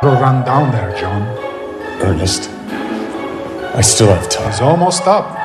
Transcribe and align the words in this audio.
Go 0.00 0.12
run 0.12 0.44
down 0.44 0.70
there, 0.70 0.96
John. 0.96 1.22
Ernest, 2.00 2.48
I 3.74 3.80
still 3.80 4.06
have 4.06 4.28
time. 4.28 4.48
It's 4.48 4.60
almost 4.60 5.02
up. 5.08 5.36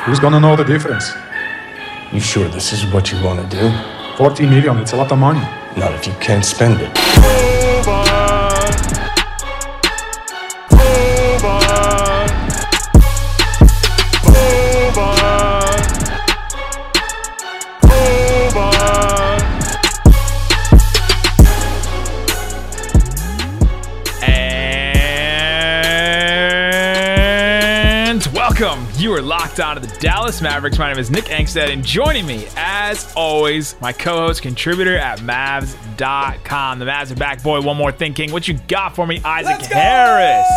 Who's 0.00 0.20
gonna 0.20 0.40
know 0.40 0.56
the 0.56 0.64
difference? 0.64 1.10
You 2.12 2.20
sure 2.20 2.48
this 2.48 2.74
is 2.74 2.84
what 2.92 3.10
you 3.10 3.24
want 3.24 3.40
to 3.40 3.56
do? 3.56 3.72
40 4.18 4.44
million, 4.44 4.76
it's 4.76 4.92
a 4.92 4.96
lot 4.96 5.10
of 5.10 5.18
money. 5.18 5.40
Not 5.74 5.94
if 5.94 6.06
you 6.06 6.12
can't 6.20 6.44
spend 6.44 6.82
it. 6.82 7.41
You 29.12 29.18
are 29.18 29.20
locked 29.20 29.60
on 29.60 29.78
to 29.78 29.86
the 29.86 29.94
Dallas 29.98 30.40
Mavericks. 30.40 30.78
My 30.78 30.88
name 30.88 30.98
is 30.98 31.10
Nick 31.10 31.24
Angstadt, 31.24 31.68
and 31.70 31.84
joining 31.84 32.24
me, 32.24 32.46
as 32.56 33.12
always, 33.14 33.78
my 33.78 33.92
co-host, 33.92 34.40
contributor 34.40 34.96
at 34.96 35.18
Mavs.com. 35.18 36.78
The 36.78 36.86
Mavs 36.86 37.12
are 37.12 37.16
back, 37.16 37.42
boy. 37.42 37.60
One 37.60 37.76
more 37.76 37.92
thinking. 37.92 38.32
What 38.32 38.48
you 38.48 38.58
got 38.68 38.96
for 38.96 39.06
me, 39.06 39.20
Isaac 39.22 39.58
Let's 39.58 39.68
go! 39.68 39.74
Harris? 39.74 40.48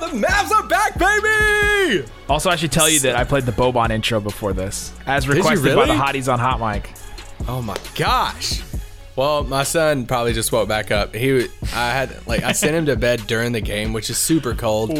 The 0.00 0.18
Mavs 0.18 0.50
are 0.50 0.66
back, 0.66 0.98
baby! 0.98 2.04
Also, 2.28 2.50
I 2.50 2.56
should 2.56 2.72
tell 2.72 2.90
you 2.90 2.98
that 2.98 3.14
I 3.14 3.22
played 3.22 3.44
the 3.44 3.52
Boban 3.52 3.90
intro 3.90 4.18
before 4.18 4.52
this, 4.52 4.92
as 5.06 5.28
requested 5.28 5.76
by 5.76 5.86
the 5.86 5.92
hotties 5.92 6.30
on 6.30 6.40
Hot 6.40 6.58
Mic. 6.58 6.92
Oh 7.46 7.62
my 7.62 7.76
gosh. 7.94 8.62
Well, 9.14 9.44
my 9.44 9.62
son 9.62 10.06
probably 10.06 10.32
just 10.32 10.52
woke 10.52 10.68
back 10.68 10.90
up. 10.90 11.14
He, 11.14 11.48
I 11.74 11.90
had 11.90 12.26
like 12.26 12.42
I 12.42 12.52
sent 12.52 12.74
him 12.74 12.86
to 12.86 12.96
bed 12.96 13.26
during 13.26 13.52
the 13.52 13.60
game, 13.60 13.92
which 13.92 14.08
is 14.08 14.16
super 14.16 14.54
cold. 14.54 14.90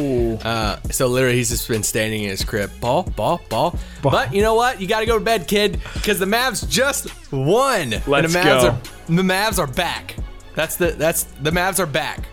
Uh, 0.45 0.81
so 0.91 1.07
literally, 1.07 1.37
he's 1.37 1.49
just 1.49 1.67
been 1.67 1.83
standing 1.83 2.25
in 2.25 2.31
his 2.31 2.45
crib, 2.45 2.71
ball, 2.81 3.05
ball, 3.05 3.41
ball. 3.49 3.79
But 4.03 4.35
you 4.35 4.43
know 4.43 4.55
what? 4.55 4.81
You 4.81 4.87
got 4.87 5.01
to 5.01 5.07
go 5.07 5.19
to 5.19 5.25
bed, 5.25 5.49
kid, 5.49 5.81
because 5.95 6.19
the 6.19 6.27
Mavs 6.27 6.69
just 6.69 7.09
won. 7.33 7.95
Let's 8.07 8.33
the 8.33 8.39
Mavs 8.39 8.63
go. 8.63 8.69
Are, 8.69 8.81
the 9.07 9.23
Mavs 9.23 9.59
are 9.59 9.67
back. 9.67 10.17
That's 10.55 10.77
the 10.77 10.91
that's 10.91 11.25
the 11.41 11.51
Mavs 11.51 11.79
are 11.79 11.87
back. 11.87 12.27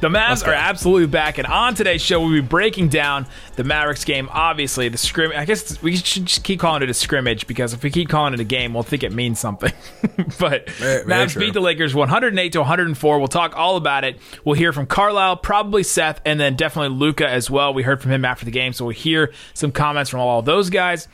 The 0.00 0.08
Mavs 0.08 0.46
are 0.46 0.52
absolutely 0.54 1.08
back, 1.08 1.36
and 1.36 1.46
on 1.46 1.74
today's 1.74 2.00
show, 2.00 2.20
we'll 2.20 2.30
be 2.30 2.40
breaking 2.40 2.88
down 2.88 3.26
the 3.56 3.64
Mavericks 3.64 4.02
game. 4.04 4.30
Obviously, 4.32 4.88
the 4.88 4.96
scrim. 4.96 5.30
I 5.36 5.44
guess 5.44 5.82
we 5.82 5.96
should 5.96 6.24
just 6.24 6.42
keep 6.42 6.58
calling 6.58 6.82
it 6.82 6.88
a 6.88 6.94
scrimmage 6.94 7.46
because 7.46 7.74
if 7.74 7.82
we 7.82 7.90
keep 7.90 8.08
calling 8.08 8.32
it 8.32 8.40
a 8.40 8.44
game, 8.44 8.72
we'll 8.72 8.82
think 8.82 9.02
it 9.02 9.12
means 9.12 9.38
something. 9.38 9.72
but 10.38 10.70
Very- 10.70 11.04
very 11.04 11.04
Mavs 11.04 11.32
true. 11.32 11.42
beat 11.42 11.52
the 11.52 11.60
Lakers 11.60 11.94
108 11.94 12.52
to 12.52 12.60
104. 12.60 13.18
We'll 13.18 13.28
talk 13.28 13.54
all 13.58 13.76
about 13.76 14.04
it. 14.04 14.18
We'll 14.42 14.54
hear 14.54 14.72
from 14.72 14.86
Carlisle, 14.86 15.36
probably 15.38 15.82
Seth, 15.82 16.22
and 16.24 16.40
then 16.40 16.56
definitely 16.56 16.96
Luka 16.96 17.28
as 17.28 17.50
well. 17.50 17.74
We 17.74 17.82
heard 17.82 18.00
from 18.00 18.10
him 18.10 18.24
after 18.24 18.46
the 18.46 18.50
game, 18.50 18.72
so 18.72 18.86
we'll 18.86 18.94
hear 18.94 19.34
some 19.52 19.70
comments 19.70 20.08
from 20.10 20.20
all 20.20 20.40
those 20.40 20.70
guys. 20.70 21.08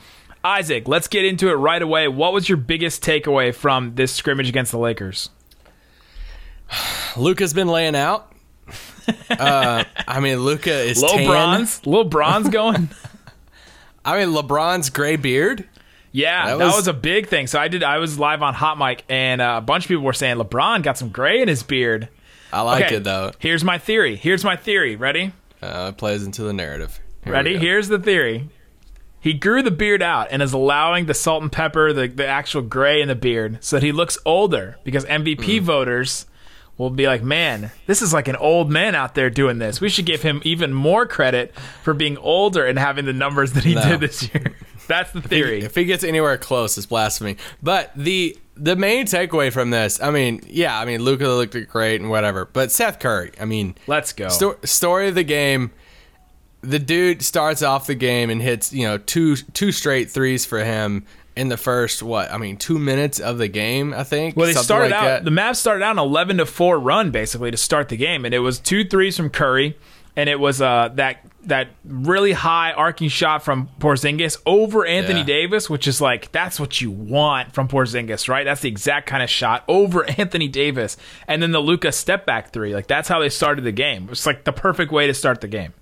Isaac, 0.44 0.86
let's 0.86 1.08
get 1.08 1.24
into 1.24 1.48
it 1.48 1.54
right 1.54 1.82
away. 1.82 2.06
What 2.06 2.32
was 2.32 2.48
your 2.48 2.58
biggest 2.58 3.02
takeaway 3.02 3.52
from 3.52 3.96
this 3.96 4.14
scrimmage 4.14 4.48
against 4.48 4.70
the 4.70 4.78
Lakers? 4.78 5.30
Luka's 7.16 7.52
been 7.52 7.66
laying 7.66 7.96
out. 7.96 8.30
Uh, 9.30 9.84
I 10.08 10.20
mean, 10.20 10.38
Luka 10.40 10.72
is 10.72 11.00
Little 11.00 11.18
tan. 11.18 11.26
bronze, 11.26 11.86
little 11.86 12.04
bronze 12.04 12.48
going. 12.48 12.88
I 14.04 14.18
mean, 14.24 14.34
LeBron's 14.34 14.90
gray 14.90 15.16
beard. 15.16 15.66
Yeah, 16.12 16.46
that 16.46 16.58
That 16.58 16.64
was, 16.66 16.76
was- 16.76 16.88
a 16.88 16.92
big 16.94 17.28
thing. 17.28 17.46
So 17.46 17.58
I 17.60 17.68
did. 17.68 17.82
I 17.82 17.98
was 17.98 18.18
live 18.18 18.42
on 18.42 18.54
Hot 18.54 18.78
Mic, 18.78 19.04
and 19.08 19.40
uh, 19.40 19.56
a 19.58 19.60
bunch 19.60 19.84
of 19.84 19.88
people 19.88 20.04
were 20.04 20.12
saying 20.12 20.36
LeBron 20.38 20.82
got 20.82 20.96
some 20.96 21.10
gray 21.10 21.42
in 21.42 21.48
his 21.48 21.62
beard. 21.62 22.08
I 22.52 22.62
like 22.62 22.84
Okay, 22.86 22.96
it 22.96 23.04
though. 23.04 23.32
Here's 23.38 23.64
my 23.64 23.78
theory. 23.78 24.16
Here's 24.16 24.44
my 24.44 24.56
theory. 24.56 24.96
Ready? 24.96 25.32
Uh, 25.60 25.90
it 25.92 25.98
plays 25.98 26.24
into 26.24 26.42
the 26.42 26.52
narrative. 26.52 27.00
Here 27.24 27.32
Ready? 27.32 27.58
Here's 27.58 27.88
the 27.88 27.98
theory. 27.98 28.48
He 29.20 29.34
grew 29.34 29.62
the 29.62 29.72
beard 29.72 30.02
out 30.02 30.28
and 30.30 30.40
is 30.40 30.52
allowing 30.52 31.06
the 31.06 31.14
salt 31.14 31.42
and 31.42 31.50
pepper, 31.50 31.92
the, 31.92 32.06
the 32.06 32.26
actual 32.26 32.62
gray 32.62 33.02
in 33.02 33.08
the 33.08 33.14
beard, 33.16 33.58
so 33.64 33.76
that 33.76 33.82
he 33.82 33.90
looks 33.90 34.16
older. 34.24 34.76
Because 34.84 35.04
MVP 35.06 35.58
Mm. 35.58 35.62
voters 35.62 36.26
will 36.78 36.90
be 36.90 37.06
like, 37.06 37.22
"Man, 37.22 37.70
this 37.86 38.02
is 38.02 38.12
like 38.12 38.28
an 38.28 38.36
old 38.36 38.70
man 38.70 38.94
out 38.94 39.14
there 39.14 39.30
doing 39.30 39.58
this. 39.58 39.80
We 39.80 39.88
should 39.88 40.06
give 40.06 40.22
him 40.22 40.40
even 40.44 40.72
more 40.74 41.06
credit 41.06 41.54
for 41.82 41.94
being 41.94 42.16
older 42.18 42.64
and 42.66 42.78
having 42.78 43.04
the 43.06 43.12
numbers 43.12 43.52
that 43.52 43.64
he 43.64 43.74
No. 43.74 43.82
did 43.88 44.00
this 44.00 44.22
year." 44.32 44.54
That's 44.88 45.10
the 45.10 45.20
theory. 45.20 45.62
If 45.64 45.74
he 45.74 45.84
gets 45.84 46.04
anywhere 46.04 46.38
close, 46.38 46.76
it's 46.78 46.86
blasphemy. 46.86 47.36
But 47.62 47.90
the 47.96 48.36
the 48.56 48.76
main 48.76 49.04
takeaway 49.06 49.52
from 49.52 49.70
this, 49.70 50.00
I 50.00 50.10
mean, 50.10 50.40
yeah, 50.46 50.78
I 50.78 50.84
mean, 50.86 51.02
Luka 51.02 51.26
looked 51.28 51.56
great 51.68 52.00
and 52.00 52.08
whatever. 52.08 52.44
But 52.46 52.70
Seth 52.72 53.00
Curry, 53.00 53.32
I 53.40 53.44
mean, 53.44 53.74
Let's 53.86 54.12
go. 54.12 54.28
sto- 54.28 54.56
story 54.64 55.08
of 55.08 55.14
the 55.14 55.24
game. 55.24 55.72
The 56.62 56.78
dude 56.78 57.22
starts 57.22 57.62
off 57.62 57.86
the 57.86 57.94
game 57.94 58.30
and 58.30 58.40
hits, 58.40 58.72
you 58.72 58.86
know, 58.86 58.96
two 58.98 59.36
two 59.36 59.72
straight 59.72 60.10
threes 60.10 60.46
for 60.46 60.62
him 60.64 61.04
in 61.36 61.48
the 61.48 61.56
first 61.56 62.02
what? 62.02 62.32
I 62.32 62.38
mean, 62.38 62.56
two 62.56 62.78
minutes 62.78 63.20
of 63.20 63.38
the 63.38 63.48
game. 63.48 63.92
I 63.94 64.02
think. 64.04 64.36
Well, 64.36 64.46
they 64.46 64.54
started 64.54 64.90
like 64.90 64.94
out. 65.00 65.04
that. 65.04 65.24
The 65.24 65.30
Mavs 65.30 65.56
started 65.56 65.84
out 65.84 65.92
an 65.92 65.98
eleven 65.98 66.38
to 66.38 66.46
four 66.46 66.78
run 66.78 67.10
basically 67.10 67.50
to 67.50 67.56
start 67.56 67.88
the 67.88 67.96
game, 67.96 68.24
and 68.24 68.34
it 68.34 68.40
was 68.40 68.58
two 68.58 68.84
threes 68.84 69.16
from 69.16 69.30
Curry, 69.30 69.76
and 70.16 70.28
it 70.28 70.40
was 70.40 70.60
uh 70.60 70.90
that 70.94 71.18
that 71.44 71.68
really 71.84 72.32
high 72.32 72.72
arcing 72.72 73.08
shot 73.08 73.40
from 73.44 73.68
Porzingis 73.78 74.36
over 74.46 74.84
Anthony 74.84 75.20
Yeah. 75.20 75.26
Davis, 75.26 75.70
which 75.70 75.86
is 75.86 76.00
like 76.00 76.32
that's 76.32 76.58
what 76.58 76.80
you 76.80 76.90
want 76.90 77.52
from 77.52 77.68
Porzingis, 77.68 78.28
right? 78.28 78.44
That's 78.44 78.62
the 78.62 78.68
exact 78.68 79.06
kind 79.06 79.22
of 79.22 79.30
shot 79.30 79.62
over 79.68 80.04
Anthony 80.18 80.48
Davis, 80.48 80.96
and 81.28 81.40
then 81.40 81.52
the 81.52 81.60
Luka 81.60 81.92
step 81.92 82.26
back 82.26 82.52
three. 82.52 82.74
Like 82.74 82.88
that's 82.88 83.08
how 83.08 83.20
they 83.20 83.28
started 83.28 83.62
the 83.62 83.70
game. 83.72 84.08
It's 84.10 84.26
like 84.26 84.42
the 84.44 84.52
perfect 84.52 84.90
way 84.90 85.06
to 85.06 85.14
start 85.14 85.40
the 85.40 85.48
game. 85.48 85.72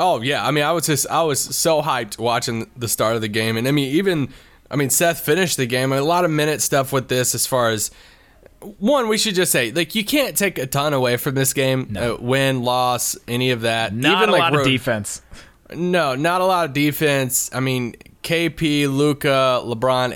Oh 0.00 0.20
yeah, 0.22 0.44
I 0.44 0.50
mean, 0.50 0.64
I 0.64 0.72
was 0.72 0.86
just 0.86 1.06
I 1.08 1.22
was 1.22 1.38
so 1.38 1.82
hyped 1.82 2.18
watching 2.18 2.68
the 2.76 2.88
start 2.88 3.14
of 3.14 3.20
the 3.20 3.28
game, 3.28 3.56
and 3.56 3.68
I 3.68 3.70
mean, 3.70 3.94
even 3.94 4.30
I 4.72 4.76
mean, 4.76 4.88
Seth 4.90 5.20
finished 5.20 5.58
the 5.58 5.66
game. 5.66 5.92
A 5.92 6.00
lot 6.00 6.24
of 6.24 6.30
minute 6.30 6.62
stuff 6.62 6.92
with 6.92 7.08
this, 7.08 7.34
as 7.34 7.46
far 7.46 7.68
as 7.68 7.90
one, 8.78 9.08
we 9.08 9.18
should 9.18 9.34
just 9.34 9.52
say 9.52 9.70
like 9.70 9.94
you 9.94 10.04
can't 10.04 10.36
take 10.36 10.58
a 10.58 10.66
ton 10.66 10.94
away 10.94 11.18
from 11.18 11.34
this 11.34 11.52
game. 11.52 11.94
Uh, 11.96 12.16
win, 12.18 12.62
loss, 12.62 13.16
any 13.28 13.50
of 13.50 13.62
that. 13.62 13.94
Not 13.94 14.22
even 14.22 14.28
a 14.30 14.32
like 14.32 14.52
lot 14.52 14.60
of 14.60 14.64
defense. 14.64 15.20
No, 15.74 16.14
not 16.14 16.40
a 16.40 16.46
lot 16.46 16.64
of 16.64 16.72
defense. 16.72 17.50
I 17.52 17.60
mean, 17.60 17.94
KP, 18.22 18.88
Luka, 18.88 19.60
LeBron, 19.64 20.12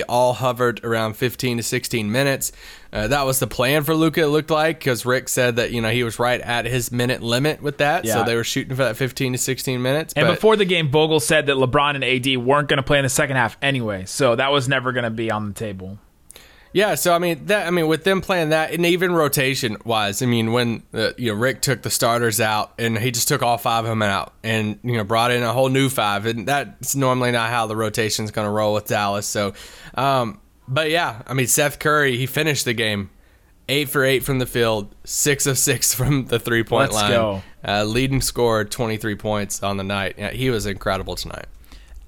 AD 0.00 0.04
all 0.08 0.34
hovered 0.34 0.84
around 0.84 1.14
15 1.14 1.56
to 1.56 1.62
16 1.62 2.12
minutes. 2.12 2.52
Uh, 2.92 3.08
that 3.08 3.26
was 3.26 3.40
the 3.40 3.46
plan 3.46 3.82
for 3.82 3.94
Luka. 3.94 4.22
It 4.22 4.26
looked 4.26 4.50
like 4.50 4.78
because 4.78 5.04
Rick 5.04 5.28
said 5.28 5.56
that 5.56 5.70
you 5.70 5.80
know 5.80 5.90
he 5.90 6.02
was 6.04 6.18
right 6.18 6.40
at 6.40 6.64
his 6.64 6.92
minute 6.92 7.22
limit 7.22 7.60
with 7.62 7.78
that, 7.78 8.04
Yeah. 8.04 8.14
so 8.14 8.24
they 8.24 8.36
were 8.36 8.44
shooting 8.44 8.70
for 8.76 8.84
that 8.84 8.96
15 8.96 9.32
to 9.32 9.38
16 9.38 9.82
minutes. 9.82 10.14
And 10.14 10.26
but- 10.26 10.34
before 10.36 10.56
the 10.56 10.64
game, 10.64 10.90
Vogel 10.90 11.20
said 11.20 11.46
that 11.46 11.56
LeBron 11.56 11.94
and 11.94 12.04
AD 12.04 12.36
weren't 12.36 12.68
going 12.68 12.78
to 12.78 12.82
play 12.82 12.98
in 12.98 13.02
the 13.04 13.08
second 13.08 13.36
half 13.36 13.56
anyway, 13.60 14.04
so 14.06 14.36
that 14.36 14.52
was 14.52 14.68
never 14.68 14.92
going 14.92 15.04
to 15.04 15.10
be 15.10 15.30
on 15.30 15.46
the 15.48 15.54
table. 15.54 15.98
Yeah, 16.76 16.94
so 16.96 17.14
I 17.14 17.18
mean 17.18 17.46
that 17.46 17.66
I 17.66 17.70
mean 17.70 17.86
with 17.86 18.04
them 18.04 18.20
playing 18.20 18.50
that 18.50 18.70
and 18.70 18.84
even 18.84 19.14
rotation 19.14 19.78
wise, 19.86 20.20
I 20.20 20.26
mean 20.26 20.52
when 20.52 20.82
uh, 20.92 21.12
you 21.16 21.32
know 21.32 21.38
Rick 21.38 21.62
took 21.62 21.80
the 21.80 21.88
starters 21.88 22.38
out 22.38 22.74
and 22.78 22.98
he 22.98 23.10
just 23.10 23.28
took 23.28 23.42
all 23.42 23.56
five 23.56 23.86
of 23.86 23.88
them 23.88 24.02
out 24.02 24.34
and 24.44 24.78
you 24.82 24.92
know 24.92 25.02
brought 25.02 25.30
in 25.30 25.42
a 25.42 25.54
whole 25.54 25.70
new 25.70 25.88
five 25.88 26.26
and 26.26 26.46
that's 26.46 26.94
normally 26.94 27.30
not 27.30 27.48
how 27.48 27.66
the 27.66 27.74
rotation's 27.74 28.30
going 28.30 28.44
to 28.44 28.50
roll 28.50 28.74
with 28.74 28.88
Dallas. 28.88 29.26
So 29.26 29.54
um 29.94 30.38
but 30.68 30.90
yeah, 30.90 31.22
I 31.26 31.32
mean 31.32 31.46
Seth 31.46 31.78
Curry, 31.78 32.18
he 32.18 32.26
finished 32.26 32.66
the 32.66 32.74
game 32.74 33.08
8 33.70 33.88
for 33.88 34.04
8 34.04 34.22
from 34.22 34.38
the 34.38 34.44
field, 34.44 34.94
6 35.04 35.46
of 35.46 35.56
6 35.56 35.94
from 35.98 36.26
the 36.26 36.38
three-point 36.38 36.92
Let's 36.92 37.02
line. 37.02 37.10
go. 37.10 37.42
Uh, 37.66 37.84
leading 37.84 38.20
scorer 38.20 38.66
23 38.66 39.14
points 39.14 39.62
on 39.62 39.78
the 39.78 39.82
night. 39.82 40.16
Yeah, 40.18 40.30
he 40.30 40.50
was 40.50 40.66
incredible 40.66 41.16
tonight. 41.16 41.46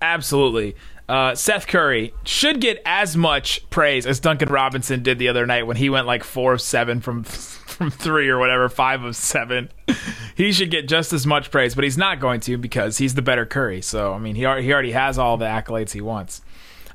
Absolutely. 0.03 0.77
Uh, 1.09 1.35
Seth 1.35 1.67
Curry 1.67 2.13
should 2.25 2.61
get 2.61 2.83
as 2.85 3.17
much 3.17 3.69
praise 3.71 4.07
as 4.07 4.21
Duncan 4.21 4.51
Robinson 4.51 5.03
did 5.03 5.19
the 5.19 5.29
other 5.29 5.47
night 5.47 5.67
when 5.67 5.79
he 5.79 5.89
went 5.89 6.07
like 6.07 6.23
four 6.23 6.53
of 6.53 6.61
seven 6.61 7.01
from 7.01 7.25
from 7.79 7.91
three 7.91 8.29
or 8.29 8.39
whatever, 8.39 8.69
five 8.69 9.05
of 9.05 9.17
seven. 9.17 9.71
he 10.37 10.53
should 10.53 10.71
get 10.71 10.89
just 10.89 11.13
as 11.13 11.27
much 11.27 11.51
praise, 11.51 11.75
but 11.75 11.85
he's 11.85 11.97
not 11.97 12.21
going 12.21 12.41
to 12.41 12.59
because 12.59 12.99
he's 12.99 13.15
the 13.15 13.23
better 13.23 13.47
Curry. 13.47 13.81
So 13.81 14.13
I 14.13 14.19
mean, 14.19 14.35
he 14.35 14.45
already, 14.45 14.65
he 14.65 14.73
already 14.73 14.93
has 14.93 15.19
all 15.19 15.37
the 15.37 15.47
accolades 15.47 15.93
he 15.93 16.01
wants. 16.01 16.43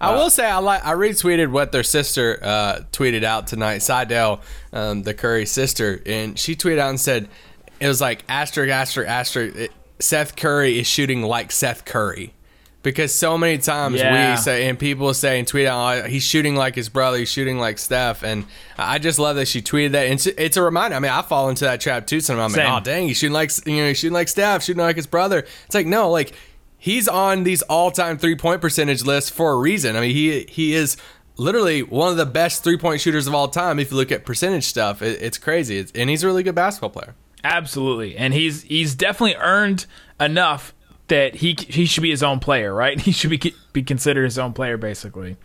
I 0.02 0.14
will 0.16 0.30
say 0.30 0.46
I 0.46 0.58
like 0.58 0.86
I 0.86 0.94
retweeted 0.94 1.50
what 1.50 1.72
their 1.72 1.84
sister 1.84 2.38
uh, 2.44 2.82
tweeted 2.92 3.24
out 3.24 3.48
tonight. 3.48 3.80
Sydel, 3.80 4.42
um, 4.74 5.04
the 5.04 5.14
Curry 5.14 5.46
sister, 5.46 6.02
and 6.06 6.38
she 6.38 6.56
tweeted 6.56 6.80
out 6.80 6.90
and 6.90 7.00
said 7.00 7.30
it 7.80 7.88
was 7.88 8.02
like 8.02 8.24
asterisk 8.28 8.72
asterisk 8.72 9.10
asterisk. 9.10 9.56
It, 9.56 9.72
Seth 10.00 10.36
Curry 10.36 10.80
is 10.80 10.88
shooting 10.88 11.22
like 11.22 11.52
Seth 11.52 11.86
Curry. 11.86 12.34
Because 12.84 13.16
so 13.16 13.38
many 13.38 13.58
times 13.58 13.96
Yeah. 14.00 14.32
we 14.36 14.38
say 14.42 14.68
and 14.68 14.78
people 14.78 15.14
say 15.14 15.40
and 15.40 15.48
tweet 15.48 15.66
out 15.68 16.04
"Oh, 16.04 16.08
he's 16.08 16.24
shooting 16.24 16.56
like 16.56 16.76
his 16.76 16.90
brother, 16.90 17.18
he's 17.18 17.30
shooting 17.32 17.58
like 17.58 17.78
Steph, 17.80 18.24
and 18.24 18.46
I 18.78 19.00
just 19.00 19.18
love 19.20 19.38
that 19.38 19.48
she 19.48 19.62
tweeted 19.62 19.92
that. 19.94 20.04
And 20.06 20.14
it's, 20.16 20.26
it's 20.28 20.58
a 20.58 20.62
reminder. 20.62 20.98
I 20.98 21.00
mean, 21.00 21.12
I 21.12 21.22
fall 21.22 21.50
into 21.50 21.64
that 21.64 21.80
trap 21.80 22.06
too. 22.08 22.20
Sometimes 22.20 22.54
I'm 22.54 22.58
Same. 22.60 22.70
like, 22.72 22.82
oh 22.82 22.84
dang, 22.84 23.08
he's 23.08 23.18
shooting 23.18 23.34
like 23.34 23.52
you 23.66 23.78
know, 23.78 23.88
he's 23.88 23.98
shooting 24.00 24.14
like 24.14 24.28
Steph, 24.28 24.64
shooting 24.64 24.84
like 24.84 24.98
his 24.98 25.08
brother. 25.08 25.40
It's 25.66 25.74
like 25.74 25.88
no, 25.88 26.10
like 26.12 26.34
he's 26.78 27.08
on 27.08 27.44
these 27.44 27.62
all-time 27.64 28.18
three-point 28.18 28.60
percentage 28.60 29.04
lists 29.06 29.30
for 29.30 29.54
a 29.54 29.58
reason. 29.58 29.96
I 29.96 30.02
mean, 30.02 30.12
he 30.14 30.46
he 30.50 30.74
is 30.74 30.98
literally 31.38 31.82
one 31.84 32.12
of 32.12 32.18
the 32.18 32.26
best 32.26 32.64
three-point 32.66 33.00
shooters 33.00 33.26
of 33.28 33.34
all 33.34 33.48
time. 33.48 33.80
If 33.80 33.92
you 33.92 33.98
look 33.98 34.12
at 34.12 34.26
percentage 34.26 34.66
stuff, 34.66 35.02
it, 35.02 35.22
it's 35.22 35.38
crazy. 35.38 35.78
It's, 35.78 35.92
and 35.94 36.10
he's 36.10 36.22
a 36.24 36.28
really 36.28 36.44
good 36.44 36.54
basketball 36.56 36.90
player. 36.90 37.16
Absolutely, 37.46 38.18
and 38.18 38.34
he's 38.34 38.64
he's 38.64 38.94
definitely 38.94 39.36
earned 39.36 39.86
enough 40.20 40.74
that 41.08 41.36
he 41.36 41.56
he 41.68 41.86
should 41.86 42.04
be 42.04 42.10
his 42.10 42.24
own 42.24 42.40
player, 42.40 42.74
right? 42.74 43.00
He 43.04 43.12
should 43.12 43.30
be 43.30 43.54
be 43.74 43.84
considered 43.84 44.24
his 44.24 44.38
own 44.38 44.54
player, 44.54 44.78
basically. 44.78 45.38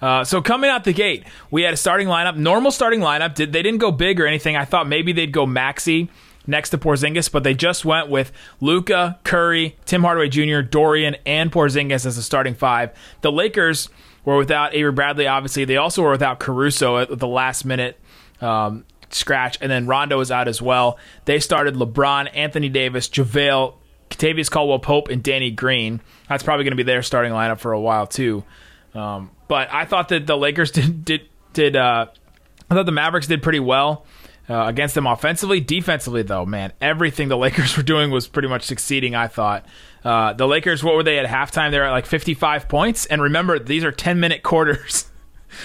Uh, 0.00 0.24
so 0.24 0.40
coming 0.40 0.70
out 0.70 0.84
the 0.84 0.92
gate, 0.94 1.24
we 1.50 1.62
had 1.62 1.74
a 1.74 1.76
starting 1.76 2.08
lineup, 2.08 2.36
normal 2.36 2.70
starting 2.70 3.00
lineup. 3.00 3.34
Did 3.34 3.52
they 3.52 3.62
didn't 3.62 3.80
go 3.80 3.90
big 3.92 4.18
or 4.20 4.26
anything? 4.26 4.56
I 4.56 4.64
thought 4.64 4.88
maybe 4.88 5.12
they'd 5.12 5.32
go 5.32 5.44
Maxi 5.46 6.08
next 6.46 6.70
to 6.70 6.78
Porzingis, 6.78 7.30
but 7.30 7.44
they 7.44 7.52
just 7.52 7.84
went 7.84 8.08
with 8.08 8.32
Luka, 8.60 9.18
Curry, 9.24 9.76
Tim 9.84 10.02
Hardaway 10.02 10.28
Jr., 10.28 10.60
Dorian, 10.62 11.16
and 11.26 11.52
Porzingis 11.52 12.06
as 12.06 12.16
the 12.16 12.22
starting 12.22 12.54
five. 12.54 12.92
The 13.20 13.30
Lakers 13.30 13.90
were 14.24 14.38
without 14.38 14.74
Avery 14.74 14.92
Bradley. 14.92 15.26
Obviously, 15.26 15.66
they 15.66 15.76
also 15.76 16.02
were 16.02 16.12
without 16.12 16.40
Caruso 16.40 16.98
at 16.98 17.18
the 17.18 17.28
last 17.28 17.64
minute. 17.64 17.98
Um, 18.40 18.84
scratch, 19.10 19.58
and 19.60 19.70
then 19.70 19.86
Rondo 19.86 20.18
was 20.18 20.30
out 20.30 20.48
as 20.48 20.62
well. 20.62 20.98
They 21.24 21.40
started 21.40 21.74
LeBron, 21.74 22.30
Anthony 22.34 22.68
Davis, 22.68 23.08
JaVale, 23.08 23.74
Kentavious 24.10 24.50
Caldwell 24.50 24.78
Pope, 24.80 25.08
and 25.08 25.22
Danny 25.22 25.50
Green. 25.50 26.00
That's 26.28 26.42
probably 26.42 26.64
going 26.64 26.72
to 26.72 26.76
be 26.76 26.82
their 26.82 27.02
starting 27.02 27.32
lineup 27.32 27.58
for 27.58 27.72
a 27.72 27.80
while 27.80 28.06
too. 28.06 28.44
Um, 28.94 29.30
but 29.48 29.72
I 29.72 29.84
thought 29.84 30.08
that 30.08 30.26
the 30.26 30.36
Lakers 30.36 30.70
did 30.72 31.04
did 31.04 31.22
did. 31.52 31.76
Uh, 31.76 32.06
I 32.70 32.74
thought 32.74 32.86
the 32.86 32.92
Mavericks 32.92 33.26
did 33.26 33.42
pretty 33.42 33.60
well. 33.60 34.04
Uh, 34.48 34.66
against 34.66 34.96
them 34.96 35.06
offensively. 35.06 35.60
Defensively, 35.60 36.22
though, 36.22 36.44
man, 36.44 36.72
everything 36.80 37.28
the 37.28 37.36
Lakers 37.38 37.76
were 37.76 37.84
doing 37.84 38.10
was 38.10 38.26
pretty 38.26 38.48
much 38.48 38.64
succeeding. 38.64 39.14
I 39.14 39.28
thought 39.28 39.64
uh, 40.04 40.32
the 40.32 40.48
Lakers, 40.48 40.82
what 40.82 40.96
were 40.96 41.04
they 41.04 41.20
at 41.20 41.26
halftime? 41.26 41.70
They 41.70 41.78
were 41.78 41.84
at 41.84 41.92
like 41.92 42.06
55 42.06 42.68
points, 42.68 43.06
and 43.06 43.22
remember, 43.22 43.60
these 43.60 43.84
are 43.84 43.92
10 43.92 44.18
minute 44.18 44.42
quarters. 44.42 45.08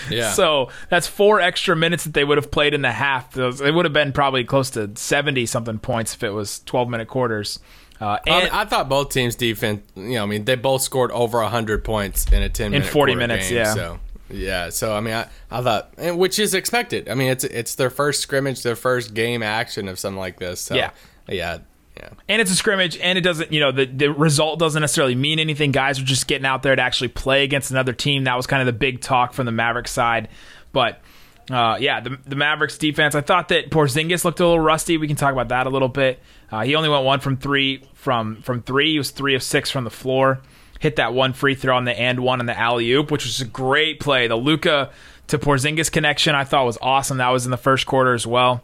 Yeah. 0.10 0.32
So 0.32 0.70
that's 0.90 1.08
four 1.08 1.40
extra 1.40 1.76
minutes 1.76 2.04
that 2.04 2.14
they 2.14 2.24
would 2.24 2.38
have 2.38 2.52
played 2.52 2.76
in 2.76 2.84
the 2.84 2.92
half. 2.92 3.36
It 3.36 3.74
would 3.74 3.86
have 3.86 3.94
been 3.94 4.12
probably 4.14 4.44
close 4.44 4.70
to 4.72 4.92
70 4.96 5.48
something 5.48 5.80
points 5.80 6.14
if 6.14 6.24
it 6.24 6.32
was 6.32 6.60
12 6.66 6.88
minute 6.90 7.08
quarters. 7.08 7.60
Uh, 8.00 8.18
I, 8.28 8.30
and 8.30 8.50
I 8.52 8.66
thought 8.66 8.90
both 8.90 9.10
teams' 9.10 9.36
defense, 9.36 9.82
you 9.96 10.16
know, 10.16 10.24
I 10.24 10.26
mean, 10.26 10.46
they 10.46 10.56
both 10.56 10.82
scored 10.82 11.12
over 11.12 11.42
100 11.42 11.84
points 11.84 12.30
in 12.32 12.42
a 12.42 12.50
10 12.50 12.72
minute 12.72 12.88
40 12.88 13.16
minutes, 13.16 13.48
game, 13.50 13.58
yeah. 13.58 13.74
So, 13.74 14.00
yeah. 14.30 14.70
So, 14.70 14.94
I 14.94 15.00
mean, 15.00 15.14
I, 15.14 15.28
I 15.50 15.62
thought, 15.62 15.94
and 15.98 16.18
which 16.18 16.38
is 16.38 16.54
expected. 16.54 17.08
I 17.08 17.14
mean, 17.14 17.30
it's 17.30 17.46
it's 17.46 17.76
their 17.76 17.90
first 17.90 18.22
scrimmage, 18.22 18.64
their 18.64 18.76
first 18.76 19.14
game 19.14 19.42
action 19.42 19.88
of 19.88 19.98
something 19.98 20.20
like 20.20 20.40
this. 20.40 20.60
So, 20.60 20.76
Yeah. 20.76 20.92
Yeah. 21.30 21.60
Yeah. 21.98 22.10
and 22.28 22.42
it's 22.42 22.52
a 22.52 22.56
scrimmage, 22.56 22.98
and 22.98 23.18
it 23.18 23.22
doesn't, 23.22 23.54
you 23.54 23.62
know, 23.62 23.72
the, 23.72 23.86
the 23.86 24.10
result 24.12 24.60
doesn't 24.60 24.82
necessarily 24.82 25.16
mean 25.16 25.40
anything. 25.40 25.72
Guys 25.72 25.98
are 25.98 26.04
just 26.04 26.28
getting 26.28 26.46
out 26.46 26.62
there 26.62 26.76
to 26.76 26.82
actually 26.82 27.08
play 27.08 27.46
against 27.46 27.72
another 27.72 27.94
team. 27.94 28.26
That 28.26 28.36
was 28.36 28.48
kind 28.48 28.62
of 28.62 28.66
the 28.66 28.78
big 28.78 29.00
talk 29.00 29.32
from 29.32 29.46
the 29.46 29.54
Mavericks 29.54 29.92
side. 29.92 30.28
But 30.74 31.00
uh, 31.50 31.78
yeah, 31.80 32.02
the, 32.02 32.18
the 32.26 32.36
Mavericks 32.36 32.78
defense, 32.78 33.16
I 33.16 33.22
thought 33.22 33.48
that 33.48 33.70
Porzingis 33.70 34.26
looked 34.26 34.42
a 34.42 34.44
little 34.46 34.60
rusty. 34.60 34.98
We 34.98 35.08
can 35.08 35.16
talk 35.16 35.32
about 35.32 35.48
that 35.48 35.68
a 35.68 35.70
little 35.70 35.88
bit. 35.88 36.20
Uh, 36.52 36.64
he 36.64 36.76
only 36.76 36.90
went 36.90 37.04
one 37.06 37.20
from 37.20 37.38
three 37.38 37.84
from 37.94 38.42
from 38.42 38.62
three. 38.62 38.92
He 38.94 38.98
was 38.98 39.12
three 39.12 39.36
of 39.36 39.44
six 39.44 39.70
from 39.72 39.84
the 39.84 39.90
floor. 39.90 40.42
Hit 40.80 40.98
that 40.98 41.14
one 41.14 41.34
free 41.34 41.56
throw 41.56 41.76
on 41.76 41.86
the 41.86 41.98
and 42.00 42.20
one 42.20 42.40
on 42.40 42.46
the 42.46 42.58
alley 42.58 42.92
oop, 42.92 43.10
which 43.12 43.26
was 43.26 43.42
a 43.42 43.46
great 43.46 44.00
play. 44.00 44.28
The 44.28 44.36
Luka 44.36 44.92
to 45.28 45.40
Porzingis 45.40 45.92
connection 45.92 46.36
I 46.36 46.44
thought 46.44 46.66
was 46.66 46.78
awesome. 46.82 47.18
That 47.18 47.30
was 47.30 47.46
in 47.46 47.52
the 47.52 47.58
first 47.58 47.86
quarter 47.88 48.14
as 48.14 48.28
well. 48.28 48.64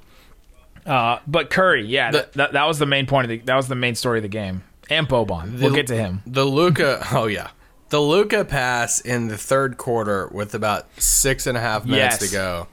Uh, 0.85 1.19
but 1.27 1.49
Curry, 1.49 1.85
yeah, 1.85 2.11
that, 2.11 2.33
that, 2.33 2.53
that 2.53 2.67
was 2.67 2.79
the 2.79 2.85
main 2.85 3.05
point 3.05 3.25
of 3.25 3.29
the 3.29 3.37
that 3.45 3.55
was 3.55 3.67
the 3.67 3.75
main 3.75 3.95
story 3.95 4.19
of 4.19 4.23
the 4.23 4.29
game. 4.29 4.63
And 4.89 5.07
Boban, 5.07 5.59
we'll 5.61 5.73
get 5.73 5.87
to 5.87 5.95
him. 5.95 6.21
The 6.25 6.43
Luka, 6.43 7.05
oh 7.13 7.27
yeah, 7.27 7.49
the 7.89 7.99
Luka 8.01 8.43
pass 8.45 8.99
in 8.99 9.27
the 9.27 9.37
third 9.37 9.77
quarter 9.77 10.27
with 10.31 10.53
about 10.53 10.87
six 11.01 11.47
and 11.47 11.57
a 11.57 11.61
half 11.61 11.85
minutes 11.85 12.21
Yes. 12.21 12.29
to 12.29 12.35
go. 12.35 12.67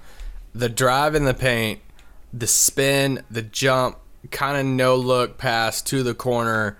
The 0.55 0.69
drive 0.69 1.15
in 1.15 1.25
the 1.25 1.35
paint, 1.35 1.81
the 2.33 2.47
spin, 2.47 3.23
the 3.31 3.43
jump, 3.43 3.99
kind 4.31 4.57
of 4.59 4.67
no 4.67 4.97
look 4.97 5.39
pass 5.39 5.83
to 5.83 6.03
the 6.03 6.15
corner. 6.15 6.79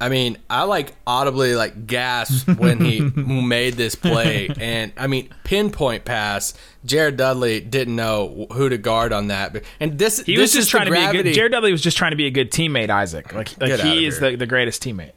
I 0.00 0.08
mean, 0.08 0.38
I 0.48 0.62
like 0.62 0.94
audibly 1.06 1.56
like 1.56 1.86
gasped 1.86 2.48
when 2.58 2.80
he 2.80 3.00
made 3.16 3.74
this 3.74 3.96
play, 3.96 4.48
and 4.60 4.92
I 4.96 5.08
mean 5.08 5.28
pinpoint 5.42 6.04
pass. 6.04 6.54
Jared 6.84 7.16
Dudley 7.16 7.60
didn't 7.60 7.96
know 7.96 8.46
who 8.52 8.68
to 8.68 8.78
guard 8.78 9.12
on 9.12 9.26
that, 9.28 9.64
and 9.80 9.98
this 9.98 10.20
He 10.20 10.36
this 10.36 10.42
was 10.42 10.52
just 10.52 10.66
is 10.66 10.70
trying 10.70 10.86
to 10.86 10.92
be 10.92 10.98
a 10.98 11.22
good. 11.22 11.34
Jared 11.34 11.50
Dudley 11.50 11.72
was 11.72 11.82
just 11.82 11.96
trying 11.96 12.12
to 12.12 12.16
be 12.16 12.26
a 12.26 12.30
good 12.30 12.52
teammate. 12.52 12.90
Isaac, 12.90 13.34
like 13.34 13.60
like 13.60 13.80
he 13.80 14.06
is 14.06 14.20
the, 14.20 14.36
the 14.36 14.46
greatest 14.46 14.82
teammate. 14.84 15.12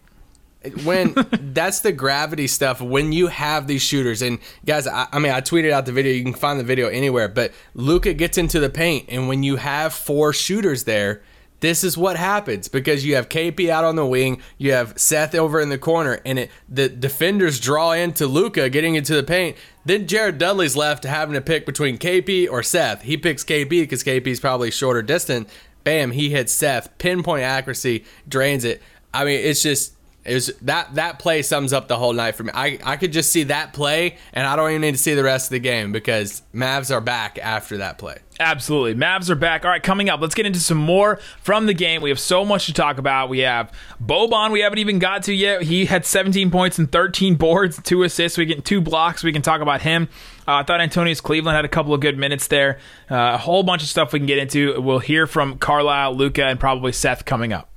when 0.83 1.13
that's 1.53 1.81
the 1.81 1.91
gravity 1.91 2.47
stuff 2.47 2.81
when 2.81 3.11
you 3.11 3.27
have 3.27 3.67
these 3.67 3.81
shooters 3.81 4.21
and 4.21 4.37
guys 4.63 4.85
I, 4.85 5.07
I 5.11 5.17
mean 5.17 5.31
i 5.31 5.41
tweeted 5.41 5.71
out 5.71 5.87
the 5.87 5.91
video 5.91 6.13
you 6.13 6.23
can 6.23 6.35
find 6.35 6.59
the 6.59 6.63
video 6.63 6.87
anywhere 6.87 7.27
but 7.27 7.51
luka 7.73 8.13
gets 8.13 8.37
into 8.37 8.59
the 8.59 8.69
paint 8.69 9.05
and 9.09 9.27
when 9.27 9.41
you 9.41 9.55
have 9.55 9.91
four 9.91 10.33
shooters 10.33 10.83
there 10.83 11.23
this 11.61 11.83
is 11.83 11.97
what 11.97 12.17
happens 12.17 12.67
because 12.67 13.05
you 13.05 13.15
have 13.15 13.29
KP 13.29 13.69
out 13.69 13.85
on 13.85 13.95
the 13.95 14.05
wing, 14.05 14.41
you 14.57 14.73
have 14.73 14.99
Seth 14.99 15.33
over 15.33 15.61
in 15.61 15.69
the 15.69 15.77
corner, 15.77 16.19
and 16.25 16.37
it 16.39 16.51
the 16.67 16.89
defenders 16.89 17.59
draw 17.59 17.93
into 17.93 18.27
Luka 18.27 18.69
getting 18.69 18.95
into 18.95 19.15
the 19.15 19.23
paint. 19.23 19.55
Then 19.85 20.07
Jared 20.07 20.37
Dudley's 20.37 20.75
left 20.75 21.03
having 21.05 21.33
to 21.33 21.41
pick 21.41 21.65
between 21.65 21.97
KP 21.97 22.49
or 22.49 22.61
Seth. 22.61 23.03
He 23.03 23.15
picks 23.15 23.43
KP 23.43 23.69
because 23.69 24.03
KP's 24.03 24.39
probably 24.39 24.71
shorter 24.71 25.01
distance. 25.01 25.51
Bam, 25.83 26.11
he 26.11 26.29
hits 26.29 26.53
Seth, 26.53 26.95
pinpoint 26.97 27.43
accuracy, 27.43 28.05
drains 28.27 28.65
it. 28.65 28.81
I 29.13 29.25
mean, 29.25 29.39
it's 29.39 29.63
just 29.63 29.93
it 30.23 30.35
was 30.35 30.47
that 30.61 30.95
that 30.95 31.17
play 31.17 31.41
sums 31.41 31.73
up 31.73 31.87
the 31.87 31.97
whole 31.97 32.13
night 32.13 32.35
for 32.35 32.43
me. 32.43 32.51
I, 32.53 32.77
I 32.83 32.97
could 32.97 33.11
just 33.11 33.31
see 33.31 33.43
that 33.43 33.73
play, 33.73 34.17
and 34.33 34.45
I 34.45 34.55
don't 34.55 34.69
even 34.69 34.81
need 34.81 34.91
to 34.91 34.97
see 34.97 35.15
the 35.15 35.23
rest 35.23 35.47
of 35.47 35.51
the 35.51 35.59
game 35.59 35.91
because 35.91 36.43
Mavs 36.53 36.93
are 36.93 37.01
back 37.01 37.39
after 37.41 37.77
that 37.77 37.97
play. 37.97 38.17
Absolutely. 38.39 38.93
Mavs 38.93 39.29
are 39.29 39.35
back. 39.35 39.65
All 39.65 39.71
right, 39.71 39.81
coming 39.81 40.09
up, 40.09 40.21
let's 40.21 40.35
get 40.35 40.45
into 40.45 40.59
some 40.59 40.77
more 40.77 41.19
from 41.41 41.65
the 41.65 41.73
game. 41.73 42.01
We 42.01 42.09
have 42.09 42.19
so 42.19 42.45
much 42.45 42.67
to 42.67 42.73
talk 42.73 42.99
about. 42.99 43.29
We 43.29 43.39
have 43.39 43.71
Boban, 44.03 44.51
we 44.51 44.61
haven't 44.61 44.79
even 44.79 44.99
got 44.99 45.23
to 45.23 45.33
yet. 45.33 45.63
He 45.63 45.85
had 45.85 46.05
17 46.05 46.51
points 46.51 46.77
and 46.77 46.91
13 46.91 47.35
boards, 47.35 47.81
two 47.81 48.03
assists. 48.03 48.37
We 48.37 48.45
get 48.45 48.63
two 48.63 48.81
blocks. 48.81 49.23
We 49.23 49.33
can 49.33 49.41
talk 49.41 49.61
about 49.61 49.81
him. 49.81 50.07
Uh, 50.47 50.55
I 50.55 50.63
thought 50.63 50.81
Antonius 50.81 51.21
Cleveland 51.21 51.55
had 51.55 51.65
a 51.65 51.69
couple 51.69 51.93
of 51.93 52.01
good 52.01 52.17
minutes 52.17 52.47
there. 52.47 52.77
Uh, 53.09 53.31
a 53.33 53.37
whole 53.37 53.63
bunch 53.63 53.81
of 53.81 53.89
stuff 53.89 54.13
we 54.13 54.19
can 54.19 54.27
get 54.27 54.37
into. 54.37 54.79
We'll 54.81 54.99
hear 54.99 55.25
from 55.25 55.57
Carlisle, 55.57 56.15
Luka, 56.15 56.45
and 56.45 56.59
probably 56.59 56.91
Seth 56.91 57.25
coming 57.25 57.53
up. 57.53 57.70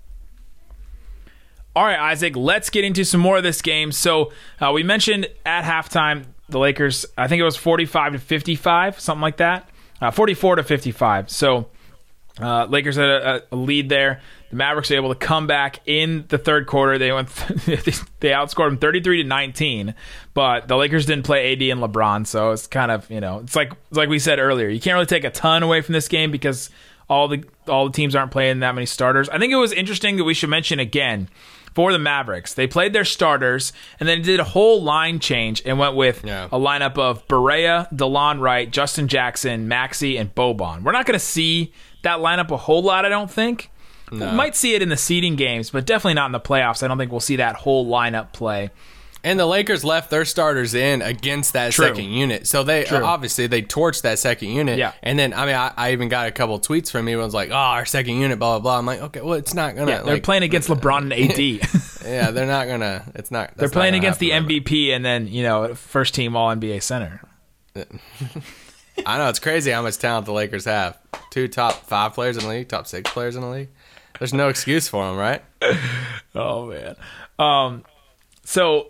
All 1.76 1.84
right, 1.84 1.98
Isaac, 1.98 2.36
let's 2.36 2.70
get 2.70 2.84
into 2.84 3.04
some 3.04 3.20
more 3.20 3.36
of 3.36 3.42
this 3.42 3.60
game. 3.60 3.90
So 3.90 4.32
uh, 4.60 4.70
we 4.72 4.82
mentioned 4.82 5.28
at 5.44 5.64
halftime 5.64 6.24
the 6.48 6.58
Lakers. 6.58 7.06
I 7.16 7.26
think 7.26 7.40
it 7.40 7.44
was 7.44 7.56
forty-five 7.56 8.12
to 8.12 8.18
fifty-five, 8.18 9.00
something 9.00 9.22
like 9.22 9.38
that. 9.38 9.68
Uh, 10.00 10.10
Forty-four 10.10 10.56
to 10.56 10.62
fifty-five. 10.62 11.30
So 11.30 11.68
uh, 12.40 12.66
Lakers 12.66 12.96
had 12.96 13.08
a, 13.08 13.42
a 13.52 13.56
lead 13.56 13.88
there. 13.88 14.20
The 14.50 14.56
Mavericks 14.56 14.90
were 14.90 14.96
able 14.96 15.14
to 15.14 15.18
come 15.18 15.46
back 15.46 15.80
in 15.86 16.26
the 16.28 16.38
third 16.38 16.66
quarter. 16.66 16.98
They 16.98 17.10
went, 17.10 17.28
they 17.30 18.30
outscored 18.30 18.68
them 18.68 18.78
thirty-three 18.78 19.22
to 19.22 19.28
nineteen. 19.28 19.94
But 20.32 20.68
the 20.68 20.76
Lakers 20.76 21.06
didn't 21.06 21.24
play 21.24 21.52
AD 21.52 21.62
and 21.62 21.80
LeBron, 21.80 22.26
so 22.26 22.52
it's 22.52 22.66
kind 22.66 22.90
of 22.90 23.10
you 23.10 23.20
know 23.20 23.38
it's 23.40 23.56
like 23.56 23.72
it's 23.88 23.96
like 23.96 24.08
we 24.08 24.18
said 24.18 24.38
earlier. 24.38 24.68
You 24.68 24.80
can't 24.80 24.94
really 24.94 25.06
take 25.06 25.24
a 25.24 25.30
ton 25.30 25.62
away 25.62 25.80
from 25.80 25.92
this 25.92 26.08
game 26.08 26.30
because 26.30 26.70
all 27.08 27.28
the 27.28 27.44
all 27.66 27.86
the 27.86 27.92
teams 27.92 28.14
aren't 28.14 28.30
playing 28.30 28.60
that 28.60 28.74
many 28.74 28.86
starters. 28.86 29.28
I 29.28 29.38
think 29.38 29.52
it 29.52 29.56
was 29.56 29.72
interesting 29.72 30.16
that 30.16 30.24
we 30.24 30.34
should 30.34 30.50
mention 30.50 30.78
again 30.78 31.28
for 31.74 31.92
the 31.92 31.98
Mavericks. 31.98 32.54
They 32.54 32.66
played 32.66 32.92
their 32.92 33.04
starters 33.04 33.72
and 33.98 34.08
then 34.08 34.22
did 34.22 34.40
a 34.40 34.44
whole 34.44 34.82
line 34.82 35.18
change 35.18 35.62
and 35.66 35.78
went 35.78 35.96
with 35.96 36.24
Yeah. 36.24 36.46
a 36.46 36.58
lineup 36.58 36.96
of 36.98 37.26
Barea, 37.28 37.92
DeLon 37.94 38.40
Wright, 38.40 38.70
Justin 38.70 39.08
Jackson, 39.08 39.68
Maxi, 39.68 40.18
and 40.20 40.34
Boban. 40.34 40.82
We're 40.82 40.92
not 40.92 41.04
going 41.06 41.18
to 41.18 41.24
see 41.24 41.72
that 42.02 42.18
lineup 42.20 42.50
a 42.50 42.56
whole 42.56 42.82
lot, 42.82 43.04
I 43.04 43.08
don't 43.08 43.30
think. 43.30 43.70
We 44.12 44.18
might 44.18 44.54
see 44.54 44.74
it 44.74 44.82
in 44.82 44.90
the 44.90 44.96
seeding 44.96 45.34
games, 45.34 45.70
but 45.70 45.86
definitely 45.86 46.14
not 46.14 46.26
in 46.26 46.32
the 46.32 46.38
playoffs. 46.40 46.82
I 46.84 46.88
don't 46.88 46.98
think 46.98 47.10
we'll 47.10 47.20
see 47.20 47.36
that 47.36 47.56
whole 47.56 47.86
lineup 47.86 48.32
play. 48.32 48.70
And 49.24 49.40
the 49.40 49.46
Lakers 49.46 49.82
left 49.84 50.10
their 50.10 50.24
starters 50.24 50.74
in 50.74 51.00
against 51.02 51.54
that 51.54 51.72
True. 51.72 51.86
second 51.86 52.04
unit, 52.04 52.46
so 52.46 52.62
they 52.62 52.84
True. 52.84 53.02
obviously 53.02 53.46
they 53.46 53.62
torched 53.62 54.02
that 54.02 54.18
second 54.18 54.50
unit. 54.50 54.78
Yeah. 54.78 54.92
And 55.02 55.18
then 55.18 55.32
I 55.32 55.46
mean 55.46 55.54
I, 55.54 55.72
I 55.76 55.92
even 55.92 56.08
got 56.08 56.28
a 56.28 56.30
couple 56.30 56.60
tweets 56.60 56.90
from 56.90 57.08
everyone's 57.08 57.34
like, 57.34 57.50
"Oh, 57.50 57.54
our 57.54 57.86
second 57.86 58.16
unit, 58.20 58.38
blah 58.38 58.58
blah 58.58 58.62
blah." 58.62 58.78
I'm 58.78 58.86
like, 58.86 59.00
okay, 59.00 59.22
well 59.22 59.34
it's 59.34 59.54
not 59.54 59.74
gonna. 59.74 59.90
Yeah, 59.90 60.02
they're 60.02 60.14
like, 60.14 60.22
playing 60.22 60.42
against 60.42 60.68
LeBron 60.68 61.10
and 61.10 61.12
AD. 61.12 61.80
Yeah, 62.04 62.32
they're 62.32 62.46
not 62.46 62.68
gonna. 62.68 63.10
It's 63.14 63.30
not. 63.30 63.56
they're 63.56 63.66
that's 63.66 63.74
not 63.74 63.80
playing 63.80 63.94
against 63.94 64.20
the 64.20 64.30
MVP 64.30 64.90
and 64.94 65.02
then, 65.02 65.26
you 65.26 65.42
know, 65.42 65.74
first 65.74 66.14
team 66.14 66.36
all 66.36 66.54
NBA 66.54 66.82
center. 66.82 67.22
I 69.06 69.18
know 69.18 69.28
it's 69.28 69.38
crazy 69.38 69.70
how 69.70 69.80
much 69.82 69.98
talent 69.98 70.26
the 70.26 70.32
Lakers 70.32 70.66
have. 70.66 70.98
Two 71.30 71.48
top 71.48 71.72
five 71.86 72.12
players 72.12 72.36
in 72.36 72.42
the 72.44 72.48
league, 72.50 72.68
top 72.68 72.86
six 72.86 73.10
players 73.10 73.36
in 73.36 73.42
the 73.42 73.48
league. 73.48 73.70
There's 74.18 74.34
no 74.34 74.48
excuse 74.48 74.86
for 74.86 75.06
them, 75.06 75.16
right? 75.16 75.42
Oh 76.36 76.66
man. 76.66 76.96
Um. 77.38 77.84
So, 78.44 78.88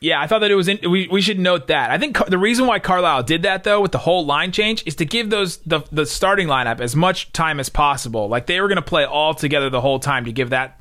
yeah, 0.00 0.20
I 0.20 0.26
thought 0.26 0.40
that 0.40 0.50
it 0.50 0.54
was. 0.54 0.68
In, 0.68 0.78
we 0.90 1.08
we 1.08 1.20
should 1.20 1.38
note 1.38 1.66
that. 1.68 1.90
I 1.90 1.98
think 1.98 2.14
Car- 2.16 2.28
the 2.28 2.38
reason 2.38 2.66
why 2.66 2.78
Carlisle 2.78 3.24
did 3.24 3.42
that 3.42 3.64
though 3.64 3.80
with 3.80 3.92
the 3.92 3.98
whole 3.98 4.24
line 4.24 4.52
change 4.52 4.82
is 4.86 4.94
to 4.96 5.04
give 5.04 5.30
those 5.30 5.56
the 5.58 5.80
the 5.90 6.06
starting 6.06 6.46
lineup 6.48 6.80
as 6.80 6.94
much 6.94 7.32
time 7.32 7.58
as 7.60 7.68
possible. 7.68 8.28
Like 8.28 8.46
they 8.46 8.60
were 8.60 8.68
going 8.68 8.76
to 8.76 8.82
play 8.82 9.04
all 9.04 9.34
together 9.34 9.70
the 9.70 9.80
whole 9.80 9.98
time 9.98 10.24
to 10.26 10.32
give 10.32 10.50
that 10.50 10.80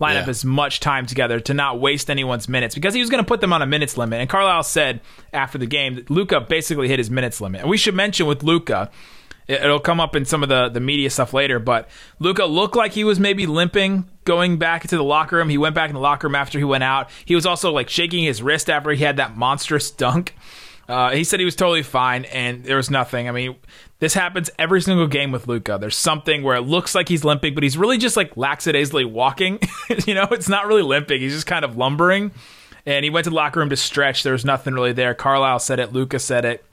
lineup 0.00 0.24
Yeah. 0.24 0.30
as 0.30 0.44
much 0.44 0.80
time 0.80 1.06
together 1.06 1.38
to 1.40 1.54
not 1.54 1.78
waste 1.80 2.10
anyone's 2.10 2.48
minutes 2.48 2.74
because 2.74 2.94
he 2.94 3.00
was 3.00 3.10
going 3.10 3.22
to 3.22 3.28
put 3.28 3.40
them 3.40 3.52
on 3.52 3.62
a 3.62 3.66
minutes 3.66 3.96
limit. 3.96 4.20
And 4.20 4.28
Carlisle 4.30 4.64
said 4.64 5.00
after 5.32 5.58
the 5.58 5.66
game 5.66 5.94
that 5.96 6.10
Luka 6.10 6.40
basically 6.40 6.88
hit 6.88 6.98
his 6.98 7.10
minutes 7.10 7.40
limit. 7.40 7.60
And 7.60 7.70
we 7.70 7.76
should 7.76 7.94
mention 7.94 8.26
with 8.26 8.42
Luka. 8.42 8.90
It, 9.46 9.62
it'll 9.62 9.78
come 9.78 10.00
up 10.00 10.16
in 10.16 10.24
some 10.24 10.42
of 10.42 10.48
the 10.48 10.70
the 10.70 10.80
media 10.80 11.10
stuff 11.10 11.34
later. 11.34 11.58
But 11.58 11.88
Luka 12.18 12.46
looked 12.46 12.76
like 12.76 12.92
he 12.92 13.04
was 13.04 13.20
maybe 13.20 13.46
limping 13.46 14.08
going 14.24 14.58
back 14.58 14.84
into 14.84 14.96
the 14.96 15.04
locker 15.04 15.36
room. 15.36 15.48
He 15.48 15.58
went 15.58 15.74
back 15.74 15.90
in 15.90 15.94
the 15.94 16.00
locker 16.00 16.26
room 16.26 16.34
after 16.34 16.58
he 16.58 16.64
went 16.64 16.84
out. 16.84 17.10
He 17.24 17.34
was 17.34 17.46
also 17.46 17.70
like 17.72 17.88
shaking 17.88 18.24
his 18.24 18.42
wrist 18.42 18.68
after 18.70 18.90
he 18.90 19.02
had 19.02 19.16
that 19.18 19.36
monstrous 19.36 19.90
dunk. 19.90 20.34
Uh, 20.88 21.10
he 21.12 21.24
said 21.24 21.40
he 21.40 21.44
was 21.46 21.56
totally 21.56 21.82
fine 21.82 22.24
and 22.26 22.64
there 22.64 22.76
was 22.76 22.90
nothing. 22.90 23.28
I 23.28 23.32
mean, 23.32 23.56
this 24.00 24.14
happens 24.14 24.50
every 24.58 24.82
single 24.82 25.06
game 25.06 25.32
with 25.32 25.48
Luka. 25.48 25.78
There's 25.80 25.96
something 25.96 26.42
where 26.42 26.56
it 26.56 26.62
looks 26.62 26.94
like 26.94 27.08
he's 27.08 27.24
limping, 27.24 27.54
but 27.54 27.62
he's 27.62 27.78
really 27.78 27.96
just 27.96 28.16
like 28.16 28.36
lackadaisically 28.36 29.06
walking. 29.06 29.60
you 30.06 30.14
know, 30.14 30.28
it's 30.30 30.48
not 30.48 30.66
really 30.66 30.82
limping. 30.82 31.20
He's 31.20 31.32
just 31.32 31.46
kind 31.46 31.64
of 31.64 31.76
lumbering. 31.76 32.32
And 32.86 33.02
he 33.02 33.10
went 33.10 33.24
to 33.24 33.30
the 33.30 33.36
locker 33.36 33.60
room 33.60 33.70
to 33.70 33.76
stretch. 33.76 34.22
There 34.22 34.34
was 34.34 34.44
nothing 34.44 34.74
really 34.74 34.92
there. 34.92 35.14
Carlisle 35.14 35.60
said 35.60 35.80
it. 35.80 35.92
Luka 35.92 36.18
said 36.18 36.44
it. 36.44 36.64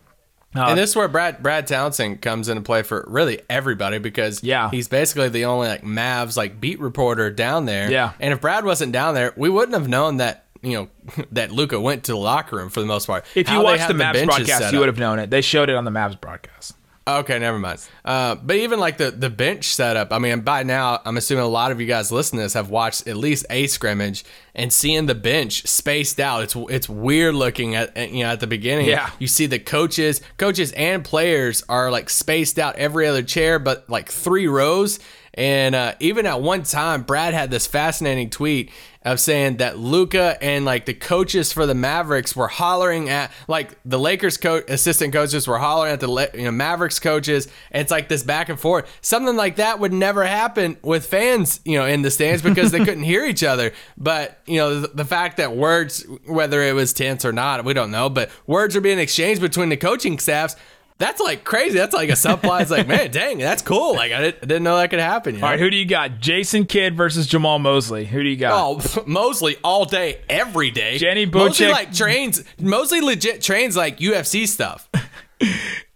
Uh, 0.56 0.66
and 0.68 0.78
this 0.78 0.90
is 0.92 0.96
where 0.96 1.08
Brad 1.08 1.42
Brad 1.42 1.66
Townsend 1.68 2.22
comes 2.22 2.50
into 2.50 2.62
play 2.62 2.84
for 2.84 3.06
really 3.08 3.42
everybody 3.50 4.00
because 4.00 4.44
Yeah. 4.44 4.70
he's 4.70 4.88
basically 4.88 5.30
the 5.30 5.46
only 5.46 5.68
like 5.70 5.84
Mavs 5.84 6.36
like 6.36 6.60
beat 6.60 6.80
reporter 6.80 7.30
down 7.32 7.66
there. 7.66 7.90
Yeah. 7.90 8.12
And 8.20 8.34
if 8.34 8.42
Brad 8.42 8.66
wasn't 8.66 8.92
down 8.92 9.14
there, 9.16 9.34
we 9.38 9.50
wouldn't 9.50 9.74
have 9.78 9.88
known 9.88 10.18
that 10.18 10.46
you 10.62 10.74
know 10.74 11.24
that 11.32 11.52
Luka 11.52 11.80
went 11.80 12.04
to 12.06 12.12
the 12.12 12.18
locker 12.18 12.58
room 12.58 12.70
for 12.70 12.82
the 12.82 12.86
most 12.86 13.08
part. 13.08 13.26
If 13.34 13.50
you 13.50 13.62
watched 13.62 13.88
the 13.88 13.94
Mavs 13.94 14.26
broadcast, 14.26 14.74
you 14.74 14.80
would 14.80 14.88
have 14.90 15.00
known 15.00 15.20
it. 15.20 15.30
They 15.30 15.42
showed 15.42 15.70
it 15.70 15.76
on 15.76 15.86
the 15.86 15.92
Mavs 15.92 16.20
broadcast. 16.20 16.76
Okay, 17.08 17.40
never 17.40 17.58
mind. 17.58 17.80
Uh, 18.06 18.36
but 18.36 18.58
even 18.58 18.80
like 18.80 18.98
the 18.98 19.10
the 19.10 19.30
bench 19.30 19.66
setup, 19.66 20.14
I 20.14 20.20
mean, 20.20 20.42
by 20.42 20.62
now, 20.62 21.02
I'm 21.04 21.18
assuming 21.18 21.44
a 21.44 21.48
lot 21.48 21.72
of 21.72 21.82
you 21.82 21.88
guys 21.88 22.12
listening 22.12 22.40
to 22.40 22.44
this 22.44 22.54
have 22.54 22.70
watched 22.70 23.08
at 23.08 23.18
least 23.18 23.46
a 23.50 23.66
scrimmage 23.66 24.24
and 24.54 24.72
seeing 24.72 25.08
the 25.08 25.16
bench 25.16 25.66
spaced 25.68 26.20
out. 26.20 26.44
It's 26.44 26.56
it's 26.56 26.88
weird 26.88 27.34
looking 27.34 27.74
at 27.74 27.98
at, 27.98 28.12
you 28.12 28.24
know 28.24 28.30
at 28.30 28.40
the 28.40 28.46
beginning. 28.48 28.86
Yeah. 28.88 29.10
you 29.18 29.26
see 29.26 29.48
the 29.48 29.58
coaches, 29.58 30.22
coaches 30.38 30.72
and 30.74 31.04
players 31.04 31.64
are 31.68 31.90
like 31.90 32.08
spaced 32.10 32.60
out 32.60 32.76
every 32.76 33.08
other 33.08 33.24
chair, 33.24 33.58
but 33.58 33.90
like 33.90 34.12
three 34.12 34.48
rows. 34.48 35.00
And 35.34 35.76
uh, 35.76 35.96
even 36.00 36.26
at 36.26 36.42
one 36.42 36.64
time, 36.64 37.04
Brad 37.04 37.34
had 37.34 37.52
this 37.52 37.66
fascinating 37.66 38.30
tweet 38.30 38.70
of 39.04 39.20
saying 39.20 39.58
that 39.58 39.80
Luka 39.80 40.38
and 40.44 40.64
like 40.64 40.86
the 40.86 40.94
coaches 40.94 41.52
for 41.52 41.66
the 41.66 41.74
Mavericks 41.74 42.36
were 42.36 42.48
hollering 42.48 43.10
at 43.10 43.32
like 43.48 43.76
the 43.84 43.98
Lakers 43.98 44.38
coach 44.38 44.64
assistant 44.70 45.12
coaches 45.12 45.48
were 45.48 45.58
hollering 45.58 45.94
at 45.94 46.00
the 46.02 46.30
you 46.36 46.44
know 46.44 46.52
Mavericks 46.52 47.00
coaches. 47.00 47.48
And 47.72 47.82
it's 47.82 47.92
like 47.92 48.10
this 48.10 48.24
back 48.24 48.50
and 48.50 48.60
forth. 48.60 48.88
Something 49.02 49.36
like 49.36 49.56
that 49.56 49.80
would 49.80 49.94
never 49.94 50.24
happen 50.26 50.78
with 50.84 51.06
fans 51.06 51.62
you 51.66 51.78
know 51.80 51.86
in 51.86 52.02
the 52.02 52.12
stands 52.12 52.42
because 52.42 52.72
they 52.72 52.80
couldn't 52.86 53.04
hear 53.04 53.26
each 53.26 53.44
other. 53.44 53.72
But 53.98 54.40
you 54.46 54.58
know 54.58 54.82
the, 54.82 54.88
the 54.90 55.06
fact 55.06 55.38
that 55.38 55.56
words 55.56 56.06
whether 56.26 56.62
it 56.62 56.74
was 56.74 56.94
tense 56.94 57.26
or 57.26 57.32
not 57.32 57.64
we 57.66 57.74
don't 57.74 57.92
know 57.92 58.10
but 58.10 58.30
words 58.48 58.76
are 58.76 58.82
being 58.82 59.00
exchanged 59.00 59.42
between 59.42 59.70
the 59.70 59.78
coaching 59.78 60.20
staffs 60.20 60.56
that's 61.02 61.20
like 61.20 61.44
crazy. 61.44 61.78
That's 61.78 61.94
like 61.94 62.10
a 62.10 62.14
subplot. 62.14 62.62
It's 62.62 62.72
like, 62.72 62.88
man, 62.88 63.12
dang, 63.12 63.40
that's 63.40 63.62
cool. 63.62 63.96
Like, 63.96 64.12
I 64.12 64.22
didn't, 64.22 64.38
I 64.44 64.46
didn't 64.46 64.64
know 64.64 64.78
that 64.78 64.90
could 64.90 65.00
happen. 65.00 65.36
You 65.36 65.42
know? 65.42 65.48
All 65.48 65.52
right, 65.52 65.60
who 65.60 65.70
do 65.70 65.76
you 65.76 65.86
got? 65.86 66.20
Jason 66.20 66.66
Kidd 66.66 66.96
versus 66.96 67.28
Jamahl 67.28 67.60
Mosley. 67.60 68.06
Who 68.06 68.22
do 68.24 68.30
you 68.30 68.38
got? 68.38 68.54
Oh, 68.54 69.04
Mosley 69.08 69.58
all 69.64 69.86
day, 69.86 70.22
every 70.30 70.70
day. 70.72 70.98
Jenny 70.98 71.26
Mosley 71.26 71.68
like 71.70 71.94
trains. 71.94 72.44
Mosley 72.60 73.02
legit 73.02 73.42
trains 73.42 73.76
like 73.76 73.98
UFC 73.98 74.48
stuff 74.48 74.88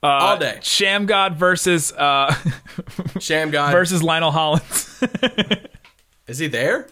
Uh, 0.03 0.07
all 0.07 0.37
day. 0.37 0.59
Sham 0.61 1.05
God 1.07 1.35
versus 1.35 1.91
uh, 1.91 2.33
Sham 3.19 3.49
God 3.51 3.71
versus 3.73 4.03
Lionel 4.03 4.31
Hollins. 4.31 5.03
is 6.27 6.37
he 6.37 6.47
there? 6.47 6.87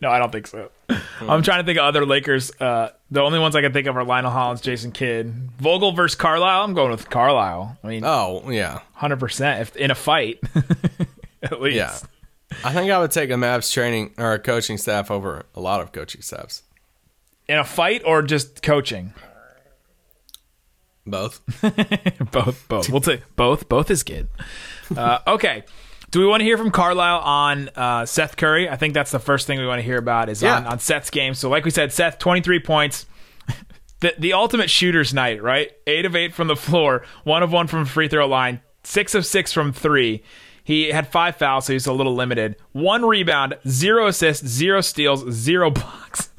no, 0.00 0.10
I 0.10 0.18
don't 0.18 0.30
think 0.30 0.46
so. 0.46 0.70
I'm 1.20 1.42
trying 1.42 1.60
to 1.60 1.64
think 1.64 1.78
of 1.78 1.84
other 1.84 2.04
Lakers. 2.06 2.52
Uh, 2.60 2.90
the 3.10 3.20
only 3.20 3.38
ones 3.38 3.54
I 3.56 3.60
can 3.60 3.72
think 3.72 3.86
of 3.86 3.96
are 3.96 4.04
Lionel 4.04 4.30
Hollins, 4.30 4.60
Jason 4.60 4.92
Kidd, 4.92 5.32
Vogel 5.58 5.92
versus 5.92 6.14
Carlisle. 6.14 6.64
I'm 6.64 6.74
going 6.74 6.90
with 6.90 7.08
Carlisle. 7.10 7.78
I 7.82 7.86
mean, 7.86 8.02
Oh 8.04 8.48
yeah, 8.50 8.74
100 8.74 9.18
percent 9.20 9.60
if 9.60 9.76
in 9.76 9.90
a 9.90 9.94
fight, 9.94 10.40
at 11.42 11.60
least. 11.60 11.76
yeah. 11.76 11.96
I 12.64 12.72
think 12.74 12.90
I 12.90 12.98
would 12.98 13.10
take 13.10 13.30
a 13.30 13.34
Mavs 13.34 13.72
training 13.72 14.12
or 14.18 14.34
a 14.34 14.38
coaching 14.38 14.76
staff 14.76 15.10
over 15.10 15.46
a 15.54 15.60
lot 15.60 15.80
of 15.80 15.92
coaching 15.92 16.20
staffs. 16.20 16.62
In 17.48 17.58
a 17.58 17.64
fight 17.64 18.02
or 18.04 18.22
just 18.22 18.62
coaching? 18.62 19.14
Both. 21.06 21.40
both, 22.30 22.68
both. 22.68 22.88
We'll 22.90 23.00
take 23.00 23.22
both. 23.36 23.68
Both 23.68 23.90
is 23.90 24.02
good. 24.02 24.28
Uh, 24.96 25.18
okay. 25.26 25.64
Do 26.12 26.20
we 26.20 26.26
want 26.26 26.40
to 26.42 26.44
hear 26.44 26.58
from 26.58 26.70
Carlisle 26.70 27.20
on 27.20 27.70
uh, 27.74 28.04
Seth 28.06 28.36
Curry? 28.36 28.68
I 28.68 28.76
think 28.76 28.92
that's 28.92 29.10
the 29.10 29.18
first 29.18 29.46
thing 29.46 29.58
we 29.58 29.66
want 29.66 29.78
to 29.78 29.82
hear 29.82 29.96
about 29.98 30.28
is 30.28 30.42
Yeah. 30.42 30.58
on, 30.58 30.66
on 30.66 30.78
Seth's 30.78 31.08
game. 31.10 31.32
So, 31.34 31.48
like 31.48 31.64
we 31.64 31.70
said, 31.70 31.90
Seth, 31.90 32.18
23 32.18 32.60
points. 32.60 33.06
The, 34.00 34.14
the 34.18 34.32
ultimate 34.34 34.68
shooter's 34.68 35.14
night, 35.14 35.42
right? 35.42 35.70
Eight 35.86 36.04
of 36.04 36.14
eight 36.16 36.34
from 36.34 36.48
the 36.48 36.56
floor, 36.56 37.04
one 37.24 37.42
of 37.42 37.52
one 37.52 37.66
from 37.68 37.86
free 37.86 38.08
throw 38.08 38.26
line, 38.26 38.60
six 38.82 39.14
of 39.14 39.24
six 39.24 39.52
from 39.52 39.72
three. 39.72 40.22
He 40.64 40.88
had 40.88 41.06
five 41.08 41.36
fouls, 41.36 41.66
so 41.66 41.72
he's 41.72 41.86
a 41.86 41.92
little 41.92 42.14
limited. 42.14 42.56
One 42.72 43.04
rebound, 43.04 43.56
zero 43.66 44.08
assists, 44.08 44.46
zero 44.46 44.80
steals, 44.80 45.30
zero 45.32 45.70
blocks. 45.72 46.30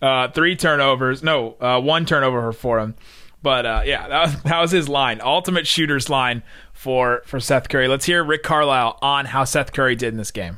Uh, 0.00 0.28
three 0.28 0.56
turnovers. 0.56 1.22
No, 1.24 1.56
uh, 1.60 1.80
one 1.80 2.06
turnover 2.06 2.52
for 2.52 2.78
him. 2.78 2.94
But 3.42 3.66
uh, 3.66 3.82
yeah, 3.84 4.06
that 4.08 4.22
was, 4.26 4.42
that 4.44 4.60
was 4.60 4.70
his 4.70 4.88
line. 4.88 5.20
Ultimate 5.20 5.66
shooter's 5.66 6.08
line 6.08 6.42
for 6.80 7.20
for 7.26 7.38
Seth 7.38 7.68
Curry. 7.68 7.88
Let's 7.88 8.06
hear 8.06 8.24
Rick 8.24 8.42
Carlisle 8.42 8.98
on 9.02 9.26
how 9.26 9.44
Seth 9.44 9.74
Curry 9.74 9.94
did 9.96 10.14
in 10.14 10.16
this 10.16 10.30
game. 10.30 10.56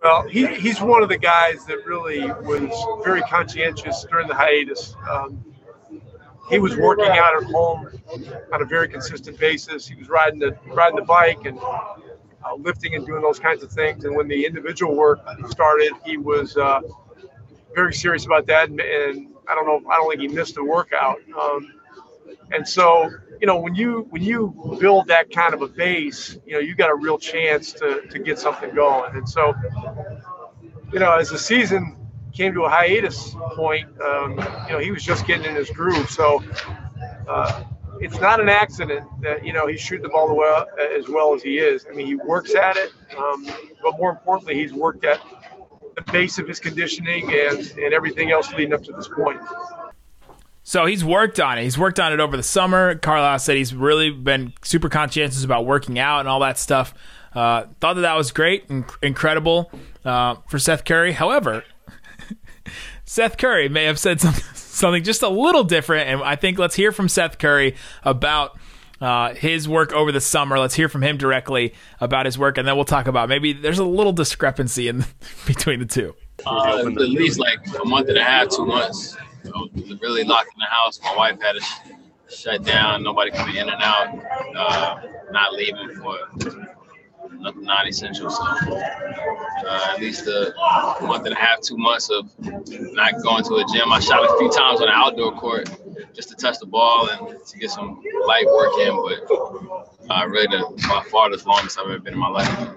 Well, 0.00 0.28
he, 0.28 0.46
he's 0.46 0.80
one 0.80 1.02
of 1.02 1.08
the 1.08 1.18
guys 1.18 1.66
that 1.66 1.84
really 1.84 2.20
was 2.20 3.02
very 3.04 3.20
conscientious 3.22 4.06
during 4.08 4.28
the 4.28 4.36
hiatus. 4.36 4.94
Um, 5.10 5.44
he 6.48 6.60
was 6.60 6.76
working 6.76 7.08
out 7.08 7.36
at 7.36 7.50
home 7.50 7.88
on 8.52 8.62
a 8.62 8.64
very 8.64 8.88
consistent 8.88 9.40
basis. 9.40 9.88
He 9.88 9.96
was 9.96 10.08
riding 10.08 10.38
the 10.38 10.56
riding 10.66 10.94
the 10.94 11.02
bike 11.02 11.44
and 11.44 11.58
uh, 11.58 12.54
lifting 12.58 12.94
and 12.94 13.04
doing 13.04 13.22
those 13.22 13.40
kinds 13.40 13.64
of 13.64 13.72
things. 13.72 14.04
And 14.04 14.14
when 14.14 14.28
the 14.28 14.46
individual 14.46 14.94
work 14.94 15.18
started, 15.48 15.94
he 16.04 16.16
was 16.16 16.56
uh, 16.56 16.80
very 17.74 17.92
serious 17.92 18.24
about 18.24 18.46
that. 18.46 18.68
And, 18.68 18.80
and 18.80 19.34
I 19.48 19.56
don't 19.56 19.66
know, 19.66 19.90
I 19.90 19.96
don't 19.96 20.08
think 20.10 20.20
he 20.20 20.28
missed 20.28 20.56
a 20.58 20.62
workout. 20.62 21.18
Um, 21.36 21.77
and 22.52 22.66
so, 22.66 23.10
you 23.40 23.46
know, 23.46 23.58
when 23.58 23.74
you 23.74 24.06
when 24.10 24.22
you 24.22 24.76
build 24.80 25.08
that 25.08 25.30
kind 25.32 25.54
of 25.54 25.62
a 25.62 25.68
base, 25.68 26.38
you 26.46 26.54
know, 26.54 26.58
you 26.58 26.74
got 26.74 26.90
a 26.90 26.94
real 26.94 27.18
chance 27.18 27.72
to 27.74 28.02
to 28.10 28.18
get 28.18 28.38
something 28.38 28.74
going. 28.74 29.14
And 29.16 29.28
so, 29.28 29.54
you 30.92 30.98
know, 30.98 31.12
as 31.12 31.30
the 31.30 31.38
season 31.38 31.96
came 32.32 32.54
to 32.54 32.62
a 32.64 32.68
hiatus 32.68 33.34
point, 33.54 33.88
um, 34.00 34.32
you 34.66 34.72
know, 34.72 34.78
he 34.78 34.90
was 34.90 35.02
just 35.02 35.26
getting 35.26 35.44
in 35.44 35.54
his 35.54 35.70
groove. 35.70 36.08
So 36.10 36.42
uh, 37.28 37.64
it's 38.00 38.20
not 38.20 38.40
an 38.40 38.48
accident 38.48 39.06
that 39.22 39.44
you 39.44 39.52
know 39.52 39.66
he's 39.66 39.80
shooting 39.80 40.02
the 40.02 40.08
ball 40.08 40.34
well, 40.34 40.66
as 40.96 41.08
well 41.08 41.34
as 41.34 41.42
he 41.42 41.58
is. 41.58 41.86
I 41.90 41.94
mean, 41.94 42.06
he 42.06 42.14
works 42.14 42.54
at 42.54 42.76
it, 42.76 42.92
um, 43.16 43.46
but 43.82 43.98
more 43.98 44.10
importantly, 44.10 44.54
he's 44.54 44.72
worked 44.72 45.04
at 45.04 45.20
the 45.96 46.12
base 46.12 46.38
of 46.38 46.46
his 46.48 46.60
conditioning 46.60 47.30
and 47.32 47.58
and 47.78 47.92
everything 47.92 48.30
else 48.30 48.52
leading 48.52 48.72
up 48.72 48.82
to 48.84 48.92
this 48.92 49.08
point. 49.08 49.40
So 50.68 50.84
he's 50.84 51.02
worked 51.02 51.40
on 51.40 51.56
it. 51.56 51.62
He's 51.62 51.78
worked 51.78 51.98
on 51.98 52.12
it 52.12 52.20
over 52.20 52.36
the 52.36 52.42
summer. 52.42 52.94
Carlisle 52.94 53.38
said 53.38 53.56
he's 53.56 53.74
really 53.74 54.10
been 54.10 54.52
super 54.60 54.90
conscientious 54.90 55.42
about 55.42 55.64
working 55.64 55.98
out 55.98 56.20
and 56.20 56.28
all 56.28 56.40
that 56.40 56.58
stuff. 56.58 56.92
Uh, 57.34 57.64
thought 57.80 57.94
that 57.94 58.02
that 58.02 58.18
was 58.18 58.32
great 58.32 58.68
and 58.68 58.84
incredible 59.00 59.72
uh, 60.04 60.34
for 60.46 60.58
Seth 60.58 60.84
Curry. 60.84 61.12
However, 61.12 61.64
Seth 63.06 63.38
Curry 63.38 63.70
may 63.70 63.84
have 63.84 63.98
said 63.98 64.20
something, 64.20 64.44
something 64.54 65.04
just 65.04 65.22
a 65.22 65.30
little 65.30 65.64
different, 65.64 66.06
and 66.06 66.22
I 66.22 66.36
think 66.36 66.58
let's 66.58 66.74
hear 66.74 66.92
from 66.92 67.08
Seth 67.08 67.38
Curry 67.38 67.74
about 68.04 68.58
uh, 69.00 69.32
his 69.32 69.66
work 69.66 69.94
over 69.94 70.12
the 70.12 70.20
summer. 70.20 70.58
Let's 70.58 70.74
hear 70.74 70.90
from 70.90 71.02
him 71.02 71.16
directly 71.16 71.72
about 71.98 72.26
his 72.26 72.38
work, 72.38 72.58
and 72.58 72.68
then 72.68 72.76
we'll 72.76 72.84
talk 72.84 73.06
about 73.06 73.30
maybe 73.30 73.54
there's 73.54 73.78
a 73.78 73.84
little 73.86 74.12
discrepancy 74.12 74.88
in 74.88 75.06
between 75.46 75.78
the 75.78 75.86
two. 75.86 76.14
Uh, 76.44 76.84
at 76.86 76.94
least 76.94 77.38
like 77.38 77.58
a 77.80 77.86
month 77.86 78.10
and 78.10 78.18
a 78.18 78.22
half, 78.22 78.50
two 78.50 78.66
months. 78.66 79.16
You 79.74 79.86
know, 79.86 79.98
really 80.02 80.24
locked 80.24 80.50
in 80.54 80.58
the 80.58 80.66
house. 80.66 81.00
My 81.02 81.16
wife 81.16 81.40
had 81.40 81.52
to 81.52 81.60
sh- 81.60 82.36
shut 82.40 82.64
down. 82.64 83.02
Nobody 83.02 83.30
coming 83.30 83.56
in 83.56 83.68
and 83.68 83.82
out. 83.82 84.18
Uh, 84.56 85.00
not 85.30 85.52
leaving 85.54 85.94
for 85.96 86.18
nothing 87.32 87.62
non-essential. 87.62 88.30
So 88.30 88.42
uh, 88.44 89.92
at 89.94 90.00
least 90.00 90.26
a 90.26 90.54
month 91.02 91.26
and 91.26 91.34
a 91.34 91.38
half, 91.38 91.60
two 91.60 91.76
months 91.76 92.10
of 92.10 92.30
not 92.44 93.22
going 93.22 93.44
to 93.44 93.54
a 93.56 93.64
gym. 93.72 93.92
I 93.92 94.00
shot 94.00 94.24
a 94.24 94.38
few 94.38 94.50
times 94.50 94.80
on 94.80 94.86
the 94.86 94.92
outdoor 94.92 95.32
court 95.32 95.68
just 96.14 96.28
to 96.30 96.36
touch 96.36 96.58
the 96.58 96.66
ball 96.66 97.08
and 97.08 97.44
to 97.44 97.58
get 97.58 97.70
some 97.70 98.02
light 98.26 98.46
work 98.46 98.72
in, 98.80 98.94
but 98.96 100.10
uh, 100.10 100.26
really 100.26 100.46
the, 100.46 100.88
by 100.88 101.02
far 101.10 101.30
the 101.30 101.42
longest 101.46 101.78
I've 101.78 101.86
ever 101.86 101.98
been 101.98 102.14
in 102.14 102.18
my 102.18 102.28
life. 102.28 102.70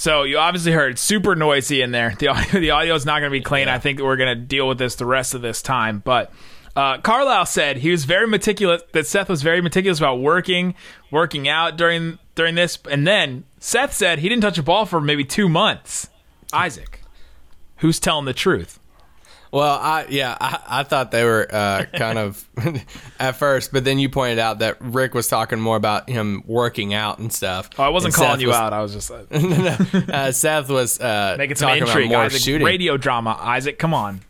So 0.00 0.22
you 0.22 0.38
obviously 0.38 0.72
heard 0.72 0.98
super 0.98 1.36
noisy 1.36 1.82
in 1.82 1.90
there. 1.90 2.14
The 2.18 2.28
audio, 2.28 2.58
the 2.58 2.70
audio 2.70 2.94
is 2.94 3.04
not 3.04 3.20
going 3.20 3.30
to 3.30 3.38
be 3.38 3.42
clean. 3.42 3.68
I 3.68 3.78
think 3.78 4.00
we're 4.00 4.16
going 4.16 4.34
to 4.34 4.42
deal 4.42 4.66
with 4.66 4.78
this 4.78 4.94
the 4.94 5.04
rest 5.04 5.34
of 5.34 5.42
this 5.42 5.60
time. 5.60 5.98
But 6.02 6.32
uh, 6.74 7.02
Carlisle 7.02 7.44
said 7.44 7.76
he 7.76 7.90
was 7.90 8.06
very 8.06 8.26
meticulous. 8.26 8.80
That 8.92 9.06
Seth 9.06 9.28
was 9.28 9.42
very 9.42 9.60
meticulous 9.60 9.98
about 9.98 10.20
working, 10.20 10.74
working 11.10 11.50
out 11.50 11.76
during 11.76 12.18
during 12.34 12.54
this. 12.54 12.78
And 12.90 13.06
then 13.06 13.44
Seth 13.58 13.92
said 13.92 14.20
he 14.20 14.30
didn't 14.30 14.40
touch 14.40 14.56
a 14.56 14.62
ball 14.62 14.86
for 14.86 15.02
maybe 15.02 15.22
two 15.22 15.50
months. 15.50 16.08
Isaac, 16.50 17.02
who's 17.80 18.00
telling 18.00 18.24
the 18.24 18.32
truth? 18.32 18.79
Well, 19.52 19.78
I 19.80 20.06
yeah, 20.08 20.36
I, 20.40 20.60
I 20.68 20.82
thought 20.84 21.10
they 21.10 21.24
were 21.24 21.46
uh, 21.50 21.84
kind 21.94 22.18
of 22.18 22.48
at 23.18 23.32
first, 23.32 23.72
but 23.72 23.84
then 23.84 23.98
you 23.98 24.08
pointed 24.08 24.38
out 24.38 24.60
that 24.60 24.76
Rick 24.80 25.12
was 25.14 25.26
talking 25.26 25.58
more 25.58 25.76
about 25.76 26.08
him 26.08 26.42
working 26.46 26.94
out 26.94 27.18
and 27.18 27.32
stuff. 27.32 27.68
Oh, 27.78 27.82
I 27.82 27.88
wasn't 27.88 28.14
calling 28.14 28.32
Seth 28.34 28.40
you 28.42 28.48
was- 28.48 28.56
out. 28.56 28.72
I 28.72 28.80
was 28.80 28.92
just 28.94 29.10
uh, 29.10 29.24
uh, 30.12 30.30
Seth 30.32 30.68
was 30.68 31.00
uh, 31.00 31.34
making 31.36 31.56
some 31.56 31.68
talking 31.68 31.82
intrigue. 31.82 32.06
about 32.10 32.16
more 32.16 32.24
Isaac, 32.26 32.40
shooting. 32.42 32.64
radio 32.66 32.96
drama. 32.96 33.36
Isaac, 33.40 33.78
come 33.78 33.92
on. 33.92 34.20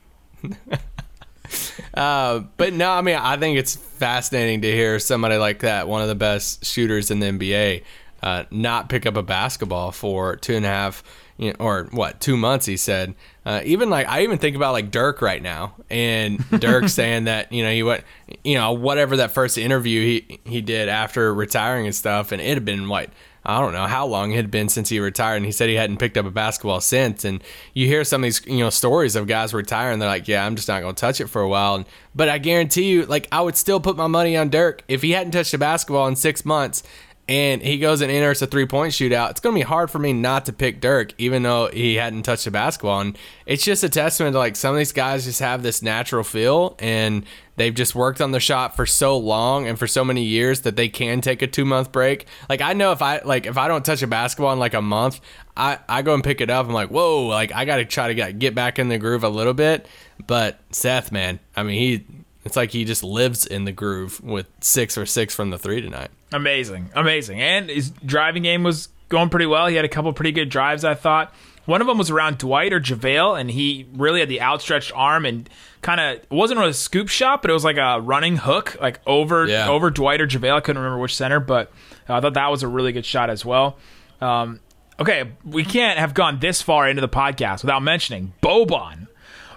Uh, 1.95 2.41
but 2.57 2.73
no, 2.73 2.91
I 2.91 3.03
mean, 3.03 3.17
I 3.17 3.37
think 3.37 3.59
it's 3.59 3.75
fascinating 3.75 4.63
to 4.63 4.71
hear 4.71 4.99
somebody 5.01 5.37
like 5.37 5.61
that, 5.61 5.89
one 5.89 6.03
of 6.03 6.09
the 6.09 6.15
best 6.15 6.65
shooters 6.65 7.11
in 7.11 7.19
the 7.19 7.27
NBA, 7.27 7.83
uh, 8.23 8.45
not 8.51 8.89
pick 8.89 9.07
up 9.07 9.17
a 9.17 9.23
basketball 9.23 9.91
for 9.91 10.37
two 10.37 10.55
and 10.55 10.65
a 10.65 10.69
half, 10.69 11.03
you 11.41 11.49
know, 11.49 11.57
or 11.59 11.89
what, 11.91 12.21
two 12.21 12.37
months, 12.37 12.67
he 12.67 12.77
said. 12.77 13.15
Uh, 13.47 13.63
even 13.65 13.89
like, 13.89 14.07
I 14.07 14.23
even 14.23 14.37
think 14.37 14.57
about 14.57 14.73
like 14.73 14.91
Dirk 14.91 15.23
right 15.23 15.43
now, 15.43 15.75
and 15.89 16.39
Dirk 16.51 16.89
saying 16.91 17.25
that, 17.25 17.51
you 17.51 17.65
know, 17.65 17.73
he 17.73 17.83
went, 17.83 18.05
you 18.45 18.57
know, 18.57 18.73
whatever 18.73 19.17
that 19.17 19.31
first 19.33 19.57
interview 19.57 20.03
he, 20.03 20.41
he 20.45 20.61
did 20.61 20.91
after 20.91 21.33
retiring 21.33 21.87
and 21.87 21.95
stuff, 21.95 22.31
and 22.31 22.43
it 22.43 22.55
had 22.55 22.65
been 22.67 22.91
what, 22.91 23.09
I 23.43 23.59
don't 23.59 23.73
know 23.73 23.87
how 23.87 24.07
long 24.07 24.33
it 24.33 24.37
had 24.37 24.51
been 24.51 24.69
since 24.69 24.91
he 24.91 25.01
retired, 25.01 25.37
and 25.37 25.47
he 25.47 25.53
said 25.53 25.71
he 25.71 25.77
hadn't 25.77 25.97
picked 25.97 26.19
up 26.19 26.27
a 26.27 26.31
basketball 26.31 26.83
since. 26.83 27.25
And 27.25 27.43
you 27.73 27.87
hear 27.87 28.05
some 28.05 28.23
of 28.23 28.27
these, 28.27 28.45
you 28.47 28.59
know, 28.59 28.69
stories 28.69 29.17
of 29.17 29.27
guys 29.27 29.55
retiring. 29.55 29.99
They're 29.99 30.11
like, 30.11 30.29
"Yeah, 30.29 30.45
I'm 30.45 30.57
just 30.57 30.69
not 30.69 30.83
going 30.83 30.95
to 30.95 31.01
touch 31.01 31.23
it 31.23 31.29
for 31.29 31.41
a 31.41 31.49
while." 31.49 31.77
And, 31.77 31.87
but 32.15 32.29
I 32.29 32.37
guarantee 32.37 32.91
you, 32.91 33.07
like, 33.07 33.29
I 33.33 33.41
would 33.41 33.57
still 33.57 33.81
put 33.81 33.97
my 33.97 34.09
money 34.09 34.37
on 34.37 34.51
Dirk 34.51 34.85
if 34.89 35.01
he 35.01 35.13
hadn't 35.13 35.33
touched 35.33 35.55
a 35.55 35.59
basketball 35.59 36.07
in 36.07 36.17
six 36.17 36.45
months, 36.45 36.83
and 37.29 37.63
he 37.63 37.79
goes 37.79 38.01
and 38.01 38.11
enters 38.11 38.43
a 38.43 38.47
three 38.47 38.67
point 38.67 38.93
shootout. 38.93 39.31
It's 39.31 39.41
going 39.41 39.55
to 39.55 39.61
be 39.61 39.65
hard 39.65 39.89
for 39.91 40.01
me 40.01 40.13
not 40.13 40.47
to 40.47 40.53
pick 40.53 40.81
Dirk, 40.81 41.15
even 41.17 41.45
though 41.45 41.69
he 41.69 41.95
hadn't 41.95 42.25
touched 42.25 42.47
a 42.49 42.51
basketball. 42.51 43.01
And 43.01 43.17
it's 43.47 43.65
just 43.65 43.85
a 43.85 43.89
testament 43.89 44.35
to 44.35 44.39
like 44.39 44.57
some 44.57 44.75
of 44.75 44.79
these 44.79 44.93
guys 44.93 45.25
just 45.25 45.39
have 45.39 45.63
this 45.63 45.81
natural 45.81 46.25
feel 46.25 46.75
and 46.81 47.25
they've 47.55 47.75
just 47.75 47.95
worked 47.95 48.21
on 48.21 48.33
the 48.33 48.41
shot 48.41 48.75
for 48.75 48.85
so 48.85 49.17
long 49.17 49.69
and 49.69 49.79
for 49.79 49.87
so 49.87 50.05
many 50.05 50.25
years 50.25 50.63
that 50.63 50.75
they 50.75 50.89
can 50.89 51.21
take 51.21 51.41
a 51.41 51.47
two 51.47 51.65
month 51.65 51.93
break. 51.93 52.27
Like 52.49 52.63
I 52.63 52.73
know 52.73 52.91
if 52.91 53.01
I 53.01 53.21
like 53.21 53.47
if 53.47 53.57
I 53.57 53.69
don't 53.69 53.85
touch 53.85 54.03
a 54.03 54.09
basketball 54.09 54.53
in 54.53 54.59
like 54.59 54.75
a 54.75 54.83
month, 54.83 55.21
I, 55.57 55.79
I 55.89 56.03
go 56.03 56.15
and 56.15 56.25
pick 56.25 56.41
it 56.41 56.51
up. 56.51 56.67
I'm 56.67 56.73
like, 56.73 56.91
whoa, 56.91 57.27
like 57.27 57.53
I 57.55 57.65
gotta 57.65 57.85
try 57.85 58.09
to 58.09 58.15
get 58.15 58.41
get 58.41 58.55
back 58.57 58.79
in 58.81 58.89
the 58.89 58.99
groove 58.99 59.23
a 59.23 59.29
little 59.29 59.55
bit. 59.55 59.87
But 60.27 60.59
Seth, 60.71 61.13
man, 61.13 61.39
I 61.55 61.63
mean 61.63 61.79
he 61.79 62.07
it's 62.45 62.57
like 62.57 62.71
he 62.71 62.85
just 62.85 63.03
lives 63.05 63.47
in 63.47 63.65
the 63.65 63.73
groove 63.73 64.21
with 64.23 64.47
six 64.61 64.97
or 64.99 65.07
six 65.07 65.35
from 65.35 65.51
the 65.51 65.59
three 65.59 65.81
tonight. 65.81 66.11
Amazing, 66.33 66.91
amazing. 66.95 67.41
And 67.41 67.69
his 67.69 67.91
driving 67.91 68.43
game 68.45 68.63
was 68.63 68.89
going 69.09 69.29
pretty 69.29 69.47
well. 69.47 69.67
He 69.67 69.77
had 69.77 69.85
a 69.85 69.89
couple 69.89 70.13
pretty 70.13 70.33
good 70.33 70.49
drives, 70.49 70.85
I 70.85 70.95
thought. 70.95 71.35
One 71.67 71.81
of 71.81 71.87
them 71.87 71.99
was 71.99 72.11
around 72.11 72.39
Dwight 72.39 72.73
or 72.73 72.81
JaVale, 72.81 73.39
and 73.39 73.51
he 73.51 73.87
really 73.93 74.21
had 74.21 74.29
the 74.29 74.41
outstretched 74.41 74.93
arm 74.95 75.27
and 75.27 75.49
kind 75.83 76.01
of 76.01 76.21
wasn't 76.31 76.61
a 76.61 76.73
scoop 76.73 77.09
shot, 77.09 77.43
but 77.43 77.51
it 77.51 77.55
was 77.55 77.65
like 77.65 77.77
a 77.77 78.01
running 78.01 78.37
hook, 78.39 78.77
like 78.81 79.01
over 79.07 79.47
Yeah. 79.47 79.69
over 79.69 79.91
Dwight 79.91 80.21
or 80.21 80.27
JaVale. 80.27 80.55
I 80.57 80.61
couldn't 80.61 80.81
remember 80.83 81.01
which 81.01 81.15
center, 81.15 81.39
but 81.39 81.71
I 82.09 82.21
thought 82.21 82.35
that 82.35 82.51
was 82.51 82.63
a 82.63 82.69
really 82.69 82.93
good 82.93 83.05
shot 83.07 83.31
as 83.31 83.45
well. 83.45 83.77
Um, 84.21 84.61
okay, 84.99 85.33
we 85.45 85.65
can't 85.65 85.99
have 85.99 86.15
gone 86.15 86.41
this 86.41 86.61
far 86.63 86.89
into 86.89 87.03
the 87.03 87.09
podcast 87.09 87.63
without 87.63 87.83
mentioning 87.83 88.33
Boban. 88.43 89.07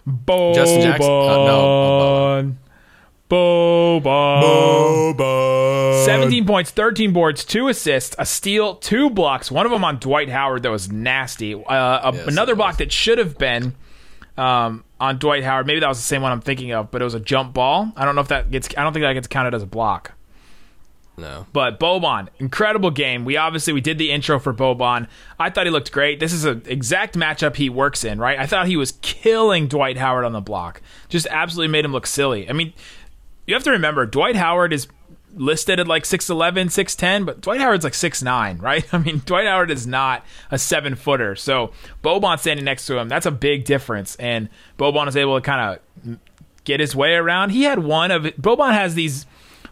Boban. 0.08 0.56
Justin 0.56 0.82
Jackson? 0.82 1.10
Uh, 1.10 1.46
no, 1.46 1.64
Boban. 1.64 2.56
Boban. 3.34 4.44
17 6.06 6.46
points, 6.46 6.72
13 6.72 7.14
boards, 7.14 7.44
two 7.44 7.68
assists, 7.68 8.16
a 8.20 8.26
steal, 8.26 8.76
two 8.76 9.10
blocks. 9.10 9.50
One 9.50 9.66
of 9.66 9.72
them 9.72 9.84
on 9.84 9.98
Dwight 9.98 10.30
Howard 10.30 10.64
that 10.64 10.70
was 10.72 10.92
nasty. 10.92 11.56
Uh, 11.56 12.12
a, 12.12 12.14
Yes, 12.14 12.28
another 12.28 12.56
block 12.56 12.78
that 12.78 12.92
should 12.92 13.18
have 13.18 13.38
been 13.38 13.74
um, 14.38 14.84
on 15.00 15.18
Dwight 15.18 15.44
Howard. 15.44 15.66
Maybe 15.66 15.80
that 15.80 15.90
was 15.90 15.98
the 15.98 16.04
same 16.04 16.22
one 16.22 16.32
I'm 16.32 16.42
thinking 16.42 16.72
of, 16.74 16.92
but 16.92 17.02
it 17.02 17.06
was 17.06 17.16
a 17.16 17.20
jump 17.20 17.54
ball. 17.54 17.92
I 17.96 18.06
don't 18.06 18.16
know 18.16 18.22
if 18.22 18.28
that 18.28 18.52
gets. 18.52 18.70
I 18.78 18.84
don't 18.84 18.94
think 18.94 19.04
that 19.04 19.14
gets 19.14 19.28
counted 19.28 19.54
as 19.56 19.64
a 19.64 19.68
block. 19.68 20.12
No. 21.16 21.46
But 21.54 21.80
Boban, 21.80 22.30
incredible 22.40 22.90
game. 22.90 23.24
We 23.24 23.38
obviously 23.38 23.72
we 23.72 23.82
did 23.82 24.00
the 24.00 24.12
intro 24.12 24.40
for 24.40 24.52
Boban. 24.54 25.08
I 25.38 25.52
thought 25.52 25.68
he 25.68 25.72
looked 25.72 25.92
great. 25.92 26.20
This 26.20 26.34
is 26.34 26.44
an 26.44 26.64
exact 26.66 27.16
matchup 27.16 27.56
he 27.56 27.70
works 27.70 28.04
in, 28.04 28.20
right? 28.20 28.40
I 28.40 28.48
thought 28.48 28.66
he 28.66 28.78
was 28.78 28.94
killing 29.04 29.68
Dwight 29.68 29.98
Howard 29.98 30.26
on 30.26 30.34
the 30.34 30.42
block. 30.42 30.82
Just 31.10 31.28
absolutely 31.30 31.72
made 31.72 31.86
him 31.86 31.92
look 31.92 32.08
silly. 32.08 32.50
I 32.50 32.54
mean, 32.54 32.74
you 33.46 33.54
have 33.54 33.64
to 33.64 33.72
remember 33.72 34.06
Dwight 34.06 34.36
Howard 34.36 34.74
is 34.74 34.88
listed 35.36 35.80
at 35.80 35.88
like 35.88 36.04
6'11, 36.04 36.66
6'10, 36.66 37.26
but 37.26 37.42
Dwight 37.42 37.60
Howard's 37.60 37.84
like 37.84 37.94
6'9, 37.94 38.62
right? 38.62 38.86
I 38.94 38.98
mean, 38.98 39.22
Dwight 39.26 39.48
Howard 39.48 39.72
is 39.72 39.88
not 39.88 40.26
a 40.52 40.58
seven 40.58 40.96
footer. 40.96 41.36
So 41.36 41.72
Boban 42.04 42.40
standing 42.40 42.66
next 42.66 42.86
to 42.88 42.98
him, 42.98 43.10
that's 43.10 43.26
a 43.26 43.32
big 43.32 43.66
difference. 43.66 44.16
And 44.18 44.50
Boban 44.78 45.08
is 45.08 45.18
able 45.18 45.40
to 45.40 45.42
kind 45.42 45.80
of 46.06 46.18
get 46.64 46.80
his 46.80 46.96
way 46.96 47.14
around. 47.14 47.50
He 47.50 47.64
had 47.64 47.80
one 47.80 48.12
of 48.12 48.26
it. 48.26 48.42
Boban 48.42 48.74
has 48.74 48.96
these. 48.96 49.26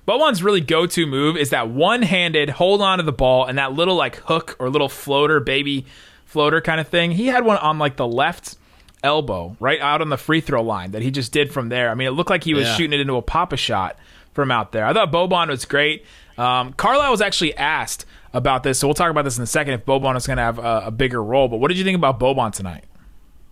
Boban's 0.07 0.41
really 0.41 0.61
go-to 0.61 1.05
move 1.05 1.37
is 1.37 1.51
that 1.51 1.69
one-handed 1.69 2.49
hold 2.49 2.81
on 2.81 2.97
to 2.97 3.03
the 3.03 3.11
ball 3.11 3.45
and 3.45 3.59
that 3.59 3.73
little 3.73 3.95
like 3.95 4.15
hook 4.15 4.55
or 4.57 4.67
little 4.67 4.89
floater, 4.89 5.39
baby 5.39 5.85
floater 6.25 6.59
kind 6.59 6.81
of 6.81 6.87
thing. 6.87 7.11
He 7.11 7.27
had 7.27 7.45
one 7.45 7.57
on 7.57 7.77
like 7.77 7.97
the 7.97 8.07
left 8.07 8.57
elbow, 9.03 9.55
right 9.59 9.79
out 9.81 10.01
on 10.01 10.09
the 10.09 10.17
free 10.17 10.41
throw 10.41 10.61
line 10.61 10.91
that 10.91 11.01
he 11.01 11.11
just 11.11 11.31
did 11.31 11.51
from 11.51 11.69
there. 11.69 11.89
I 11.89 11.95
mean, 11.95 12.07
it 12.07 12.11
looked 12.11 12.29
like 12.29 12.43
he 12.43 12.53
was 12.53 12.67
Yeah. 12.67 12.75
shooting 12.75 12.93
it 12.93 12.99
into 13.01 13.15
a 13.15 13.21
papa 13.21 13.57
shot 13.57 13.97
from 14.33 14.51
out 14.51 14.71
there. 14.71 14.85
I 14.85 14.93
thought 14.93 15.11
Boban 15.11 15.47
was 15.49 15.65
great. 15.65 16.05
Um, 16.37 16.73
Carlisle 16.73 17.11
was 17.11 17.21
actually 17.21 17.55
asked 17.57 18.05
about 18.33 18.63
this, 18.63 18.79
so 18.79 18.87
we'll 18.87 18.93
talk 18.93 19.11
about 19.11 19.23
this 19.25 19.37
in 19.37 19.43
a 19.43 19.47
second 19.47 19.73
if 19.73 19.85
Boban 19.85 20.15
is 20.15 20.25
going 20.25 20.37
to 20.37 20.43
have 20.43 20.57
a, 20.59 20.83
a 20.87 20.91
bigger 20.91 21.21
role. 21.21 21.47
But 21.47 21.57
what 21.57 21.67
did 21.67 21.77
you 21.77 21.83
think 21.83 21.95
about 21.97 22.19
Boban 22.19 22.51
tonight? 22.53 22.85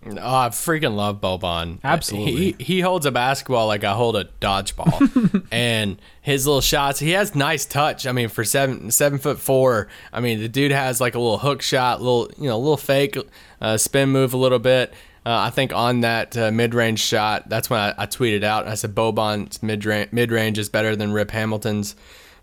Oh, 0.06 0.12
I 0.16 0.48
freaking 0.48 0.94
love 0.96 1.20
Boban. 1.20 1.78
Absolutely. 1.84 2.52
He, 2.52 2.64
he 2.64 2.80
holds 2.80 3.04
a 3.04 3.10
basketball 3.10 3.66
like 3.66 3.84
I 3.84 3.92
hold 3.92 4.16
a 4.16 4.24
dodgeball. 4.40 5.46
and 5.52 6.00
his 6.22 6.46
little 6.46 6.62
shots, 6.62 7.00
he 7.00 7.10
has 7.10 7.34
nice 7.34 7.66
touch. 7.66 8.06
I 8.06 8.12
mean, 8.12 8.30
for 8.30 8.42
seven 8.42 8.90
seven 8.90 9.18
foot 9.18 9.38
four, 9.38 9.88
I 10.10 10.20
mean 10.20 10.40
the 10.40 10.48
dude 10.48 10.72
has 10.72 11.02
like 11.02 11.14
a 11.14 11.18
little 11.18 11.36
hook 11.36 11.60
shot, 11.60 12.00
little 12.00 12.30
you 12.38 12.48
know, 12.48 12.56
a 12.56 12.58
little 12.58 12.78
fake 12.78 13.18
uh, 13.60 13.76
spin 13.76 14.08
move 14.08 14.32
a 14.32 14.38
little 14.38 14.58
bit. 14.58 14.94
Uh, 15.30 15.42
I 15.42 15.50
think 15.50 15.72
on 15.72 16.00
that 16.00 16.36
uh, 16.36 16.50
mid 16.50 16.74
range 16.74 16.98
shot, 16.98 17.48
that's 17.48 17.70
when 17.70 17.78
I, 17.78 17.94
I 17.96 18.06
tweeted 18.06 18.42
out. 18.42 18.66
I 18.66 18.74
said 18.74 18.96
Boban's 18.96 19.62
mid 19.62 19.86
mid 20.12 20.32
range 20.32 20.58
is 20.58 20.68
better 20.68 20.96
than 20.96 21.12
Rip 21.12 21.30
Hamilton's 21.30 21.94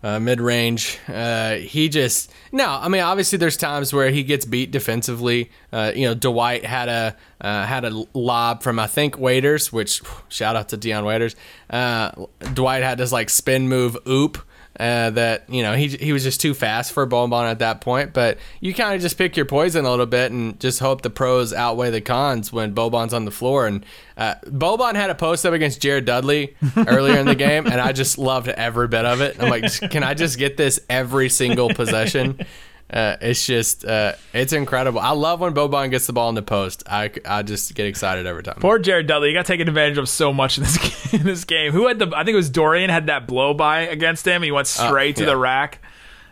uh, 0.02 0.18
mid 0.18 0.40
range. 0.40 0.98
Uh, 1.06 1.56
he 1.56 1.90
just 1.90 2.32
no. 2.50 2.66
I 2.66 2.88
mean, 2.88 3.02
obviously, 3.02 3.36
there's 3.36 3.58
times 3.58 3.92
where 3.92 4.10
he 4.10 4.22
gets 4.22 4.46
beat 4.46 4.70
defensively. 4.70 5.50
Uh, 5.70 5.92
you 5.94 6.06
know, 6.06 6.14
Dwight 6.14 6.64
had 6.64 6.88
a 6.88 7.14
uh, 7.42 7.66
had 7.66 7.84
a 7.84 8.06
lob 8.14 8.62
from 8.62 8.78
I 8.78 8.86
think 8.86 9.18
Waiters, 9.18 9.70
which 9.70 10.00
shout 10.30 10.56
out 10.56 10.70
to 10.70 10.78
Dion 10.78 11.04
Waiters. 11.04 11.36
Uh, 11.68 12.12
Dwight 12.54 12.82
had 12.82 12.96
this 12.96 13.12
like 13.12 13.28
spin 13.28 13.68
move 13.68 13.98
oop. 14.08 14.38
Uh, 14.78 15.10
that 15.10 15.42
you 15.50 15.60
know 15.60 15.74
he 15.74 15.88
he 15.88 16.12
was 16.12 16.22
just 16.22 16.40
too 16.40 16.54
fast 16.54 16.92
for 16.92 17.04
Boban 17.04 17.50
at 17.50 17.58
that 17.58 17.80
point, 17.80 18.12
but 18.12 18.38
you 18.60 18.72
kind 18.72 18.94
of 18.94 19.00
just 19.00 19.18
pick 19.18 19.36
your 19.36 19.44
poison 19.44 19.84
a 19.84 19.90
little 19.90 20.06
bit 20.06 20.30
and 20.30 20.58
just 20.60 20.78
hope 20.78 21.02
the 21.02 21.10
pros 21.10 21.52
outweigh 21.52 21.90
the 21.90 22.00
cons 22.00 22.52
when 22.52 22.74
Boban's 22.74 23.12
on 23.12 23.24
the 23.24 23.32
floor. 23.32 23.66
And 23.66 23.84
uh, 24.16 24.36
Boban 24.44 24.94
had 24.94 25.10
a 25.10 25.16
post 25.16 25.44
up 25.44 25.52
against 25.52 25.82
Jared 25.82 26.04
Dudley 26.04 26.54
earlier 26.76 27.18
in 27.18 27.26
the 27.26 27.34
game, 27.34 27.66
and 27.66 27.80
I 27.80 27.90
just 27.90 28.18
loved 28.18 28.46
every 28.46 28.86
bit 28.86 29.04
of 29.04 29.20
it. 29.20 29.42
I'm 29.42 29.48
like, 29.48 29.90
can 29.90 30.04
I 30.04 30.14
just 30.14 30.38
get 30.38 30.56
this 30.56 30.78
every 30.88 31.28
single 31.28 31.70
possession? 31.70 32.38
Uh, 32.90 33.16
it's 33.20 33.44
just 33.44 33.84
uh, 33.84 34.14
it's 34.32 34.54
incredible. 34.54 34.98
I 34.98 35.10
love 35.10 35.40
when 35.40 35.52
Boban 35.52 35.90
gets 35.90 36.06
the 36.06 36.14
ball 36.14 36.30
in 36.30 36.34
the 36.34 36.42
post. 36.42 36.84
I, 36.86 37.10
I 37.26 37.42
just 37.42 37.74
get 37.74 37.86
excited 37.86 38.26
every 38.26 38.42
time. 38.42 38.56
Poor 38.60 38.78
Jared 38.78 39.06
Dudley, 39.06 39.28
he 39.28 39.34
got 39.34 39.44
taken 39.44 39.68
advantage 39.68 39.98
of 39.98 40.08
so 40.08 40.32
much 40.32 40.56
in 40.56 40.64
this 40.64 41.12
in 41.14 41.22
this 41.24 41.44
game. 41.44 41.72
Who 41.72 41.86
had 41.86 41.98
the? 41.98 42.10
I 42.16 42.24
think 42.24 42.32
it 42.32 42.36
was 42.36 42.48
Dorian 42.48 42.88
had 42.88 43.08
that 43.08 43.26
blow 43.26 43.52
by 43.52 43.80
against 43.80 44.26
him. 44.26 44.42
He 44.42 44.50
went 44.50 44.66
straight 44.66 45.16
to 45.16 45.24
yeah. 45.24 45.30
the 45.30 45.36
rack. 45.36 45.80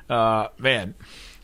Uh, 0.09 0.49
man, 0.59 0.95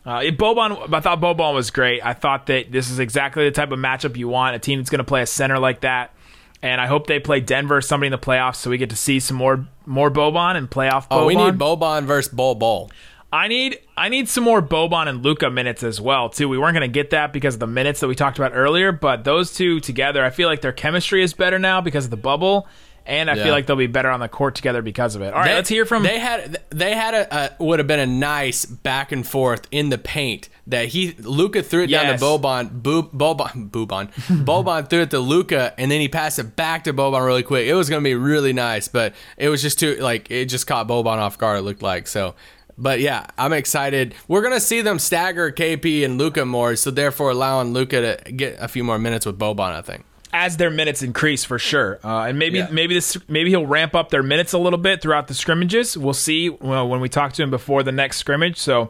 uh, 0.03 0.21
it, 0.23 0.37
Boban. 0.37 0.91
I 0.91 0.99
thought 0.99 1.21
Boban 1.21 1.53
was 1.53 1.69
great. 1.69 2.03
I 2.03 2.13
thought 2.13 2.47
that 2.47 2.71
this 2.71 2.89
is 2.89 2.97
exactly 2.97 3.45
the 3.45 3.51
type 3.51 3.71
of 3.71 3.77
matchup 3.77 4.17
you 4.17 4.27
want. 4.27 4.55
A 4.55 4.59
team 4.59 4.79
that's 4.79 4.89
going 4.89 4.97
to 4.97 5.05
play 5.05 5.21
a 5.21 5.27
center 5.27 5.59
like 5.59 5.81
that. 5.81 6.15
And 6.63 6.79
I 6.79 6.87
hope 6.87 7.07
they 7.07 7.19
play 7.19 7.41
Denver, 7.41 7.81
somebody 7.81 8.07
in 8.07 8.11
the 8.11 8.17
playoffs, 8.17 8.55
so 8.55 8.69
we 8.69 8.77
get 8.77 8.89
to 8.91 8.95
see 8.95 9.19
some 9.19 9.35
more 9.37 9.67
more 9.85 10.09
Boban 10.09 10.55
and 10.55 10.71
playoff. 10.71 11.03
Boban. 11.03 11.11
Oh, 11.11 11.25
we 11.27 11.35
need 11.35 11.55
Boban 11.55 12.05
versus 12.05 12.33
Bol 12.33 12.55
Bol. 12.55 12.89
I 13.33 13.47
need 13.47 13.79
I 13.97 14.09
need 14.09 14.29
some 14.29 14.43
more 14.43 14.61
Boban 14.61 15.07
and 15.07 15.23
Luka 15.23 15.49
minutes 15.49 15.81
as 15.81 15.99
well 15.99 16.29
too. 16.29 16.47
We 16.47 16.59
weren't 16.59 16.75
going 16.75 16.87
to 16.87 16.93
get 16.93 17.09
that 17.09 17.33
because 17.33 17.55
of 17.55 17.59
the 17.59 17.67
minutes 17.67 17.99
that 18.01 18.07
we 18.07 18.13
talked 18.15 18.37
about 18.37 18.51
earlier, 18.53 18.91
but 18.91 19.23
those 19.23 19.51
two 19.53 19.79
together, 19.79 20.23
I 20.23 20.29
feel 20.29 20.47
like 20.47 20.61
their 20.61 20.71
chemistry 20.71 21.23
is 21.23 21.33
better 21.33 21.57
now 21.57 21.81
because 21.81 22.05
of 22.05 22.11
the 22.11 22.17
bubble, 22.17 22.67
and 23.07 23.31
I 23.31 23.35
Yeah. 23.35 23.45
feel 23.45 23.51
like 23.53 23.65
they'll 23.65 23.75
be 23.75 23.87
better 23.87 24.09
on 24.11 24.19
the 24.19 24.27
court 24.29 24.53
together 24.53 24.83
because 24.83 25.15
of 25.15 25.23
it. 25.23 25.33
All 25.33 25.39
right, 25.39 25.47
They- 25.49 25.55
let's 25.55 25.69
hear 25.69 25.83
from 25.85 26.03
They 26.03 26.19
had 26.19 26.61
they 26.69 26.93
had 26.93 27.15
a, 27.15 27.55
a 27.59 27.63
would 27.63 27.79
have 27.79 27.87
been 27.87 27.99
a 27.99 28.05
nice 28.05 28.65
back 28.65 29.11
and 29.11 29.25
forth 29.27 29.67
in 29.71 29.89
the 29.89 29.97
paint 29.97 30.47
that 30.67 30.89
he 30.89 31.15
Luka 31.19 31.63
threw 31.63 31.81
it 31.83 31.89
Yes. 31.89 32.03
down 32.03 32.19
to 32.19 32.23
Boban, 32.23 32.83
Bo, 32.83 33.01
Boban, 33.01 33.71
Boban, 33.71 34.13
Boban 34.45 34.89
threw 34.91 35.01
it 35.01 35.09
to 35.09 35.19
Luka, 35.19 35.73
and 35.79 35.89
then 35.89 35.99
he 36.01 36.07
passed 36.07 36.37
it 36.37 36.55
back 36.55 36.83
to 36.83 36.93
Boban 36.93 37.25
really 37.25 37.41
quick. 37.43 37.67
It 37.67 37.73
was 37.73 37.89
gonna 37.89 38.03
be 38.03 38.13
really 38.13 38.53
nice, 38.53 38.87
but 38.87 39.15
it 39.37 39.49
was 39.49 39.63
just 39.63 39.79
too 39.79 39.95
like 39.95 40.29
it 40.29 40.45
just 40.45 40.67
caught 40.67 40.87
Boban 40.87 41.17
off 41.17 41.39
guard. 41.39 41.57
It 41.57 41.63
looked 41.63 41.81
like 41.81 42.07
so. 42.07 42.35
But 42.77 42.99
yeah, 42.99 43.27
I'm 43.37 43.53
excited. 43.53 44.15
We're 44.27 44.41
gonna 44.41 44.59
see 44.59 44.81
them 44.81 44.97
stagger 44.99 45.51
KP 45.51 46.03
and 46.03 46.17
Luka 46.17 46.45
more, 46.45 46.75
so 46.75 46.89
therefore 46.91 47.31
allowing 47.31 47.73
Luka 47.73 48.17
to 48.23 48.31
get 48.31 48.57
a 48.59 48.67
few 48.67 48.83
more 48.83 48.97
minutes 48.97 49.25
with 49.25 49.37
Boban. 49.37 49.73
I 49.73 49.81
think. 49.81 50.05
as 50.35 50.57
their 50.57 50.71
minutes 50.71 51.03
increase 51.03 51.43
for 51.45 51.59
sure. 51.59 51.99
Uh, 52.03 52.23
and 52.23 52.39
maybe 52.39 52.57
Yeah. 52.57 52.67
maybe 52.71 52.95
this 52.95 53.15
maybe 53.27 53.51
he'll 53.51 53.67
ramp 53.67 53.93
up 53.93 54.09
their 54.09 54.23
minutes 54.23 54.51
a 54.53 54.57
little 54.57 54.79
bit 54.79 54.99
throughout 55.01 55.27
the 55.27 55.35
scrimmages. 55.35 55.95
We'll 55.95 56.15
see 56.15 56.49
well, 56.49 56.87
when 56.87 56.99
we 57.01 57.09
talk 57.09 57.33
to 57.33 57.43
him 57.43 57.51
before 57.51 57.83
the 57.83 57.91
next 57.91 58.17
scrimmage. 58.17 58.57
So 58.57 58.89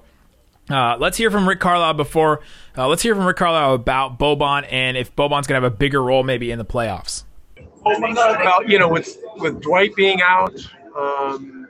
uh, 0.70 0.96
let's 0.98 1.18
hear 1.18 1.30
from 1.30 1.46
Rick 1.50 1.60
Carlisle 1.60 1.96
before. 1.96 2.40
Uh, 2.78 2.88
let's 2.88 3.02
hear 3.02 3.14
from 3.14 3.26
Rick 3.26 3.36
Carlisle 3.36 3.74
about 3.74 4.18
Boban 4.18 4.66
and 4.72 4.96
if 4.96 5.14
Boban's 5.18 5.46
gonna 5.46 5.60
have 5.60 5.70
a 5.70 5.76
bigger 5.76 6.02
role 6.02 6.24
maybe 6.24 6.50
in 6.50 6.58
the 6.60 6.64
playoffs. 6.66 7.26
Well, 7.84 8.64
you 8.66 8.80
know, 8.80 8.88
with 8.88 9.18
with 9.40 9.62
Dwight 9.62 9.94
being 9.98 10.22
out 10.22 10.56
um, 10.98 11.68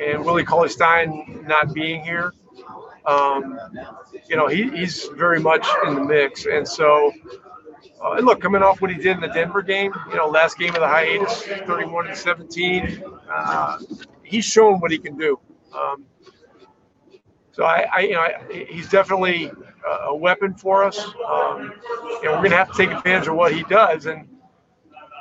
and 0.00 0.24
Willie 0.24 0.44
Cauley 0.44 0.68
Stein 0.68 1.44
not 1.46 1.74
being 1.74 2.02
here, 2.02 2.32
um, 3.06 3.58
you 4.28 4.36
know, 4.36 4.48
he, 4.48 4.70
he's 4.70 5.06
very 5.16 5.40
much 5.40 5.66
in 5.86 5.94
the 5.94 6.04
mix. 6.04 6.46
And 6.46 6.66
so, 6.66 7.12
uh, 8.04 8.12
and 8.12 8.26
look, 8.26 8.40
coming 8.40 8.62
off 8.62 8.80
what 8.80 8.90
he 8.90 8.96
did 8.96 9.16
in 9.16 9.20
the 9.20 9.28
Denver 9.28 9.62
game, 9.62 9.92
you 10.10 10.16
know, 10.16 10.28
last 10.28 10.58
game 10.58 10.74
of 10.74 10.80
the 10.80 10.88
hiatus, 10.88 11.42
31 11.42 12.08
and 12.08 12.16
17, 12.16 13.02
uh, 13.30 13.78
he's 14.22 14.44
shown 14.44 14.78
what 14.80 14.90
he 14.90 14.98
can 14.98 15.16
do. 15.16 15.38
Um, 15.76 16.04
so 17.52 17.64
I, 17.64 17.86
I, 17.92 18.00
you 18.00 18.12
know, 18.12 18.20
I, 18.20 18.66
he's 18.68 18.88
definitely 18.88 19.50
a, 20.04 20.14
weapon 20.14 20.54
for 20.54 20.84
us. 20.84 20.98
Um, 20.98 21.72
and 22.22 22.32
we're 22.32 22.38
going 22.38 22.50
to 22.50 22.56
have 22.56 22.70
to 22.72 22.76
take 22.76 22.90
advantage 22.90 23.28
of 23.28 23.34
what 23.34 23.52
he 23.52 23.62
does. 23.64 24.06
And 24.06 24.28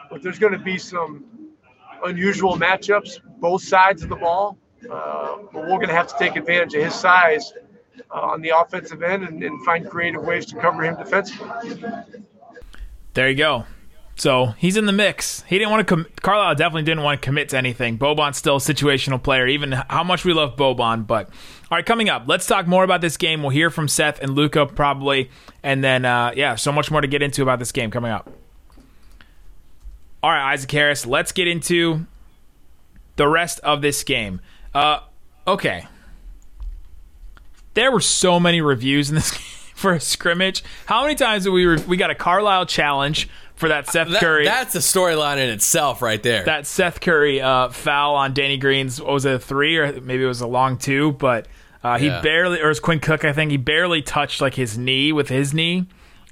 but 0.10 0.22
there's 0.22 0.40
going 0.40 0.54
to 0.54 0.60
be 0.60 0.78
some 0.78 1.26
unusual 2.04 2.58
matchups, 2.58 3.20
both 3.40 3.64
sides 3.64 4.04
of 4.04 4.10
the 4.10 4.16
ball. 4.16 4.58
Uh, 4.90 5.38
but 5.52 5.64
we're 5.64 5.78
going 5.78 5.88
to 5.88 5.94
have 5.94 6.08
to 6.08 6.16
take 6.20 6.36
advantage 6.36 6.74
of 6.76 6.84
his 6.84 6.94
size 6.96 7.54
uh, 8.12 8.20
on 8.22 8.42
the 8.42 8.50
offensive 8.50 9.02
end 9.02 9.24
and, 9.24 9.44
and 9.44 9.66
find 9.66 9.90
creative 9.90 10.24
ways 10.24 10.46
to 10.46 10.56
cover 10.56 10.84
him 10.84 10.96
defensively. 10.96 11.50
There 13.14 13.30
you 13.30 13.36
go. 13.36 13.66
So 14.18 14.48
he's 14.58 14.78
in 14.78 14.88
the 14.88 14.92
mix. 14.92 15.44
He 15.44 15.60
didn't 15.60 15.70
want 15.72 15.88
to. 15.88 15.96
Com- 15.96 16.08
Carlisle 16.22 16.56
definitely 16.56 16.84
didn't 16.84 17.04
want 17.04 17.22
to 17.22 17.26
commit 17.26 17.50
to 17.50 17.58
anything. 17.58 18.00
Boban's 18.00 18.38
still 18.38 18.56
a 18.56 18.60
situational 18.60 19.22
player, 19.22 19.46
even 19.46 19.72
how 19.74 20.04
much 20.04 20.26
we 20.26 20.34
love 20.34 20.56
Boban. 20.56 21.06
But 21.06 21.28
all 21.70 21.78
right, 21.78 21.86
coming 21.86 22.10
up, 22.10 22.24
let's 22.26 22.48
talk 22.48 22.66
more 22.66 22.84
about 22.84 23.02
this 23.02 23.16
game. 23.16 23.42
We'll 23.44 23.52
hear 23.52 23.70
from 23.70 23.88
Seth 23.88 24.20
and 24.20 24.34
Luka 24.34 24.66
probably, 24.66 25.30
and 25.62 25.84
then 25.84 26.04
uh, 26.04 26.34
yeah, 26.36 26.56
so 26.56 26.72
much 26.72 26.90
more 26.90 27.00
to 27.00 27.08
get 27.08 27.22
into 27.22 27.44
about 27.44 27.60
this 27.60 27.72
game 27.72 27.92
coming 27.92 28.12
up. 28.12 28.32
All 30.24 30.32
right, 30.32 30.52
Isaac 30.54 30.72
Harris, 30.72 31.06
let's 31.06 31.32
get 31.32 31.48
into 31.48 32.08
the 33.18 33.28
rest 33.28 33.60
of 33.60 33.84
this 33.84 34.04
game. 34.04 34.42
Uh, 34.78 35.00
okay, 35.48 35.86
there 37.74 37.92
were 37.92 38.00
so 38.02 38.40
many 38.40 38.62
reviews 38.62 39.10
in 39.10 39.16
this 39.16 39.32
game 39.32 39.42
for 39.76 39.94
a 39.94 40.00
scrimmage. 40.00 40.64
How 40.86 41.04
many 41.04 41.16
times 41.16 41.44
did 41.44 41.52
we 41.52 41.66
re- 41.66 41.84
we 41.88 41.98
got 41.98 42.10
a 42.10 42.16
Carlisle 42.16 42.66
challenge 42.68 43.30
for 43.56 43.70
that 43.70 43.88
Seth 43.90 44.10
That- 44.10 44.20
Curry? 44.20 44.46
that's 44.46 44.76
a 44.76 44.80
storyline 44.80 45.38
in 45.38 45.50
itself, 45.50 46.02
right 46.02 46.22
there. 46.22 46.44
that 46.46 46.68
Seth 46.68 47.02
Curry 47.02 47.42
uh, 47.42 47.70
foul 47.70 48.16
on 48.16 48.34
Danny 48.34 48.58
Green's 48.58 49.02
what 49.02 49.14
was 49.14 49.26
it 49.26 49.34
a 49.36 49.40
three 49.40 49.78
or 49.78 50.00
maybe 50.02 50.24
it 50.24 50.28
was 50.28 50.42
a 50.42 50.48
long 50.48 50.78
two, 50.78 51.12
but 51.14 51.48
uh, 51.84 51.98
he 51.98 52.08
Yeah. 52.08 52.22
barely 52.22 52.60
or 52.62 52.66
it 52.66 52.70
was 52.70 52.80
Quinn 52.80 53.00
Cook 53.00 53.24
I 53.26 53.34
think 53.34 53.52
he 53.52 53.58
barely 53.58 54.02
touched 54.02 54.42
like 54.42 54.56
his 54.56 54.78
knee 54.78 55.12
with 55.12 55.30
his 55.30 55.54
knee, 55.54 55.88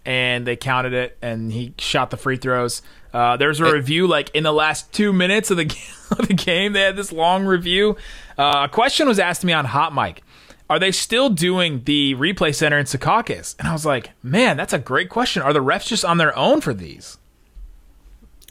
and 0.06 0.46
they 0.46 0.56
counted 0.56 0.94
it 0.94 1.18
and 1.22 1.52
he 1.52 1.74
shot 1.78 2.12
the 2.12 2.18
free 2.18 2.38
throws. 2.38 2.82
Uh, 3.14 3.38
there's 3.38 3.62
a 3.62 3.72
review 3.72 4.08
like 4.08 4.30
in 4.36 4.44
the 4.44 4.52
last 4.52 4.92
two 4.92 5.14
minutes 5.14 5.50
of 5.50 5.58
the 5.58 5.64
of 6.12 6.28
the 6.28 6.34
game 6.34 6.74
they 6.74 6.82
had 6.82 6.96
this 6.96 7.12
long 7.12 7.46
review. 7.46 7.96
Uh, 8.38 8.62
a 8.66 8.70
question 8.70 9.08
was 9.08 9.20
asked 9.20 9.42
to 9.42 9.48
me 9.48 9.54
on 9.54 9.66
Hot 9.66 9.94
Mic. 9.94 10.22
Are 10.70 10.80
they 10.80 10.92
still 10.92 11.30
doing 11.30 11.84
the 11.86 12.16
replay 12.16 12.54
center 12.54 12.78
in 12.78 12.86
Secaucus? 12.86 13.56
And 13.60 13.68
I 13.68 13.74
was 13.74 13.86
like, 13.86 14.12
man, 14.24 14.58
that's 14.58 14.74
a 14.74 14.80
great 14.80 15.10
question. 15.10 15.44
Are 15.44 15.54
the 15.54 15.64
refs 15.64 15.88
just 15.88 16.04
on 16.04 16.18
their 16.18 16.36
own 16.36 16.60
for 16.60 16.74
these? 16.74 17.18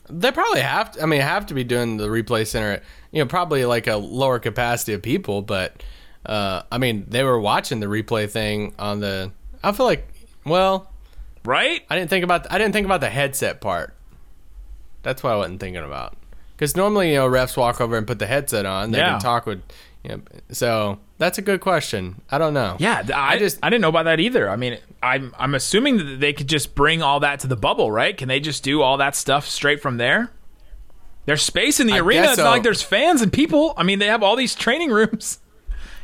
They 0.08 0.30
probably 0.30 0.60
have. 0.60 0.92
To, 0.92 1.02
I 1.02 1.06
mean, 1.06 1.20
have 1.20 1.46
to 1.46 1.54
be 1.54 1.64
doing 1.64 1.96
the 1.96 2.08
replay 2.08 2.46
center. 2.46 2.72
At, 2.72 2.82
You 3.10 3.22
know, 3.22 3.26
probably 3.26 3.64
like 3.64 3.86
a 3.86 3.96
lower 3.96 4.38
capacity 4.38 4.92
of 4.92 5.02
people, 5.02 5.42
but 5.42 5.82
uh, 6.24 6.62
I 6.70 6.78
mean, 6.78 7.06
they 7.08 7.24
were 7.24 7.40
watching 7.40 7.80
the 7.80 7.86
replay 7.86 8.30
thing 8.30 8.74
on 8.78 9.00
the. 9.00 9.32
I 9.62 9.72
feel 9.72 9.86
like, 9.86 10.06
well, 10.44 10.92
Right? 11.44 11.84
I 11.90 11.96
didn't 11.96 12.10
think 12.10 12.24
about. 12.24 12.50
I 12.50 12.58
didn't 12.58 12.72
think 12.72 12.86
about 12.86 13.00
the 13.00 13.10
headset 13.10 13.60
part. 13.60 13.94
That's 15.02 15.22
what 15.22 15.32
I 15.34 15.36
wasn't 15.36 15.60
thinking 15.60 15.84
about. 15.84 16.16
Because 16.56 16.76
normally, 16.76 17.10
you 17.10 17.16
know, 17.16 17.28
refs 17.28 17.56
walk 17.56 17.80
over 17.80 17.96
and 17.96 18.06
put 18.06 18.18
the 18.18 18.26
headset 18.26 18.64
on. 18.66 18.90
They 18.92 18.98
Yeah. 18.98 19.10
can 19.12 19.20
talk 19.20 19.46
with. 19.46 19.62
You 20.04 20.10
know, 20.10 20.20
so 20.50 20.98
that's 21.18 21.38
a 21.38 21.42
good 21.42 21.60
question. 21.60 22.20
I 22.30 22.36
don't 22.38 22.52
know. 22.52 22.76
Yeah, 22.78 23.02
I, 23.14 23.34
I 23.34 23.38
just- 23.38 23.58
I 23.62 23.70
didn't 23.70 23.80
know 23.80 23.88
about 23.88 24.04
that 24.04 24.20
either. 24.20 24.50
I 24.50 24.56
mean, 24.56 24.78
I'm 25.02 25.34
I'm 25.38 25.54
assuming 25.54 25.96
that 25.96 26.20
they 26.20 26.32
could 26.34 26.46
just 26.46 26.74
bring 26.74 27.02
all 27.02 27.20
that 27.20 27.40
to 27.40 27.46
the 27.46 27.56
bubble, 27.56 27.90
right? 27.90 28.14
Can 28.16 28.28
they 28.28 28.38
just 28.38 28.62
do 28.62 28.82
all 28.82 28.98
that 28.98 29.16
stuff 29.16 29.46
straight 29.48 29.80
from 29.80 29.96
there? 29.96 30.30
There's 31.26 31.40
space 31.42 31.80
in 31.80 31.86
the 31.86 31.94
I 31.94 31.98
arena. 32.00 32.22
guess 32.22 32.32
It's 32.32 32.42
not 32.42 32.50
like 32.50 32.62
there's 32.62 32.82
fans 32.82 33.22
and 33.22 33.32
people. 33.32 33.72
I 33.78 33.82
mean, 33.82 33.98
they 33.98 34.08
have 34.08 34.22
all 34.22 34.36
these 34.36 34.54
training 34.54 34.90
rooms. 34.90 35.38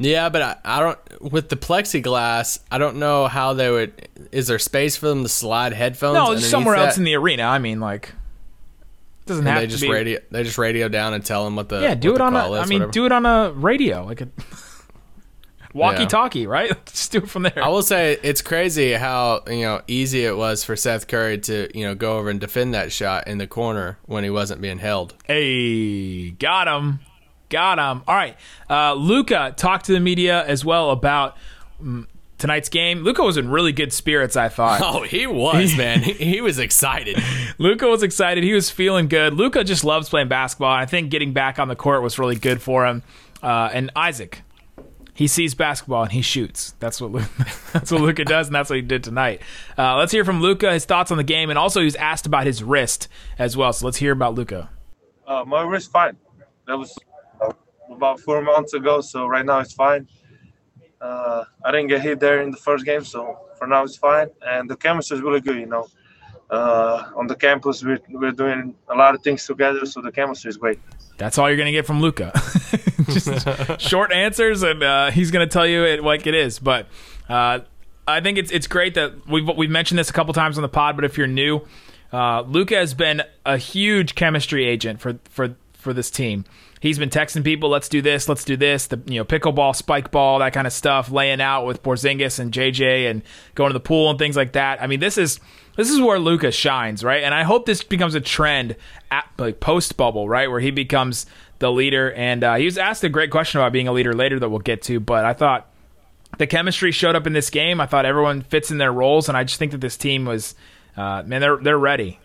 Yeah, 0.03 0.31
but 0.31 0.41
I, 0.41 0.57
I 0.65 0.81
don't. 0.81 0.99
With 1.31 1.51
the 1.51 1.57
plexiglass, 1.57 2.61
I 2.71 2.79
don't 2.79 2.97
know 2.97 3.27
how 3.29 3.53
they 3.53 3.71
would. 3.71 4.09
Is 4.33 4.47
there 4.47 4.59
space 4.59 4.97
for 4.97 5.09
them 5.09 5.25
to 5.25 5.29
slide 5.29 5.75
headphones? 5.75 6.15
No, 6.15 6.37
somewhere 6.39 6.77
else 6.77 6.97
in 6.97 7.05
the 7.05 7.15
arena. 7.17 7.43
I 7.43 7.59
mean, 7.59 7.81
like, 7.81 8.15
doesn't 9.31 9.47
And 9.47 9.53
have 9.55 9.63
they 9.63 9.67
to 9.67 9.71
just 9.71 9.83
be. 9.83 9.91
radio. 9.91 10.19
They 10.31 10.43
just 10.43 10.59
radio 10.59 10.89
down 10.89 11.15
and 11.15 11.25
tell 11.25 11.45
them 11.45 11.57
what 11.57 11.69
the 11.69 11.81
yeah, 11.81 11.95
do 11.95 12.15
it 12.15 12.21
on 12.21 12.35
a. 12.37 12.41
call 12.41 12.55
I 12.57 12.67
mean, 12.67 12.81
whatever. 12.81 12.93
do 12.93 13.07
it 13.07 13.13
on 13.13 13.25
a 13.27 13.53
radio, 13.53 14.05
like 14.05 14.21
a 14.21 14.29
walkie-talkie, 15.75 16.47
right? 16.47 16.71
Just 16.87 17.13
do 17.13 17.19
it 17.19 17.29
from 17.31 17.45
there. 17.45 17.63
I 17.63 17.69
will 17.69 17.83
say 17.83 18.19
it's 18.23 18.43
crazy 18.43 18.93
how 18.93 19.43
you 19.47 19.63
know 19.63 19.83
easy 19.87 20.25
it 20.25 20.37
was 20.37 20.65
for 20.65 20.75
Seth 20.77 21.07
Curry 21.07 21.39
to 21.39 21.69
you 21.79 21.85
know 21.87 21.95
go 21.95 22.19
over 22.19 22.29
and 22.31 22.41
defend 22.41 22.75
that 22.75 22.91
shot 22.93 23.29
in 23.29 23.39
the 23.39 23.47
corner 23.47 23.99
when 24.07 24.25
he 24.25 24.31
wasn't 24.31 24.61
being 24.61 24.79
held. 24.79 25.15
Hey, 25.25 26.31
got 26.31 26.67
him. 26.69 27.01
Got 27.49 27.79
him. 27.79 28.03
All 28.07 28.15
right. 28.15 28.37
Uh, 28.69 28.95
Luka 28.95 29.55
talked 29.57 29.87
to 29.87 29.93
the 29.93 30.01
media 30.01 30.45
as 30.47 30.65
well 30.65 30.91
about 30.91 31.37
mm, 31.83 32.07
tonight's 32.41 32.69
game. 32.69 33.05
Luka 33.05 33.23
was 33.23 33.37
in 33.37 33.49
really 33.51 33.71
good 33.73 33.93
spirits, 33.93 34.35
I 34.37 34.49
thought. 34.49 34.81
Oh, 34.83 35.03
he 35.03 35.27
was 35.29 35.77
man. 35.79 36.03
he, 36.03 36.13
he 36.15 36.41
was 36.41 36.59
excited. 36.59 37.17
Luka 37.59 37.87
was 37.87 38.03
excited. 38.03 38.43
He 38.43 38.53
was 38.53 38.71
feeling 38.71 39.07
good. 39.09 39.35
Luka 39.35 39.63
just 39.63 39.85
loves 39.85 40.09
playing 40.09 40.29
basketball. 40.29 40.73
and 40.73 40.81
I 40.83 40.87
think 40.87 41.11
getting 41.11 41.33
back 41.33 41.59
on 41.59 41.69
the 41.69 41.77
court 41.77 42.03
was 42.03 42.19
really 42.19 42.37
good 42.37 42.61
for 42.61 42.87
him. 42.87 43.03
Uh, 43.43 43.71
and 43.73 43.91
Isaac, 43.95 44.43
he 45.15 45.27
sees 45.27 45.55
basketball 45.55 46.03
and 46.03 46.13
he 46.13 46.23
shoots. 46.23 46.75
That's 46.81 47.01
what 47.01 47.13
Lu- 47.13 47.25
that's 47.73 47.91
what 47.93 48.01
Luka 48.01 48.25
does, 48.25 48.47
and 48.49 48.55
that's 48.55 48.71
what 48.71 48.77
he 48.77 48.83
did 48.83 49.05
tonight. 49.05 49.43
Uh, 49.79 49.97
let's 49.99 50.13
hear 50.13 50.25
from 50.25 50.41
Luka 50.41 50.73
his 50.73 50.85
thoughts 50.87 51.11
on 51.11 51.19
the 51.19 51.25
game, 51.25 51.51
and 51.51 51.59
also 51.59 51.81
he 51.81 51.85
was 51.85 51.97
asked 51.97 52.27
about 52.27 52.47
his 52.47 52.63
wrist 52.63 53.07
as 53.39 53.57
well. 53.57 53.73
So 53.73 53.87
let's 53.87 53.99
hear 53.99 54.13
about 54.13 54.35
Luka. 54.35 54.71
Uh, 55.27 55.45
my 55.47 55.63
wrist 55.63 55.93
fine. 55.93 56.17
That 56.67 56.79
was 56.79 56.97
uh, 57.41 57.53
about 57.91 58.19
four 58.21 58.43
months 58.43 58.73
ago, 58.75 59.01
so 59.01 59.27
right 59.27 59.45
now 59.45 59.59
it's 59.61 59.73
fine. 59.75 60.09
Uh, 61.01 61.45
I 61.65 61.71
didn't 61.71 61.89
get 61.89 62.03
hit 62.03 62.21
there 62.21 62.43
in 62.43 62.51
the 62.51 62.57
first 62.57 62.85
game, 62.85 63.05
so 63.05 63.39
for 63.57 63.67
now 63.67 63.85
it's 63.85 63.97
fine. 63.97 64.29
And 64.43 64.69
the 64.69 64.77
chemistry 64.77 65.17
is 65.17 65.23
really 65.23 65.41
good, 65.41 65.57
you 65.57 65.67
know. 65.67 65.89
Uh, 66.51 67.11
on 67.15 67.29
the 67.29 67.37
campus, 67.37 67.85
we're, 67.85 68.01
we're 68.09 68.33
doing 68.33 68.75
a 68.89 68.95
lot 68.95 69.15
of 69.15 69.23
things 69.23 69.47
together, 69.47 69.87
so 69.87 70.01
the 70.01 70.11
chemistry 70.11 70.49
is 70.49 70.57
great. 70.57 70.81
That's 71.17 71.39
all 71.39 71.49
you're 71.49 71.57
going 71.57 71.67
to 71.67 71.73
get 71.73 71.87
from 71.87 72.01
Luka. 72.01 72.33
Just 73.11 73.81
short 73.89 74.11
answers, 74.11 74.63
and 74.63 74.83
uh, 74.83 75.11
he's 75.11 75.31
going 75.31 75.47
to 75.47 75.53
tell 75.53 75.67
you 75.67 75.85
it 75.85 76.03
like 76.03 76.27
it 76.27 76.35
is. 76.35 76.59
But 76.59 76.87
uh, 77.29 77.61
I 78.07 78.21
think 78.21 78.39
it's 78.39 78.51
it's 78.51 78.67
great 78.67 78.95
that 78.95 79.29
we've 79.29 79.49
we've 79.57 79.71
mentioned 79.71 79.99
this 79.99 80.11
a 80.11 80.13
couple 80.13 80.35
times 80.35 80.59
on 80.59 80.63
the 80.63 80.69
pod. 80.69 80.97
But 80.97 81.05
if 81.05 81.17
you're 81.17 81.27
new, 81.27 81.61
uh, 82.13 82.43
Luka 82.43 82.75
has 82.75 82.95
been 82.95 83.23
a 83.47 83.57
huge 83.57 84.15
chemistry 84.15 84.67
agent 84.67 85.01
for 85.01 85.19
for 85.31 85.55
for 85.81 85.93
this 85.93 86.11
team. 86.11 86.45
He's 86.81 86.99
been 86.99 87.11
texting 87.11 87.45
people, 87.45 87.69
"Let's 87.69 87.89
do 87.89 88.01
this, 88.01 88.29
let's 88.29 88.45
do 88.45 88.57
this." 88.57 88.87
The 88.87 89.01
you 89.07 89.19
know 89.19 89.25
pickleball, 89.25 89.75
spike 89.75 90.11
ball, 90.11 90.39
that 90.39 90.53
kind 90.53 90.67
of 90.67 90.73
stuff, 90.73 91.11
laying 91.11 91.41
out 91.41 91.67
with 91.67 91.83
Porzingis 91.83 92.39
and 92.39 92.53
JJ, 92.53 93.11
and 93.11 93.23
going 93.55 93.71
to 93.71 93.75
the 93.75 93.81
pool 93.81 94.11
and 94.11 94.19
things 94.19 94.37
like 94.37 94.53
that. 94.53 94.83
I 94.83 94.87
mean, 94.87 95.01
this 95.01 95.19
is 95.19 95.41
this 95.77 95.91
is 95.91 96.01
where 96.01 96.19
Luka 96.19 96.51
shines, 96.53 97.03
right? 97.05 97.23
And 97.23 97.35
I 97.35 97.43
hope 97.43 97.67
this 97.67 97.83
becomes 97.83 98.15
a 98.15 98.21
trend 98.21 98.77
at 99.11 99.27
like 99.39 99.61
post 99.61 99.97
bubble, 99.97 100.29
right, 100.29 100.51
where 100.51 100.61
he 100.61 100.71
becomes 100.71 101.27
the 101.59 101.71
leader. 101.71 102.13
And 102.13 102.43
uh, 102.43 102.57
he 102.57 102.65
was 102.65 102.79
asked 102.79 103.05
a 103.05 103.09
great 103.09 103.31
question 103.31 103.61
about 103.61 103.73
being 103.73 103.89
a 103.89 103.93
leader 103.93 104.13
later 104.13 104.39
that 104.39 104.49
we'll 104.49 104.59
get 104.59 104.83
to, 104.83 105.01
but 105.01 105.25
I 105.25 105.33
thought 105.33 105.71
the 106.39 106.47
chemistry 106.47 106.93
showed 106.93 107.17
up 107.17 107.27
in 107.27 107.33
this 107.33 107.51
game. 107.51 107.81
I 107.81 107.87
thought 107.87 108.07
everyone 108.07 108.43
fits 108.43 108.71
in 108.71 108.79
their 108.79 108.93
roles, 108.93 109.29
and 109.29 109.37
I 109.37 109.45
just 109.45 109.59
think 109.59 109.73
that 109.73 109.81
this 109.81 109.97
team 109.97 110.25
was, 110.25 110.55
uh, 110.97 111.23
man, 111.25 111.41
they're 111.41 111.57
they're 111.57 111.79
ready. 111.79 112.19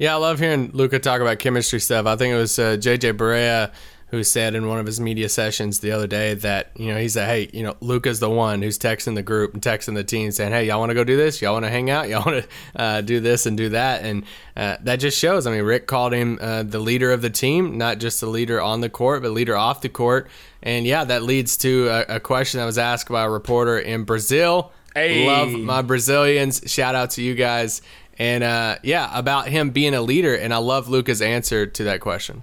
Yeah, 0.00 0.14
I 0.14 0.16
love 0.16 0.38
hearing 0.38 0.70
Luka 0.72 0.98
talk 0.98 1.20
about 1.20 1.40
chemistry 1.40 1.78
stuff. 1.78 2.06
I 2.06 2.16
think 2.16 2.32
it 2.32 2.38
was 2.38 2.58
uh, 2.58 2.78
JJ 2.78 3.18
Barea 3.18 3.70
who 4.06 4.24
said 4.24 4.54
in 4.54 4.66
one 4.66 4.78
of 4.78 4.86
his 4.86 4.98
media 4.98 5.28
sessions 5.28 5.80
the 5.80 5.92
other 5.92 6.06
day 6.06 6.32
that 6.32 6.70
you 6.74 6.86
know 6.86 6.98
he 6.98 7.06
said, 7.06 7.28
"Hey, 7.28 7.50
you 7.52 7.62
know, 7.62 7.76
Luka's 7.82 8.18
the 8.18 8.30
one 8.30 8.62
who's 8.62 8.78
texting 8.78 9.14
the 9.14 9.22
group 9.22 9.52
and 9.52 9.62
texting 9.62 9.94
the 9.94 10.02
team 10.02 10.30
saying, 10.30 10.52
"Hey, 10.52 10.66
y'all 10.68 10.80
want 10.80 10.88
to 10.88 10.94
go 10.94 11.04
do 11.04 11.18
this? 11.18 11.42
Y'all 11.42 11.52
want 11.52 11.66
to 11.66 11.70
hang 11.70 11.90
out? 11.90 12.08
Y'all 12.08 12.24
want 12.24 12.42
to 12.42 12.80
uh, 12.80 13.00
do 13.02 13.20
this 13.20 13.44
and 13.44 13.58
do 13.58 13.68
that?" 13.68 14.02
And 14.02 14.24
uh, 14.56 14.78
that 14.80 14.96
just 14.96 15.18
shows. 15.18 15.46
I 15.46 15.50
mean, 15.50 15.64
Rick 15.64 15.86
called 15.86 16.14
him 16.14 16.38
uh, 16.40 16.62
the 16.62 16.78
leader 16.78 17.12
of 17.12 17.20
the 17.20 17.28
team, 17.28 17.76
not 17.76 17.98
just 17.98 18.20
the 18.20 18.26
leader 18.26 18.58
on 18.58 18.80
the 18.80 18.88
court, 18.88 19.20
but 19.20 19.32
leader 19.32 19.54
off 19.54 19.82
the 19.82 19.90
court. 19.90 20.30
And 20.62 20.86
yeah, 20.86 21.04
that 21.04 21.24
leads 21.24 21.58
to 21.58 21.88
a, 21.88 22.16
a 22.16 22.20
question 22.20 22.58
that 22.58 22.64
was 22.64 22.78
asked 22.78 23.10
by 23.10 23.24
a 23.24 23.30
reporter 23.30 23.78
in 23.78 24.04
Brazil. 24.04 24.72
Hey. 24.94 25.26
Love 25.26 25.52
my 25.52 25.82
Brazilians. 25.82 26.62
Shout 26.66 26.94
out 26.94 27.10
to 27.10 27.22
you 27.22 27.34
guys. 27.34 27.82
And 28.18 28.44
uh, 28.44 28.76
yeah, 28.82 29.10
about 29.18 29.48
him 29.48 29.70
being 29.70 29.94
a 29.94 30.02
leader. 30.02 30.34
And 30.34 30.52
I 30.52 30.58
love 30.58 30.88
Luka's 30.88 31.22
answer 31.22 31.66
to 31.66 31.84
that 31.84 32.00
question. 32.00 32.42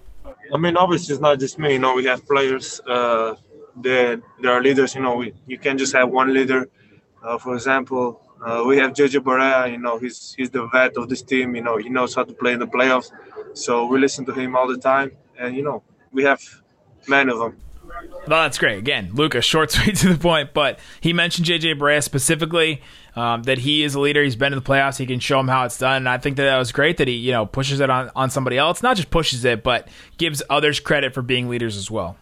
I 0.53 0.57
mean, 0.57 0.77
obviously, 0.77 1.13
it's 1.13 1.21
not 1.21 1.39
just 1.39 1.59
me. 1.59 1.73
You 1.73 1.79
know, 1.79 1.93
we 1.93 2.05
have 2.05 2.25
players 2.25 2.79
uh, 2.87 3.35
that 3.81 4.21
there 4.41 4.51
are 4.51 4.61
leaders. 4.61 4.95
You 4.95 5.01
know, 5.01 5.17
we, 5.17 5.33
you 5.45 5.57
can't 5.57 5.77
just 5.77 5.93
have 5.93 6.09
one 6.09 6.33
leader. 6.33 6.69
Uh, 7.21 7.37
for 7.37 7.53
example, 7.53 8.21
uh, 8.43 8.63
we 8.65 8.77
have 8.77 8.93
JJ 8.93 9.21
Barea. 9.21 9.69
You 9.71 9.77
know, 9.77 9.97
he's 9.99 10.33
he's 10.35 10.49
the 10.49 10.67
vet 10.67 10.95
of 10.97 11.09
this 11.09 11.21
team. 11.21 11.55
You 11.55 11.63
know, 11.63 11.77
he 11.77 11.89
knows 11.89 12.15
how 12.15 12.23
to 12.23 12.33
play 12.33 12.53
in 12.53 12.59
the 12.59 12.67
playoffs. 12.67 13.11
So 13.53 13.85
we 13.85 13.99
listen 13.99 14.25
to 14.25 14.33
him 14.33 14.55
all 14.55 14.67
the 14.67 14.77
time, 14.77 15.11
and 15.37 15.55
you 15.55 15.63
know, 15.63 15.83
we 16.11 16.23
have 16.23 16.41
many 17.07 17.31
of 17.31 17.39
them. 17.39 17.57
Well, 18.27 18.43
that's 18.43 18.57
great. 18.57 18.77
Again, 18.77 19.11
Luka, 19.13 19.41
short, 19.41 19.71
sweet, 19.71 19.95
to 19.97 20.13
the 20.13 20.19
point. 20.19 20.53
But 20.53 20.79
he 21.01 21.13
mentioned 21.13 21.47
JJ 21.47 21.79
Barea 21.79 22.03
specifically 22.03 22.81
um, 23.15 23.43
that 23.43 23.59
he 23.59 23.83
is 23.83 23.95
a 23.95 23.99
leader. 23.99 24.23
He's 24.23 24.35
been 24.35 24.53
in 24.53 24.59
the 24.59 24.65
playoffs. 24.65 24.97
He 24.97 25.05
can 25.05 25.19
show 25.19 25.39
him 25.39 25.47
how 25.47 25.65
it's 25.65 25.77
done. 25.77 25.97
And 25.97 26.09
I 26.09 26.17
think 26.17 26.37
that 26.37 26.43
that 26.43 26.57
was 26.57 26.71
great 26.71 26.97
that 26.97 27.07
he, 27.07 27.15
you 27.15 27.31
know, 27.31 27.45
pushes 27.45 27.79
it 27.79 27.89
on, 27.89 28.11
on 28.15 28.29
somebody 28.29 28.57
else. 28.57 28.83
Not 28.83 28.97
just 28.97 29.09
pushes 29.09 29.45
it, 29.45 29.63
but 29.63 29.87
gives 30.17 30.43
others 30.49 30.79
credit 30.79 31.13
for 31.13 31.21
being 31.21 31.49
leaders 31.49 31.77
as 31.77 31.89
well. 31.89 32.17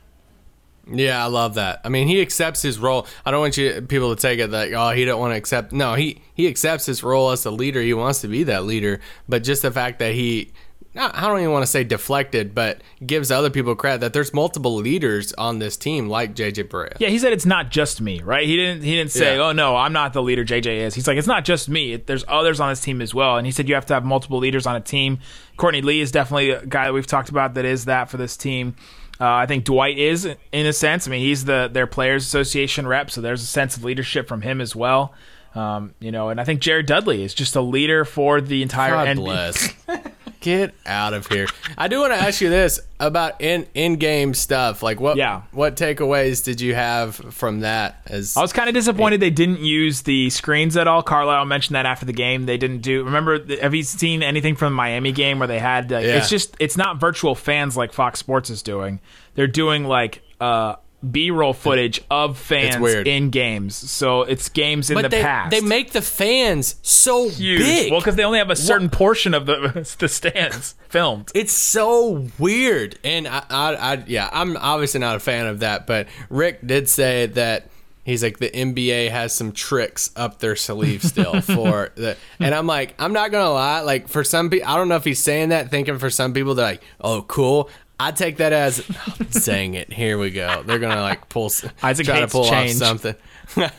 Yeah, 0.92 1.24
I 1.24 1.28
love 1.28 1.56
that. 1.56 1.82
I 1.84 1.90
mean, 1.90 2.08
he 2.08 2.22
accepts 2.22 2.62
his 2.62 2.78
role. 2.78 3.08
I 3.26 3.32
don't 3.32 3.40
want 3.40 3.58
you 3.58 3.82
people 3.82 4.16
to 4.16 4.22
take 4.22 4.40
it 4.40 4.52
that 4.52 4.72
oh, 4.74 4.92
he 4.92 5.04
don't 5.04 5.20
want 5.20 5.34
to 5.34 5.38
accept. 5.38 5.72
No, 5.72 5.96
he 5.96 6.22
he 6.36 6.48
accepts 6.48 6.86
his 6.86 7.02
role 7.02 7.32
as 7.32 7.44
a 7.46 7.52
leader. 7.52 7.82
He 7.82 7.96
wants 7.96 8.22
to 8.22 8.28
be 8.28 8.44
that 8.44 8.66
leader. 8.66 9.00
But 9.28 9.44
just 9.44 9.64
the 9.64 9.72
fact 9.72 9.98
that 9.98 10.14
he 10.14 10.52
I 10.98 11.28
don't 11.28 11.40
even 11.40 11.52
want 11.52 11.64
to 11.64 11.68
say 11.72 11.84
deflected, 11.84 12.56
but 12.56 12.82
gives 13.06 13.30
other 13.30 13.50
people 13.50 13.76
credit 13.76 14.00
that 14.02 14.14
there's 14.14 14.34
multiple 14.34 14.76
leaders 14.76 15.34
on 15.34 15.60
this 15.60 15.76
team 15.76 16.08
like 16.08 16.36
JJ 16.36 16.70
Barea. 16.70 16.96
Yeah, 17.00 17.10
he 17.10 17.20
said 17.20 17.34
it's 17.34 17.46
not 17.46 17.70
just 17.70 18.00
me, 18.02 18.22
right? 18.22 18.48
He 18.48 18.56
didn't 18.56 18.84
he 18.84 18.96
didn't 18.96 19.12
say, 19.12 19.36
Yeah. 19.36 19.50
"Oh 19.50 19.52
no, 19.52 19.76
I'm 19.76 19.94
not 19.94 20.14
the 20.14 20.24
leader 20.24 20.46
JJ 20.46 20.78
is." 20.86 20.96
He's 20.96 21.08
like, 21.08 21.18
"It's 21.18 21.28
not 21.28 21.44
just 21.44 21.68
me. 21.70 21.98
There's 21.98 22.24
others 22.28 22.60
on 22.60 22.70
this 22.70 22.82
team 22.82 23.02
as 23.02 23.14
well." 23.14 23.38
And 23.38 23.46
he 23.46 23.52
said 23.52 23.68
you 23.68 23.76
have 23.76 23.86
to 23.88 23.94
have 23.94 24.06
multiple 24.06 24.38
leaders 24.40 24.66
on 24.66 24.76
a 24.76 24.82
team. 24.82 25.20
Courtney 25.58 25.82
Lee 25.82 26.00
is 26.02 26.12
definitely 26.12 26.52
a 26.52 26.66
guy 26.66 26.86
that 26.86 26.94
we've 26.94 27.08
talked 27.08 27.30
about 27.30 27.56
that 27.56 27.66
is 27.66 27.86
that 27.86 28.10
for 28.10 28.18
this 28.18 28.38
team. 28.38 28.76
Uh, 29.20 29.26
I 29.32 29.46
think 29.46 29.64
Dwight 29.64 29.98
is 29.98 30.26
in 30.26 30.66
a 30.66 30.74
sense. 30.74 31.08
I 31.08 31.12
mean, 31.12 31.22
he's 31.22 31.46
the 31.46 31.70
their 31.72 31.88
players 31.88 32.24
association 32.26 32.86
rep, 32.88 33.12
so 33.12 33.22
there's 33.22 33.42
a 33.42 33.46
sense 33.48 33.78
of 33.78 33.84
leadership 33.84 34.28
from 34.28 34.42
him 34.42 34.60
as 34.62 34.76
well. 34.76 35.14
Um, 35.56 35.94
you 36.00 36.12
know, 36.12 36.30
and 36.30 36.40
I 36.42 36.44
think 36.44 36.60
Jared 36.60 36.86
Dudley 36.86 37.24
is 37.24 37.34
just 37.34 37.56
a 37.56 37.62
leader 37.62 38.04
for 38.04 38.42
the 38.42 38.62
entire 38.62 38.92
God 38.92 39.08
NBA. 39.18 40.12
Get 40.40 40.74
out 40.86 41.14
of 41.14 41.28
here. 41.28 41.48
I 41.78 41.88
do 41.88 42.00
want 42.02 42.14
to 42.14 42.18
ask 42.20 42.42
you 42.42 42.50
this 42.50 42.80
about 43.00 43.42
in 43.42 43.66
in 43.74 43.96
game 43.96 44.34
stuff. 44.34 44.84
Like 44.84 45.00
what 45.00 45.18
Yeah. 45.18 45.42
what 45.52 45.76
takeaways 45.76 46.44
did 46.44 46.62
you 46.62 46.76
have 46.76 47.16
from 47.16 47.62
that 47.62 48.02
as 48.08 48.38
I 48.38 48.42
was 48.42 48.54
kind 48.54 48.70
of 48.70 48.76
disappointed 48.76 49.20
they 49.20 49.30
didn't 49.32 49.60
use 49.60 50.04
the 50.04 50.30
screens 50.30 50.78
at 50.78 50.88
all. 50.88 51.02
Carlisle 51.04 51.46
mentioned 51.46 51.76
that 51.76 51.86
after 51.86 52.06
the 52.06 52.14
game 52.14 52.46
they 52.46 52.58
didn't 52.58 52.80
do. 52.82 53.04
Remember, 53.04 53.40
have 53.62 53.74
you 53.74 53.84
seen 53.84 54.22
anything 54.24 54.56
from 54.56 54.74
the 54.74 54.76
Miami 54.78 55.12
game 55.12 55.40
where 55.40 55.48
they 55.48 55.60
had? 55.60 55.90
Like, 55.92 56.06
Yeah. 56.06 56.18
It's 56.18 56.30
just 56.30 56.56
it's 56.60 56.78
not 56.78 57.00
virtual 57.00 57.36
fans 57.36 57.76
like 57.76 57.92
Fox 57.94 58.20
Sports 58.20 58.50
is 58.50 58.62
doing. 58.62 59.00
They're 59.36 59.48
doing 59.48 59.84
like 59.86 60.22
uh, 60.40 60.76
B-roll 61.12 61.54
footage 61.54 62.02
of 62.10 62.38
fans 62.38 62.76
in 63.06 63.30
games. 63.30 63.76
So 63.76 64.24
it's 64.24 64.50
games 64.50 64.90
in 64.90 64.96
but 64.96 65.04
the 65.04 65.10
they, 65.10 65.22
past. 65.22 65.52
they 65.52 65.62
make 65.62 65.92
the 65.92 66.02
fans 66.02 66.76
so 66.82 67.30
huge. 67.30 67.60
big. 67.60 67.92
Well, 67.92 68.00
because 68.02 68.16
they 68.16 68.24
only 68.24 68.40
have 68.40 68.50
a 68.50 68.56
certain 68.56 68.90
portion 68.90 69.34
of 69.34 69.46
the 69.46 69.96
the 70.00 70.08
stands 70.08 70.76
filmed. 70.90 71.32
it's 71.34 71.54
so 71.54 72.28
weird, 72.40 72.98
and 73.04 73.28
I, 73.28 73.44
I, 73.50 73.76
I, 73.76 74.04
yeah, 74.08 74.30
I'm 74.32 74.58
obviously 74.58 75.00
not 75.00 75.16
a 75.16 75.20
fan 75.20 75.48
of 75.48 75.60
that. 75.60 75.88
But 75.88 76.08
Rick 76.30 76.66
did 76.66 76.90
say 76.90 77.28
that 77.28 77.70
he's 78.06 78.24
like 78.24 78.38
the 78.38 78.50
NBA 78.50 79.10
has 79.10 79.34
some 79.34 79.52
tricks 79.52 80.12
up 80.16 80.40
their 80.40 80.56
sleeve 80.56 81.04
still 81.04 81.42
for 81.42 81.92
the, 81.96 82.16
and 82.40 82.56
I'm 82.56 82.68
like, 82.68 82.96
I'm 83.00 83.12
not 83.12 83.32
gonna 83.32 83.52
lie, 83.52 83.82
like 83.82 84.08
for 84.08 84.24
some 84.24 84.50
people, 84.50 84.68
I 84.68 84.78
don't 84.78 84.88
know 84.88 84.96
if 84.96 85.04
he's 85.04 85.20
saying 85.20 85.50
that 85.50 85.70
thinking 85.70 85.98
for 85.98 86.10
some 86.10 86.34
people 86.34 86.56
they're 86.56 86.66
like, 86.66 86.84
oh, 87.02 87.24
cool. 87.24 87.70
I 88.00 88.12
take 88.12 88.38
that 88.38 88.54
as 88.54 88.84
saying 89.30 89.76
it. 89.76 89.92
Here 89.92 90.18
we 90.18 90.32
go. 90.32 90.64
They're 90.64 90.80
gonna 90.80 91.02
like 91.02 91.30
pull, 91.30 91.52
Isaac 91.84 92.06
try 92.06 92.20
to 92.20 92.28
pull 92.28 92.46
change. 92.46 92.82
off 92.82 93.02
something. 93.02 93.16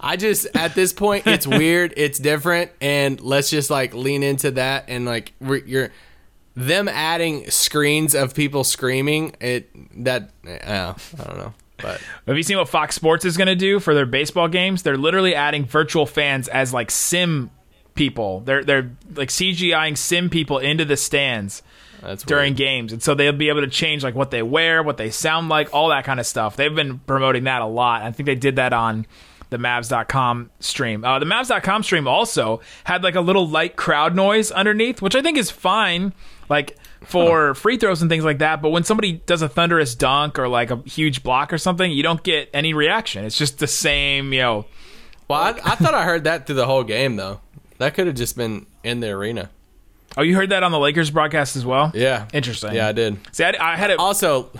I 0.00 0.16
just 0.16 0.46
at 0.54 0.74
this 0.74 0.92
point 0.92 1.26
it's 1.26 1.46
weird, 1.46 1.92
it's 1.96 2.18
different, 2.18 2.70
and 2.80 3.20
let's 3.20 3.50
just 3.50 3.70
like 3.70 3.94
lean 3.94 4.22
into 4.22 4.52
that 4.52 4.84
and 4.88 5.04
like 5.04 5.32
you're 5.40 5.90
them 6.54 6.88
adding 6.88 7.50
screens 7.50 8.14
of 8.14 8.34
people 8.34 8.64
screaming. 8.64 9.34
It 9.40 9.68
that 10.04 10.30
uh, 10.46 10.94
I 11.18 11.24
don't 11.24 11.38
know, 11.38 11.54
but 11.78 12.00
Have 12.26 12.36
you 12.36 12.42
seen 12.44 12.56
what 12.58 12.68
Fox 12.68 12.94
Sports 12.94 13.24
is 13.24 13.36
going 13.36 13.48
to 13.48 13.56
do 13.56 13.80
for 13.80 13.94
their 13.94 14.06
baseball 14.06 14.48
games? 14.48 14.82
They're 14.82 14.96
literally 14.96 15.34
adding 15.34 15.64
virtual 15.66 16.06
fans 16.06 16.48
as 16.48 16.72
like 16.72 16.90
sim 16.90 17.50
people. 17.94 18.40
They're 18.40 18.64
they're 18.64 18.90
like 19.14 19.28
CGIing 19.30 19.98
sim 19.98 20.30
people 20.30 20.58
into 20.58 20.84
the 20.84 20.96
stands 20.96 21.62
that's 22.02 22.24
during 22.24 22.50
weird. 22.50 22.56
games, 22.58 22.92
and 22.92 23.02
so 23.02 23.14
they'll 23.14 23.32
be 23.32 23.48
able 23.48 23.62
to 23.62 23.68
change 23.68 24.02
like 24.04 24.14
what 24.14 24.30
they 24.30 24.42
wear, 24.42 24.82
what 24.82 24.96
they 24.96 25.10
sound 25.10 25.48
like, 25.48 25.74
all 25.74 25.88
that 25.90 26.04
kind 26.04 26.20
of 26.20 26.26
stuff. 26.26 26.56
They've 26.56 26.74
been 26.74 26.98
promoting 27.00 27.44
that 27.44 27.62
a 27.62 27.66
lot. 27.66 28.02
I 28.02 28.12
think 28.12 28.26
they 28.26 28.34
did 28.34 28.56
that 28.56 28.72
on 28.72 29.06
the 29.50 29.58
Mavs.com 29.58 30.50
stream. 30.60 31.04
Uh, 31.04 31.18
the 31.18 31.26
Mavs.com 31.26 31.82
stream 31.82 32.08
also 32.08 32.60
had 32.84 33.02
like 33.02 33.14
a 33.14 33.20
little 33.20 33.48
light 33.48 33.76
crowd 33.76 34.14
noise 34.14 34.50
underneath, 34.50 35.00
which 35.00 35.14
I 35.14 35.22
think 35.22 35.38
is 35.38 35.50
fine, 35.50 36.12
like 36.48 36.76
for 37.04 37.54
free 37.54 37.76
throws 37.76 38.02
and 38.02 38.10
things 38.10 38.24
like 38.24 38.38
that. 38.38 38.60
But 38.60 38.70
when 38.70 38.84
somebody 38.84 39.12
does 39.12 39.42
a 39.42 39.48
thunderous 39.48 39.94
dunk 39.94 40.38
or 40.38 40.48
like 40.48 40.70
a 40.70 40.82
huge 40.84 41.22
block 41.22 41.52
or 41.52 41.58
something, 41.58 41.90
you 41.90 42.02
don't 42.02 42.22
get 42.22 42.50
any 42.52 42.74
reaction. 42.74 43.24
It's 43.24 43.38
just 43.38 43.58
the 43.58 43.66
same, 43.66 44.32
you 44.32 44.40
know. 44.40 44.66
Well, 45.28 45.40
I, 45.40 45.50
I 45.64 45.74
thought 45.76 45.94
I 45.94 46.04
heard 46.04 46.24
that 46.24 46.46
through 46.46 46.56
the 46.56 46.66
whole 46.66 46.84
game 46.84 47.16
though. 47.16 47.40
That 47.78 47.94
could 47.94 48.06
have 48.06 48.16
just 48.16 48.36
been 48.36 48.66
in 48.82 49.00
the 49.00 49.10
arena. 49.10 49.50
Oh, 50.16 50.22
you 50.22 50.34
heard 50.34 50.50
that 50.50 50.62
on 50.62 50.72
the 50.72 50.78
Lakers 50.78 51.10
broadcast 51.10 51.56
as 51.56 51.64
well? 51.66 51.90
Yeah, 51.94 52.26
Interesting. 52.32 52.74
Yeah, 52.74 52.88
I 52.88 52.92
did. 52.92 53.18
See, 53.32 53.44
I, 53.44 53.52
I 53.60 53.76
had 53.76 53.90
it. 53.90 53.98
Also, 53.98 54.50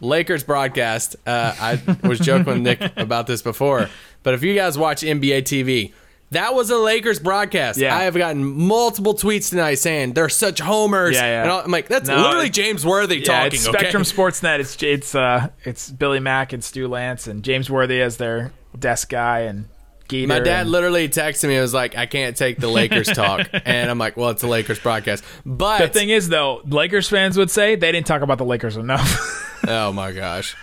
Lakers 0.00 0.42
broadcast. 0.44 1.16
Uh, 1.26 1.54
I 1.60 1.96
was 2.06 2.18
joking 2.18 2.44
with 2.46 2.58
Nick 2.58 2.80
about 2.96 3.26
this 3.26 3.42
before, 3.42 3.88
but 4.22 4.34
if 4.34 4.42
you 4.42 4.54
guys 4.54 4.76
watch 4.76 5.02
NBA 5.02 5.42
TV, 5.42 5.92
that 6.32 6.54
was 6.54 6.70
a 6.70 6.76
Lakers 6.78 7.18
broadcast. 7.18 7.78
Yeah. 7.78 7.94
I 7.96 8.04
have 8.04 8.14
gotten 8.14 8.42
multiple 8.42 9.14
tweets 9.14 9.50
tonight 9.50 9.74
saying 9.74 10.14
they're 10.14 10.28
such 10.30 10.60
homers. 10.60 11.14
Yeah, 11.14 11.26
yeah. 11.26 11.42
And 11.42 11.50
I'm 11.50 11.70
like, 11.70 11.88
that's 11.88 12.08
No, 12.08 12.16
literally 12.22 12.48
James 12.50 12.84
Worthy 12.86 13.18
Yeah, 13.18 13.24
talking. 13.24 13.52
it's 13.58 13.68
okay? 13.68 13.78
Spectrum 13.78 14.02
Sportsnet. 14.02 14.58
It's 14.60 14.82
it's 14.82 15.14
uh 15.14 15.48
it's 15.64 15.90
Billy 15.90 16.20
Mack 16.20 16.52
and 16.54 16.64
Stu 16.64 16.88
Lantz 16.88 17.28
and 17.28 17.42
James 17.44 17.68
Worthy 17.70 18.00
as 18.00 18.16
their 18.16 18.50
desk 18.78 19.10
guy 19.10 19.40
and 19.40 19.66
Geeter. 20.12 20.28
My 20.28 20.38
dad 20.40 20.62
and- 20.62 20.70
literally 20.70 21.08
texted 21.08 21.48
me. 21.48 21.56
It 21.56 21.60
was 21.60 21.74
like, 21.74 21.96
I 21.96 22.06
can't 22.06 22.36
take 22.36 22.58
the 22.58 22.68
Lakers 22.68 23.06
talk, 23.14 23.48
and 23.52 23.90
I'm 23.90 23.98
like, 23.98 24.16
well, 24.16 24.30
it's 24.30 24.42
the 24.42 24.48
Lakers 24.48 24.78
broadcast. 24.78 25.24
But 25.44 25.78
The 25.78 25.88
thing 25.88 26.10
is, 26.10 26.28
though, 26.28 26.60
Lakers 26.66 27.08
fans 27.08 27.36
would 27.36 27.50
say 27.50 27.74
they 27.76 27.90
didn't 27.92 28.06
talk 28.06 28.22
about 28.22 28.38
the 28.38 28.44
Lakers 28.44 28.76
enough. 28.76 29.48
Oh 29.68 29.92
my 29.92 30.10
gosh. 30.10 30.56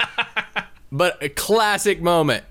but 0.92 1.24
a 1.24 1.30
classic 1.30 2.02
moment. 2.02 2.44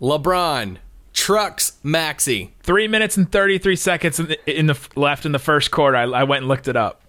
LeBron 0.00 0.78
trucks 1.12 1.72
Maxi. 1.84 2.50
Three 2.62 2.88
minutes 2.88 3.18
and 3.18 3.30
thirty 3.30 3.58
three 3.58 3.76
seconds 3.76 4.18
in 4.18 4.28
the, 4.28 4.58
in 4.58 4.66
the 4.68 4.88
left 4.96 5.26
in 5.26 5.32
the 5.32 5.38
first 5.38 5.70
quarter. 5.70 5.96
I, 5.96 6.04
I 6.04 6.24
went 6.24 6.40
and 6.42 6.48
looked 6.48 6.66
it 6.68 6.76
up. 6.76 7.02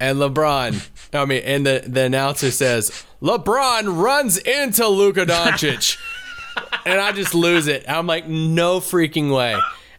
And 0.00 0.18
LeBron, 0.18 0.88
I 1.12 1.24
mean, 1.24 1.42
and 1.44 1.66
the, 1.66 1.82
the 1.84 2.02
announcer 2.04 2.52
says, 2.52 3.04
LeBron 3.20 4.00
runs 4.00 4.38
into 4.38 4.86
Luka 4.86 5.26
Doncic. 5.26 5.98
and 6.88 7.00
I 7.00 7.12
just 7.12 7.34
lose 7.34 7.66
it. 7.66 7.84
I'm 7.88 8.06
like, 8.06 8.26
no 8.28 8.80
freaking 8.80 9.34
way. 9.34 9.56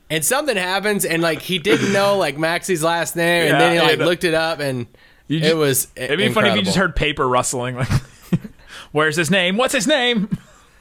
And 0.10 0.26
something 0.26 0.58
happens, 0.58 1.06
and 1.06 1.22
like 1.22 1.42
he 1.42 1.60
didn't 1.60 1.94
know 1.94 2.18
like 2.18 2.36
Maxi's 2.38 2.84
last 2.84 3.16
name, 3.16 3.52
and 3.52 3.62
then 3.62 3.74
he 3.74 3.80
like 3.80 3.94
and- 3.98 4.06
looked 4.06 4.24
it 4.24 4.34
up, 4.34 4.60
and 4.60 4.88
just- 5.30 5.46
it 5.46 5.56
was. 5.56 5.88
It'd 5.96 6.18
be 6.18 6.30
funny 6.30 6.50
if 6.50 6.56
you 6.56 6.62
just 6.64 6.78
heard 6.78 6.96
paper 6.96 7.28
rustling. 7.28 7.76
Like, 7.76 7.90
where's 8.92 9.16
his 9.16 9.30
name? 9.30 9.58
What's 9.58 9.74
his 9.74 9.86
name? 9.88 10.30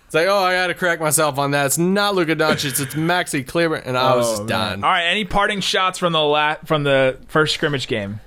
It's 0.07 0.14
like, 0.14 0.27
oh, 0.27 0.38
I 0.38 0.55
got 0.55 0.68
to 0.68 0.75
correct 0.75 1.03
myself 1.03 1.38
on 1.38 1.51
that. 1.51 1.66
It's 1.66 1.77
not 1.77 2.14
Luka 2.14 2.35
Doncic. 2.35 2.81
It's 2.81 2.94
Maxi 2.94 3.47
Kleber, 3.47 3.75
and 3.77 3.99
I 3.99 4.16
was 4.16 4.27
Oh, 4.27 4.37
just 4.38 4.49
done. 4.49 4.83
All 4.83 4.90
right, 4.90 5.05
any 5.05 5.27
parting 5.27 5.61
shots 5.61 5.99
from 5.99 6.14
the 6.14 6.21
la- 6.23 6.55
from 6.64 6.85
the 6.85 7.18
first 7.29 7.53
scrimmage 7.53 7.87
game? 7.88 8.21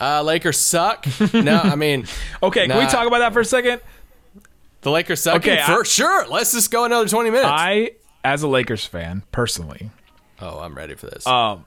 Uh, 0.00 0.22
Lakers 0.22 0.58
suck. 0.58 1.06
No, 1.34 1.58
I 1.62 1.74
mean, 1.76 2.06
Okay, 2.42 2.66
can 2.66 2.78
we 2.78 2.86
talk 2.86 3.06
about 3.06 3.18
that 3.18 3.34
for 3.34 3.40
a 3.40 3.44
second? 3.44 3.82
The 4.82 4.90
Lakers 4.90 5.20
suck. 5.22 5.36
Okay, 5.36 5.60
I- 5.60 5.66
for 5.66 5.84
sure. 5.84 6.26
Let's 6.28 6.52
just 6.52 6.70
go 6.70 6.84
another 6.84 7.08
20 7.08 7.30
minutes. 7.30 7.48
I, 7.50 7.92
as 8.24 8.42
a 8.42 8.48
Lakers 8.48 8.84
fan, 8.84 9.22
personally, 9.32 9.90
oh, 10.40 10.60
I'm 10.60 10.74
ready 10.76 10.94
for 10.94 11.06
this. 11.06 11.26
um, 11.26 11.64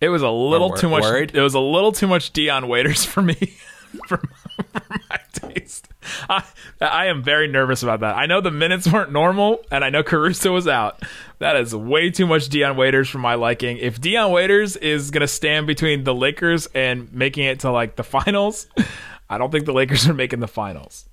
it 0.00 0.08
was 0.08 0.22
a 0.22 0.30
little 0.30 0.68
wor- 0.68 0.76
too 0.76 0.88
much. 0.88 1.02
worried? 1.02 1.34
It 1.34 1.40
was 1.40 1.54
a 1.54 1.60
little 1.60 1.92
too 1.92 2.06
much 2.06 2.32
Dion 2.32 2.68
Waiters 2.68 3.04
for 3.06 3.22
me, 3.22 3.34
for, 4.06 4.18
for 4.18 4.82
my 5.08 5.18
taste. 5.32 5.88
I, 6.28 6.44
I 6.82 7.06
am 7.06 7.22
very 7.22 7.48
nervous 7.48 7.82
about 7.82 8.00
that. 8.00 8.14
I 8.16 8.26
know 8.26 8.42
the 8.42 8.50
minutes 8.50 8.90
weren't 8.92 9.12
normal, 9.12 9.62
and 9.70 9.82
I 9.82 9.88
know 9.88 10.02
Caruso 10.02 10.52
was 10.52 10.68
out. 10.68 11.02
That 11.38 11.56
is 11.56 11.74
way 11.74 12.10
too 12.10 12.26
much 12.26 12.48
Dion 12.50 12.76
Waiters 12.76 13.08
for 13.08 13.16
my 13.18 13.34
liking. 13.34 13.78
If 13.78 13.98
Dion 14.00 14.30
Waiters 14.30 14.76
is 14.76 15.10
gonna 15.10 15.26
stand 15.28 15.66
between 15.66 16.04
the 16.04 16.14
Lakers 16.14 16.66
and 16.74 17.10
making 17.14 17.44
it 17.44 17.60
to 17.60 17.70
like 17.70 17.96
the 17.96 18.04
finals, 18.04 18.66
I 19.30 19.38
don't 19.38 19.50
think 19.50 19.64
the 19.64 19.72
Lakers 19.72 20.06
are 20.06 20.12
making 20.14 20.40
the 20.40 20.48
finals. 20.48 21.08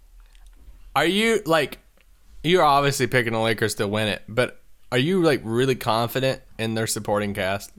Are 0.96 1.06
you 1.06 1.42
like, 1.46 1.80
you're 2.44 2.64
obviously 2.64 3.08
picking 3.08 3.34
the 3.34 3.40
Lakers 3.40 3.76
to 3.76 3.88
win 3.88 4.08
it, 4.08 4.24
but 4.28 4.62
are 4.92 4.98
you 4.98 5.22
like 5.24 5.42
really 5.44 5.76
confident 5.76 6.42
in 6.58 6.74
their 6.74 6.88
supporting 6.88 7.34
cast? 7.34 7.72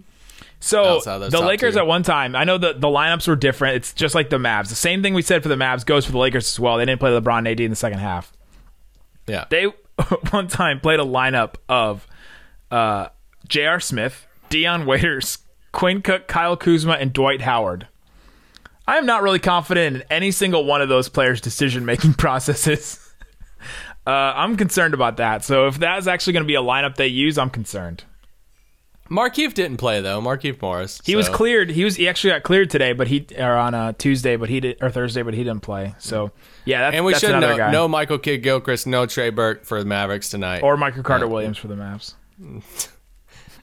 So 0.60 0.84
outside 0.84 1.16
of 1.16 1.20
those 1.22 1.32
the 1.32 1.40
Lakers 1.40 1.74
two. 1.74 1.80
at 1.80 1.86
one 1.86 2.04
time, 2.04 2.36
I 2.36 2.44
know 2.44 2.56
the 2.56 2.72
the 2.72 2.86
lineups 2.86 3.26
were 3.26 3.34
different. 3.34 3.76
It's 3.76 3.92
just 3.92 4.14
like 4.14 4.30
the 4.30 4.38
Mavs. 4.38 4.68
The 4.68 4.76
same 4.76 5.02
thing 5.02 5.12
we 5.12 5.22
said 5.22 5.42
for 5.42 5.48
the 5.48 5.56
Mavs 5.56 5.84
goes 5.84 6.06
for 6.06 6.12
the 6.12 6.18
Lakers 6.18 6.48
as 6.48 6.60
well. 6.60 6.78
They 6.78 6.84
didn't 6.84 7.00
play 7.00 7.10
LeBron 7.10 7.38
and 7.38 7.48
AD 7.48 7.60
in 7.60 7.70
the 7.70 7.76
second 7.76 7.98
half. 7.98 8.32
Yeah. 9.26 9.46
They 9.50 9.64
one 10.30 10.46
time 10.46 10.78
played 10.80 11.00
a 11.00 11.04
lineup 11.04 11.56
of 11.68 12.06
uh, 12.70 13.08
J.R. 13.48 13.80
Smith, 13.80 14.26
Dion 14.50 14.86
Waiters, 14.86 15.38
Quinn 15.72 16.00
Cook, 16.00 16.28
Kyle 16.28 16.56
Kuzma, 16.56 16.92
and 16.92 17.12
Dwight 17.12 17.40
Howard. 17.40 17.88
I 18.86 18.98
am 18.98 19.06
not 19.06 19.22
really 19.22 19.38
confident 19.38 19.96
in 19.96 20.02
any 20.10 20.30
single 20.30 20.64
one 20.64 20.80
of 20.80 20.88
those 20.88 21.08
players' 21.08 21.40
decision 21.40 21.84
making 21.84 22.14
processes. 22.14 23.01
Uh, 24.06 24.10
I'm 24.10 24.56
concerned 24.56 24.94
about 24.94 25.18
that. 25.18 25.44
So 25.44 25.66
if 25.68 25.78
that's 25.78 26.06
actually 26.06 26.32
going 26.34 26.44
to 26.44 26.48
be 26.48 26.56
a 26.56 26.62
lineup 26.62 26.96
they 26.96 27.06
use, 27.06 27.38
I'm 27.38 27.50
concerned. 27.50 28.04
Markeith 29.10 29.52
didn't 29.52 29.76
play 29.76 30.00
though. 30.00 30.22
Markeith 30.22 30.60
Morris. 30.62 31.00
He 31.04 31.16
was 31.16 31.28
cleared. 31.28 31.68
He 31.70 31.84
was 31.84 31.96
he 31.96 32.08
actually 32.08 32.30
got 32.30 32.44
cleared 32.44 32.70
today, 32.70 32.94
but 32.94 33.08
he 33.08 33.26
or 33.36 33.52
on 33.52 33.74
a 33.74 33.92
Tuesday, 33.92 34.36
but 34.36 34.48
he 34.48 34.60
did 34.60 34.78
or 34.82 34.90
Thursday, 34.90 35.20
but 35.22 35.34
he 35.34 35.44
didn't 35.44 35.60
play. 35.60 35.94
So 35.98 36.30
yeah, 36.64 36.80
that's, 36.80 36.96
And 36.96 37.04
we 37.04 37.14
should 37.14 37.38
know 37.38 37.56
guy. 37.56 37.70
no 37.70 37.88
Michael 37.88 38.18
Kidd 38.18 38.42
Gilchrist, 38.42 38.86
no 38.86 39.04
Trey 39.04 39.28
Burke 39.28 39.64
for 39.64 39.78
the 39.80 39.84
Mavericks 39.84 40.30
tonight. 40.30 40.62
or 40.62 40.78
Michael 40.78 41.02
Carter 41.02 41.28
Williams 41.28 41.58
for 41.58 41.68
the 41.68 41.74
Mavs. 41.74 42.14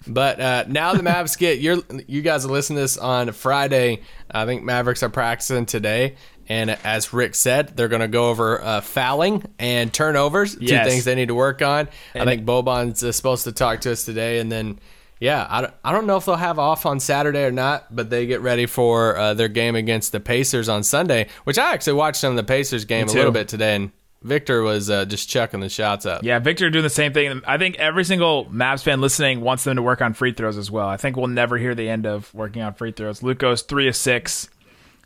But 0.08 0.40
uh, 0.40 0.64
now 0.68 0.94
the 0.94 1.04
Mavs 1.04 1.38
get 1.38 1.60
you 1.60 1.86
you 2.08 2.22
guys 2.22 2.46
are 2.46 2.50
listening 2.50 2.78
to 2.78 2.82
this 2.82 2.98
on 2.98 3.32
Friday. 3.32 4.02
I 4.32 4.46
think 4.46 4.64
Mavericks 4.64 5.04
are 5.04 5.10
practicing 5.10 5.66
today, 5.66 6.16
and 6.50 6.72
as 6.84 7.14
Rick 7.14 7.36
said, 7.36 7.78
they're 7.78 7.88
going 7.88 8.02
to 8.02 8.08
go 8.08 8.30
over 8.30 8.62
uh, 8.62 8.82
fouling 8.82 9.44
and 9.60 9.94
turnovers, 9.94 10.58
Yes. 10.60 10.84
two 10.86 10.90
things 10.90 11.06
they 11.06 11.16
need 11.16 11.28
to 11.30 11.36
work 11.36 11.62
on. 11.62 11.88
I 12.16 12.26
think 12.26 12.44
Boban's 12.46 13.04
uh, 13.04 13.12
supposed 13.12 13.44
to 13.46 13.52
talk 13.52 13.82
to 13.82 13.92
us 13.92 14.04
today, 14.04 14.40
and 14.40 14.52
then 14.52 14.80
yeah, 15.20 15.46
I 15.50 15.62
don't, 15.62 15.74
I 15.84 15.92
don't 15.92 16.08
know 16.08 16.16
if 16.18 16.26
they'll 16.26 16.36
have 16.38 16.60
off 16.60 16.86
on 16.86 17.00
Saturday 17.02 17.44
or 17.44 17.52
not, 17.52 17.94
but 17.94 18.10
they 18.10 18.26
get 18.26 18.40
ready 18.42 18.66
for 18.66 19.18
uh, 19.18 19.34
their 19.34 19.50
game 19.50 19.76
against 19.76 20.12
the 20.14 20.20
Pacers 20.22 20.70
on 20.70 20.82
Sunday, 20.84 21.28
which 21.44 21.58
I 21.58 21.74
actually 21.74 21.94
watched 21.94 22.22
some 22.22 22.32
of 22.32 22.38
the 22.38 22.44
Pacers 22.44 22.86
game 22.86 23.08
a 23.08 23.12
little 23.12 23.32
bit 23.34 23.48
today, 23.50 23.76
and 23.76 23.92
Victor 24.22 24.62
was 24.62 24.90
uh, 24.90 25.04
just 25.06 25.30
chucking 25.30 25.60
the 25.60 25.68
shots 25.70 26.06
up. 26.06 26.24
Yeah, 26.24 26.40
Victor 26.40 26.70
doing 26.70 26.84
the 26.84 26.90
same 26.90 27.12
thing. 27.14 27.42
I 27.46 27.58
think 27.58 27.78
every 27.80 28.04
single 28.06 28.46
Mavs 28.46 28.82
fan 28.84 29.02
listening 29.02 29.42
wants 29.42 29.66
them 29.66 29.76
to 29.76 29.82
work 29.82 30.02
on 30.02 30.14
free 30.14 30.32
throws 30.34 30.58
as 30.58 30.72
well. 30.72 30.88
I 30.88 30.98
think 30.98 31.16
we'll 31.18 31.28
never 31.28 31.58
hear 31.58 31.76
the 31.76 31.90
end 31.90 32.06
of 32.06 32.34
working 32.34 32.62
on 32.62 32.74
free 32.74 32.92
throws. 32.92 33.22
Luke 33.22 33.40
goes 33.40 33.62
three 33.62 33.88
of 33.88 33.96
six. 33.98 34.50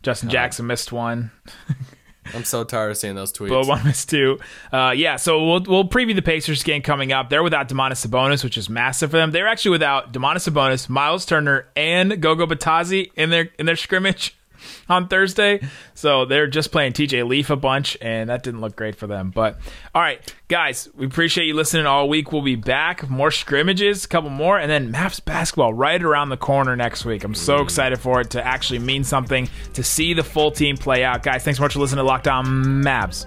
Justin 0.03 0.29
Jackson 0.29 0.67
missed 0.67 0.91
one. 0.91 1.31
I'm 2.33 2.43
so 2.43 2.63
tired 2.63 2.91
of 2.91 2.97
seeing 2.97 3.15
those 3.15 3.33
tweets. 3.33 3.67
One 3.67 3.83
missed 3.85 4.09
two. 4.09 4.39
Uh, 4.71 4.93
yeah, 4.95 5.17
so 5.17 5.45
we'll 5.45 5.63
we'll 5.63 5.87
preview 5.87 6.15
the 6.15 6.21
Pacers 6.21 6.63
game 6.63 6.81
coming 6.81 7.11
up. 7.11 7.29
They're 7.29 7.43
without 7.43 7.67
Domantas 7.67 8.05
Sabonis, 8.05 8.43
which 8.43 8.57
is 8.57 8.69
massive 8.69 9.11
for 9.11 9.17
them. 9.17 9.31
They're 9.31 9.47
actually 9.47 9.71
without 9.71 10.13
Domantas 10.13 10.49
Sabonis, 10.49 10.87
Miles 10.87 11.25
Turner, 11.25 11.67
and 11.75 12.21
Goga 12.21 12.45
Bitadze 12.45 13.11
in 13.15 13.29
their 13.29 13.49
in 13.59 13.65
their 13.65 13.75
scrimmage 13.75 14.37
on 14.89 15.07
Thursday. 15.07 15.61
So 15.93 16.25
they're 16.25 16.47
just 16.47 16.71
playing 16.71 16.93
TJ 16.93 17.27
Leaf 17.27 17.49
a 17.49 17.55
bunch, 17.55 17.97
and 18.01 18.29
that 18.29 18.43
didn't 18.43 18.61
look 18.61 18.75
great 18.75 18.95
for 18.95 19.07
them. 19.07 19.31
But 19.33 19.57
all 19.93 20.01
right, 20.01 20.33
guys, 20.47 20.89
we 20.95 21.05
appreciate 21.05 21.45
you 21.45 21.53
listening 21.53 21.85
all 21.85 22.09
week. 22.09 22.31
We'll 22.31 22.41
be 22.41 22.55
back, 22.55 23.09
more 23.09 23.31
scrimmages, 23.31 24.05
a 24.05 24.07
couple 24.07 24.29
more, 24.29 24.59
and 24.59 24.69
then 24.69 24.91
Mavs 24.91 25.23
basketball 25.23 25.73
right 25.73 26.01
around 26.01 26.29
the 26.29 26.37
corner 26.37 26.75
next 26.75 27.05
week. 27.05 27.23
I'm 27.23 27.35
so 27.35 27.61
excited 27.61 27.99
for 27.99 28.21
it 28.21 28.31
to 28.31 28.45
actually 28.45 28.79
mean 28.79 29.03
something 29.03 29.49
to 29.73 29.83
see 29.83 30.13
the 30.13 30.23
full 30.23 30.51
team 30.51 30.77
play 30.77 31.03
out. 31.03 31.23
Guys, 31.23 31.43
thanks 31.43 31.57
so 31.57 31.63
much 31.63 31.73
for 31.73 31.79
listening 31.79 32.05
to 32.05 32.11
Lockdown 32.11 32.83
Mavs. 32.83 33.25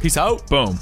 Peace 0.00 0.16
out. 0.16 0.46
Boom. 0.48 0.78